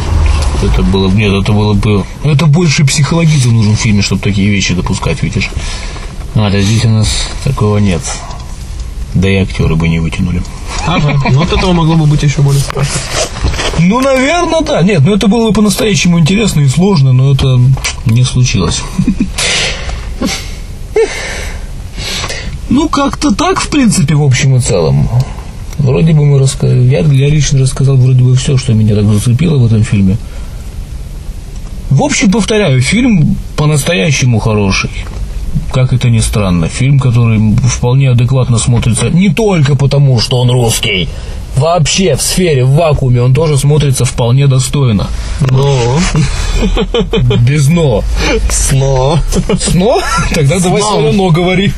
Это 0.68 0.84
было 0.84 1.08
бы... 1.08 1.16
Нет, 1.18 1.34
это 1.34 1.52
было 1.52 1.74
бы... 1.74 2.04
Это 2.24 2.46
больше 2.46 2.86
психологизм 2.86 3.52
нужен 3.54 3.76
в 3.76 3.80
фильме, 3.80 4.02
чтобы 4.02 4.22
такие 4.22 4.50
вещи 4.50 4.74
допускать, 4.74 5.22
видишь. 5.24 5.50
А, 6.36 6.50
да 6.50 6.62
здесь 6.62 6.86
у 6.86 6.90
нас 6.90 7.08
такого 7.44 7.78
нет. 7.78 8.02
Да 9.14 9.30
и 9.30 9.36
актеры 9.36 9.76
бы 9.76 9.90
не 9.90 10.00
вытянули. 10.00 10.42
Ага. 10.86 11.20
Ну, 11.32 11.42
от 11.42 11.52
этого 11.52 11.74
могло 11.74 11.96
бы 11.96 12.06
быть 12.06 12.24
еще 12.24 12.42
более 12.42 12.62
страшно. 12.62 13.02
Ну, 13.80 14.00
наверное, 14.00 14.62
да. 14.62 14.82
Нет, 14.82 15.02
ну 15.04 15.14
это 15.14 15.28
было 15.28 15.50
бы 15.50 15.54
по-настоящему 15.54 16.20
интересно 16.20 16.62
и 16.62 16.68
сложно, 16.68 17.12
но 17.12 17.34
это 17.34 17.60
не 18.06 18.24
случилось. 18.24 18.82
Ну, 22.70 22.88
как-то 22.88 23.36
так, 23.36 23.60
в 23.60 23.70
принципе, 23.70 24.16
в 24.16 24.24
общем 24.24 24.56
и 24.56 24.62
целом. 24.62 25.10
Вроде 25.78 26.14
бы 26.14 26.26
мы 26.26 26.40
рассказали, 26.40 26.84
я, 26.84 27.00
я 27.00 27.30
лично 27.30 27.60
рассказал 27.60 27.98
вроде 27.98 28.24
бы 28.24 28.36
все, 28.36 28.56
что 28.56 28.74
меня 28.74 28.96
так 28.96 29.06
зацепило 29.06 29.58
в 29.58 29.66
этом 29.66 29.84
фильме. 29.84 30.18
В 31.90 32.02
общем, 32.02 32.32
повторяю, 32.32 32.82
фильм 32.82 33.36
по-настоящему 33.58 34.40
хороший. 34.40 34.92
Как 35.74 35.94
это 35.94 36.10
ни 36.10 36.20
странно, 36.20 36.68
фильм, 36.68 37.00
который 37.00 37.40
вполне 37.56 38.12
адекватно 38.12 38.58
смотрится 38.58 39.10
не 39.10 39.30
только 39.30 39.76
потому, 39.76 40.20
что 40.20 40.42
он 40.42 40.52
русский. 40.52 41.08
Вообще 41.56 42.16
в 42.16 42.22
сфере, 42.22 42.64
в 42.64 42.72
вакууме 42.72 43.22
он 43.22 43.34
тоже 43.34 43.58
смотрится 43.58 44.06
вполне 44.06 44.48
достойно. 44.48 45.08
Но, 45.42 46.00
Без 47.42 47.68
но. 47.68 48.04
сно. 48.50 49.20
Сно? 49.60 50.02
Тогда 50.34 50.60
давай 50.60 50.82
свое 50.82 51.12
но 51.12 51.30
говори. 51.30 51.74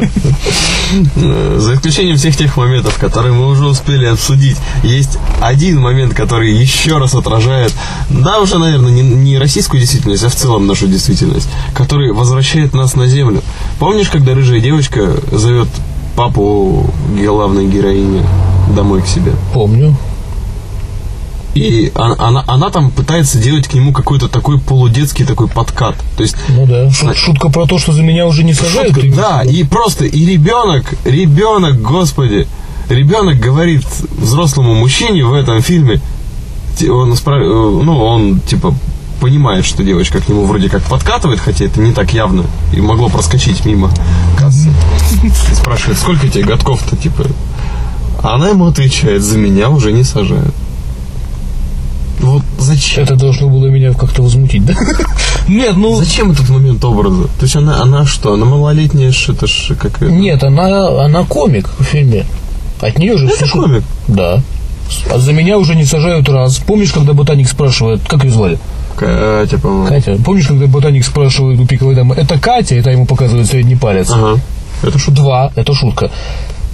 За 1.57 1.75
исключением 1.75 2.17
всех 2.17 2.37
тех 2.37 2.55
моментов, 2.55 2.97
которые 2.99 3.33
мы 3.33 3.47
уже 3.47 3.65
успели 3.65 4.05
обсудить, 4.05 4.57
есть 4.83 5.17
один 5.41 5.79
момент, 5.79 6.13
который 6.13 6.51
еще 6.53 6.97
раз 6.97 7.15
отражает, 7.15 7.73
да, 8.09 8.39
уже, 8.39 8.59
наверное, 8.59 8.91
не, 8.91 9.01
не 9.01 9.37
российскую 9.37 9.81
действительность, 9.81 10.23
а 10.23 10.29
в 10.29 10.35
целом 10.35 10.67
нашу 10.67 10.87
действительность, 10.87 11.49
который 11.73 12.11
возвращает 12.13 12.73
нас 12.73 12.95
на 12.95 13.07
землю. 13.07 13.41
Помнишь, 13.79 14.09
когда 14.09 14.35
рыжая 14.35 14.59
девочка 14.59 15.15
зовет 15.31 15.67
папу 16.15 16.89
главной 17.17 17.67
героини 17.67 18.23
домой 18.75 19.01
к 19.01 19.07
себе? 19.07 19.33
Помню. 19.53 19.95
И 21.55 21.91
она, 21.93 22.15
она, 22.17 22.43
она 22.47 22.69
там 22.71 22.89
пытается 22.89 23.37
делать 23.37 23.67
к 23.67 23.73
нему 23.73 23.93
какой-то 23.93 24.27
такой 24.27 24.59
полудетский 24.59 25.23
такой 25.23 25.47
подкат. 25.47 25.95
То 26.17 26.23
есть 26.23 26.35
Ну 26.49 26.65
да. 26.65 26.89
Шу- 26.89 27.13
шутка 27.13 27.49
про 27.49 27.67
то, 27.67 27.77
что 27.77 27.93
за 27.93 28.01
меня 28.01 28.25
уже 28.25 28.43
не 28.43 28.53
сажают. 28.53 28.95
Шутка, 28.95 29.15
да, 29.15 29.43
и 29.43 29.63
просто, 29.63 30.05
и 30.05 30.25
ребенок, 30.25 30.95
ребенок, 31.05 31.79
господи, 31.79 32.47
ребенок 32.89 33.39
говорит 33.39 33.85
взрослому 34.17 34.73
мужчине 34.73 35.25
в 35.25 35.33
этом 35.33 35.61
фильме, 35.61 36.01
он, 36.89 37.13
э, 37.13 37.15
ну, 37.83 38.03
он, 38.03 38.39
типа, 38.39 38.73
понимает, 39.21 39.63
что 39.63 39.83
девочка 39.83 40.19
к 40.19 40.27
нему 40.27 40.45
вроде 40.45 40.69
как 40.69 40.81
подкатывает, 40.83 41.39
хотя 41.39 41.65
это 41.65 41.79
не 41.79 41.93
так 41.93 42.13
явно, 42.13 42.45
и 42.73 42.81
могло 42.81 43.09
проскочить 43.09 43.63
мимо 43.63 43.91
кассы. 44.37 44.69
И 45.23 45.55
спрашивает, 45.55 45.99
сколько 45.99 46.27
тебе 46.27 46.43
годков-то, 46.43 46.97
типа. 46.97 47.27
Она 48.23 48.49
ему 48.49 48.65
отвечает, 48.67 49.21
за 49.21 49.37
меня 49.37 49.69
уже 49.69 49.91
не 49.91 50.03
сажают. 50.03 50.53
Вот 52.19 52.41
зачем? 52.57 53.03
Это 53.03 53.15
должно 53.15 53.49
было 53.49 53.67
меня 53.67 53.93
как-то 53.93 54.21
возмутить, 54.21 54.65
да? 54.65 54.73
Нет, 55.49 55.75
ну... 55.75 55.97
Зачем 55.97 56.31
этот 56.31 56.47
момент 56.49 56.83
образа? 56.85 57.23
То 57.23 57.41
есть 57.43 57.55
она, 57.55 57.81
она 57.81 58.05
что? 58.05 58.33
Она 58.33 58.45
малолетняя, 58.45 59.11
это 59.27 59.45
ж 59.45 59.71
как... 59.77 60.01
это- 60.01 60.09
Нет, 60.11 60.41
она, 60.43 61.03
она 61.03 61.23
комик 61.25 61.69
в 61.79 61.83
фильме. 61.83 62.25
От 62.79 62.97
нее 62.97 63.17
же... 63.17 63.27
Это 63.27 63.45
все- 63.45 63.51
комик? 63.53 63.83
Да. 64.07 64.41
А 65.11 65.17
за 65.17 65.33
меня 65.33 65.57
уже 65.57 65.75
не 65.75 65.83
сажают 65.85 66.29
раз. 66.29 66.57
Помнишь, 66.59 66.91
когда 66.93 67.13
ботаник 67.13 67.49
спрашивает, 67.49 68.01
как 68.07 68.23
ее 68.23 68.31
звали? 68.31 68.59
Катя, 68.95 69.57
по-моему. 69.57 69.87
Катя. 69.87 70.17
Помнишь, 70.23 70.47
когда 70.47 70.67
ботаник 70.67 71.03
спрашивает 71.05 71.59
у 71.59 71.65
пиковой 71.65 71.95
дамы, 71.95 72.15
это 72.15 72.37
Катя, 72.39 72.75
это 72.75 72.91
ему 72.91 73.05
показывает 73.05 73.47
средний 73.47 73.75
палец. 73.75 74.09
Ага. 74.11 74.39
Это 74.83 74.99
что? 74.99 75.11
Два, 75.11 75.51
это 75.55 75.73
шутка. 75.73 76.11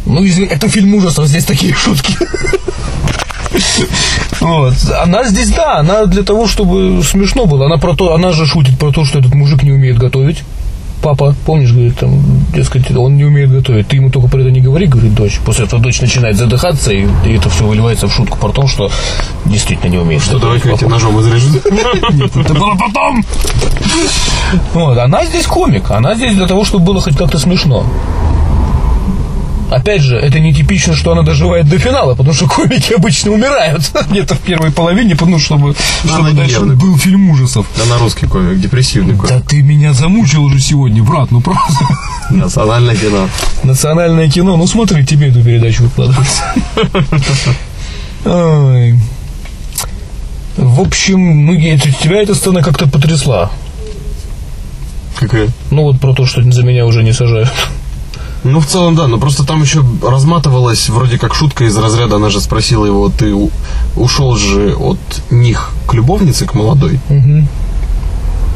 Ну, 0.06 0.26
извини, 0.26 0.48
это 0.48 0.68
фильм 0.68 0.94
ужасов, 0.96 1.28
здесь 1.28 1.46
такие 1.46 1.74
шутки. 1.74 2.18
Вот. 4.40 4.74
Она 5.02 5.24
здесь, 5.24 5.50
да, 5.50 5.80
она 5.80 6.06
для 6.06 6.24
того, 6.24 6.48
чтобы 6.48 7.04
смешно 7.04 7.46
было. 7.46 7.66
Она 7.66 7.78
про 7.78 7.96
то, 7.96 8.14
она 8.14 8.32
же 8.32 8.46
шутит 8.46 8.78
про 8.80 8.92
то, 8.92 9.06
что 9.06 9.20
этот 9.20 9.34
мужик 9.34 9.64
не 9.64 9.72
умеет 9.72 9.98
готовить. 9.98 10.44
Папа, 11.02 11.34
помнишь, 11.46 11.72
говорит, 11.72 11.98
там, 11.98 12.22
дескать, 12.54 12.92
он 12.92 13.16
не 13.16 13.24
умеет 13.24 13.50
готовить. 13.50 13.88
Ты 13.88 13.96
ему 13.96 14.10
только 14.10 14.28
про 14.28 14.42
это 14.42 14.52
не 14.52 14.60
говори, 14.60 14.86
говорит 14.86 15.14
дочь. 15.14 15.40
После 15.46 15.64
этого 15.66 15.82
дочь 15.82 16.02
начинает 16.02 16.36
задыхаться, 16.36 16.92
и, 16.92 17.08
и 17.26 17.36
это 17.36 17.50
все 17.50 17.66
выливается 17.66 18.08
в 18.08 18.14
шутку 18.14 18.38
про 18.38 18.52
то, 18.52 18.68
что 18.68 18.92
действительно 19.46 19.90
не 19.90 19.98
умеет. 19.98 20.22
Что, 20.22 20.40
давай-ка 20.40 20.70
я 20.70 20.88
ножом 20.88 21.22
изрежу. 21.22 21.48
Нет, 22.12 22.36
это 22.36 22.54
было 22.54 22.76
потом. 22.76 23.24
Вот, 24.74 24.98
она 24.98 25.26
здесь 25.26 25.46
комик. 25.46 25.90
Она 25.90 26.16
здесь 26.16 26.36
для 26.36 26.48
того, 26.48 26.66
чтобы 26.66 26.84
было 26.84 27.00
хоть 27.00 27.16
как-то 27.16 27.40
смешно. 27.40 27.86
Опять 29.70 30.02
же, 30.02 30.18
это 30.18 30.40
не 30.40 30.54
типично, 30.54 30.96
что 30.96 31.12
она 31.12 31.22
доживает 31.22 31.70
до 31.70 31.78
финала, 31.78 32.16
потому 32.16 32.34
что 32.34 32.48
комики 32.48 32.94
обычно 32.94 33.32
умирают 33.32 33.84
где-то 34.10 34.36
в 34.36 34.40
первой 34.40 34.72
половине, 34.72 35.16
потому 35.16 35.38
что 35.38 35.58
чтобы, 35.58 35.76
чтобы 36.06 36.28
она 36.30 36.32
дальше 36.32 36.56
нервная. 36.56 36.76
был 36.76 36.98
фильм 36.98 37.30
ужасов. 37.30 37.66
Она 37.84 37.98
русский 38.00 38.26
комик, 38.28 38.60
депрессивный 38.60 39.16
комик. 39.16 39.30
Да 39.30 39.42
ты 39.42 39.62
меня 39.62 39.94
замучил 39.94 40.44
уже 40.44 40.60
сегодня, 40.60 41.04
брат, 41.04 41.32
ну 41.32 41.42
правда. 41.42 41.62
Национальное 42.30 42.96
кино. 42.96 43.28
Национальное 43.64 44.30
кино, 44.30 44.58
ну 44.58 44.68
смотри, 44.68 45.06
тебе 45.06 45.30
эту 45.30 45.44
передачу 45.44 45.84
выкладывать. 45.84 46.28
Ой. 48.26 49.00
В 50.58 50.82
общем, 50.82 51.46
ну, 51.46 51.54
я- 51.54 51.78
тебя 51.80 52.22
эта 52.22 52.36
сцена 52.36 52.62
как-то 52.62 52.88
потрясла. 52.88 53.52
Какая? 55.18 55.50
Ну 55.72 55.84
вот 55.84 56.00
про 56.00 56.14
то, 56.14 56.26
что 56.26 56.42
за 56.52 56.64
меня 56.64 56.86
уже 56.86 57.04
не 57.04 57.14
сажают. 57.14 57.52
Ну, 58.44 58.60
в 58.62 58.66
целом, 58.66 58.96
да, 58.96 59.08
но 59.08 59.18
просто 59.18 59.44
там 59.46 59.62
еще 59.62 59.84
разматывалась 60.02 60.88
вроде 60.90 61.18
как 61.18 61.34
шутка 61.36 61.66
из 61.66 61.76
разряда, 61.78 62.16
она 62.16 62.30
же 62.30 62.40
спросила 62.40 62.86
его, 62.86 63.10
ты 63.10 63.34
у- 63.34 63.52
ушел 63.98 64.36
же 64.36 64.76
от 64.76 65.00
них 65.30 65.72
к 65.88 65.94
любовнице, 65.94 66.46
к 66.46 66.54
молодой? 66.54 67.00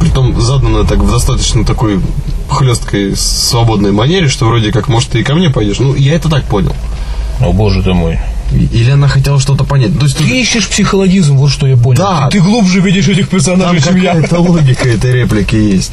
Притом 0.00 0.40
задано 0.40 0.84
так 0.84 0.98
в 0.98 1.10
достаточно 1.10 1.64
такой 1.64 2.00
хлесткой, 2.48 3.16
свободной 3.16 3.92
манере, 3.92 4.28
что 4.28 4.46
вроде 4.46 4.72
как, 4.72 4.88
может, 4.88 5.10
ты 5.10 5.20
и 5.20 5.22
ко 5.22 5.34
мне 5.34 5.50
пойдешь. 5.50 5.78
Ну, 5.78 5.94
я 5.94 6.14
это 6.14 6.28
так 6.28 6.44
понял. 6.44 6.74
О, 7.40 7.52
боже 7.52 7.82
ты 7.82 7.92
мой. 7.92 8.18
Или 8.54 8.90
она 8.90 9.08
хотела 9.08 9.38
что-то 9.40 9.64
понять. 9.64 9.98
То 9.98 10.04
есть 10.04 10.16
тут 10.16 10.26
Ты 10.26 10.40
ищешь 10.40 10.68
психологизм, 10.68 11.36
вот 11.36 11.50
что 11.50 11.66
я 11.66 11.76
понял. 11.76 11.98
Да. 11.98 12.28
Ты, 12.28 12.38
ты 12.38 12.44
глубже 12.44 12.80
видишь 12.80 13.08
этих 13.08 13.28
там 13.28 13.38
персонажей, 13.38 13.82
чем 13.82 13.96
я. 13.96 14.14
какая-то 14.14 14.38
логика 14.40 14.88
этой 14.88 15.12
реплики 15.12 15.56
есть. 15.56 15.92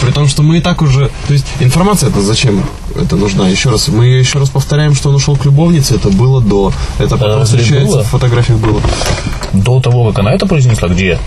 При 0.00 0.10
том, 0.10 0.28
что 0.28 0.42
мы 0.42 0.58
и 0.58 0.60
так 0.60 0.82
уже... 0.82 1.10
То 1.26 1.32
есть 1.32 1.46
информация 1.60 2.10
это 2.10 2.20
зачем 2.20 2.62
это 2.94 3.16
нужна? 3.16 3.48
Еще 3.48 3.70
раз, 3.70 3.88
мы 3.88 4.06
еще 4.06 4.38
раз 4.38 4.50
повторяем, 4.50 4.94
что 4.94 5.10
он 5.10 5.16
ушел 5.16 5.36
к 5.36 5.44
любовнице, 5.44 5.94
это 5.94 6.10
было 6.10 6.40
до. 6.40 6.72
Это 6.98 7.16
потом 7.16 7.44
встречается, 7.44 8.02
в 8.02 8.08
фотографиях 8.08 8.58
было. 8.58 8.80
До 9.52 9.80
того, 9.80 10.08
как 10.08 10.20
она 10.20 10.32
это 10.32 10.46
произнесла, 10.46 10.88
где? 10.88 11.18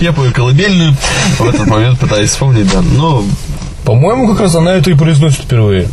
Я 0.00 0.12
пою 0.12 0.32
колыбельную, 0.32 0.96
в 1.38 1.48
этот 1.48 1.66
момент 1.66 1.98
пытаюсь 1.98 2.30
вспомнить, 2.30 2.70
да. 2.72 2.82
Но 2.82 3.24
По-моему, 3.84 4.28
как 4.28 4.40
раз 4.40 4.54
она 4.54 4.72
это 4.72 4.90
и 4.90 4.94
произносит 4.94 5.40
впервые. 5.40 5.88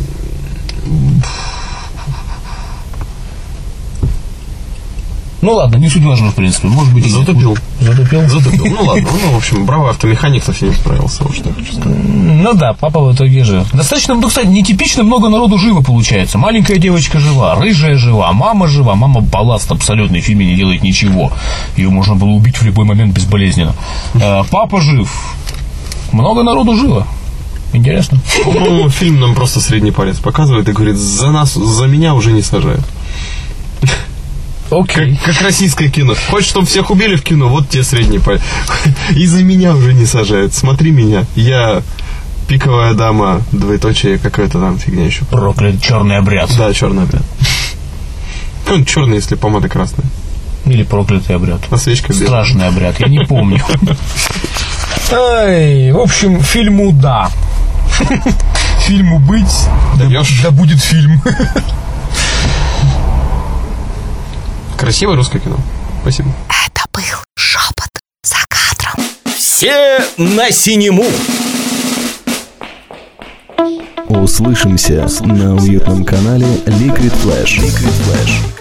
Ну 5.42 5.54
ладно, 5.54 5.78
не 5.78 5.88
суть 5.88 6.04
важно, 6.04 6.30
в 6.30 6.34
принципе. 6.34 6.68
Может 6.68 6.92
быть, 6.92 7.10
затупил. 7.10 7.56
Затупил? 7.80 8.28
Затупил. 8.28 8.66
Ну 8.66 8.84
ладно, 8.84 9.08
ну, 9.10 9.32
в 9.32 9.36
общем, 9.38 9.64
браво 9.64 9.90
автомеханик 9.90 10.44
со 10.44 10.52
всеми 10.52 10.72
справился, 10.72 11.22
вот 11.22 11.34
что 11.34 11.48
я 11.48 11.54
хочу 11.54 11.72
сказать. 11.72 11.98
Ну 12.04 12.52
да, 12.52 12.74
папа 12.74 13.00
в 13.00 13.14
итоге 13.14 13.42
жив. 13.42 13.66
Достаточно, 13.72 14.14
ну, 14.14 14.28
кстати, 14.28 14.48
нетипично 14.48 15.02
много 15.02 15.30
народу 15.30 15.58
живо 15.58 15.80
получается. 15.80 16.36
Маленькая 16.36 16.76
девочка 16.76 17.18
жива, 17.20 17.54
рыжая 17.54 17.96
жива, 17.96 18.30
мама 18.32 18.68
жива. 18.68 18.94
Мама 18.94 19.22
балласт 19.22 19.72
абсолютно 19.72 20.18
в 20.18 20.20
фильме 20.20 20.44
не 20.44 20.56
делает 20.56 20.82
ничего. 20.82 21.32
Ее 21.76 21.88
можно 21.88 22.14
было 22.14 22.30
убить 22.30 22.58
в 22.58 22.62
любой 22.62 22.84
момент 22.84 23.14
безболезненно. 23.14 23.74
А, 24.22 24.44
папа 24.50 24.82
жив. 24.82 25.10
Много 26.12 26.42
народу 26.42 26.76
живо. 26.76 27.06
Интересно. 27.72 28.20
По-моему, 28.44 28.88
фильм 28.88 29.20
нам 29.20 29.34
просто 29.34 29.60
средний 29.60 29.92
палец 29.92 30.18
показывает 30.18 30.68
и 30.68 30.72
говорит, 30.72 30.96
за 30.96 31.30
нас, 31.30 31.54
за 31.54 31.84
меня 31.86 32.14
уже 32.14 32.32
не 32.32 32.42
сажают. 32.42 32.84
Окей. 34.70 35.16
Как, 35.16 35.34
как 35.34 35.42
российское 35.42 35.88
кино. 35.88 36.14
Хочешь, 36.30 36.48
чтобы 36.48 36.66
всех 36.66 36.90
убили 36.90 37.16
в 37.16 37.22
кино, 37.22 37.48
вот 37.48 37.68
тебе 37.68 37.82
средний 37.82 38.18
палец. 38.18 38.40
И 39.10 39.26
за 39.26 39.42
меня 39.42 39.74
уже 39.74 39.92
не 39.92 40.06
сажают. 40.06 40.54
Смотри 40.54 40.92
меня. 40.92 41.24
Я 41.34 41.82
пиковая 42.48 42.94
дама, 42.94 43.42
двоеточие, 43.52 44.18
какая-то 44.18 44.60
там 44.60 44.78
фигня 44.78 45.06
еще. 45.06 45.24
Проклят 45.24 45.80
черный 45.82 46.18
обряд. 46.18 46.50
Да, 46.56 46.72
черный 46.72 47.04
обряд. 47.04 47.22
Он 48.68 48.84
черный, 48.84 49.16
если 49.16 49.34
помада 49.34 49.68
красная. 49.68 50.06
Или 50.66 50.84
проклятый 50.84 51.34
обряд. 51.34 51.60
А 51.70 51.76
свечка 51.76 52.12
белая. 52.12 52.26
Страшный 52.26 52.68
обряд, 52.68 53.00
я 53.00 53.08
не 53.08 53.24
помню. 53.24 53.60
Ай, 55.12 55.90
в 55.90 55.98
общем, 55.98 56.40
фильму 56.40 56.92
да. 56.92 57.30
Фильму 58.86 59.18
быть, 59.18 59.66
да, 59.98 60.04
Даешь? 60.04 60.40
да 60.42 60.50
будет 60.50 60.80
фильм. 60.80 61.20
Красивое 64.78 65.16
русское 65.16 65.38
кино. 65.40 65.56
Спасибо. 66.02 66.30
Это 66.48 66.82
был 66.92 67.02
шепот 67.36 67.90
за 68.22 68.36
кадром. 68.48 69.04
Все 69.36 70.00
на 70.16 70.50
синему. 70.50 71.04
Услышимся 74.08 75.06
на 75.20 75.54
уютном 75.54 76.04
канале 76.04 76.46
Liquid 76.66 77.12
Flash. 77.22 77.58
Liquid 77.58 77.92
Flash. 78.06 78.59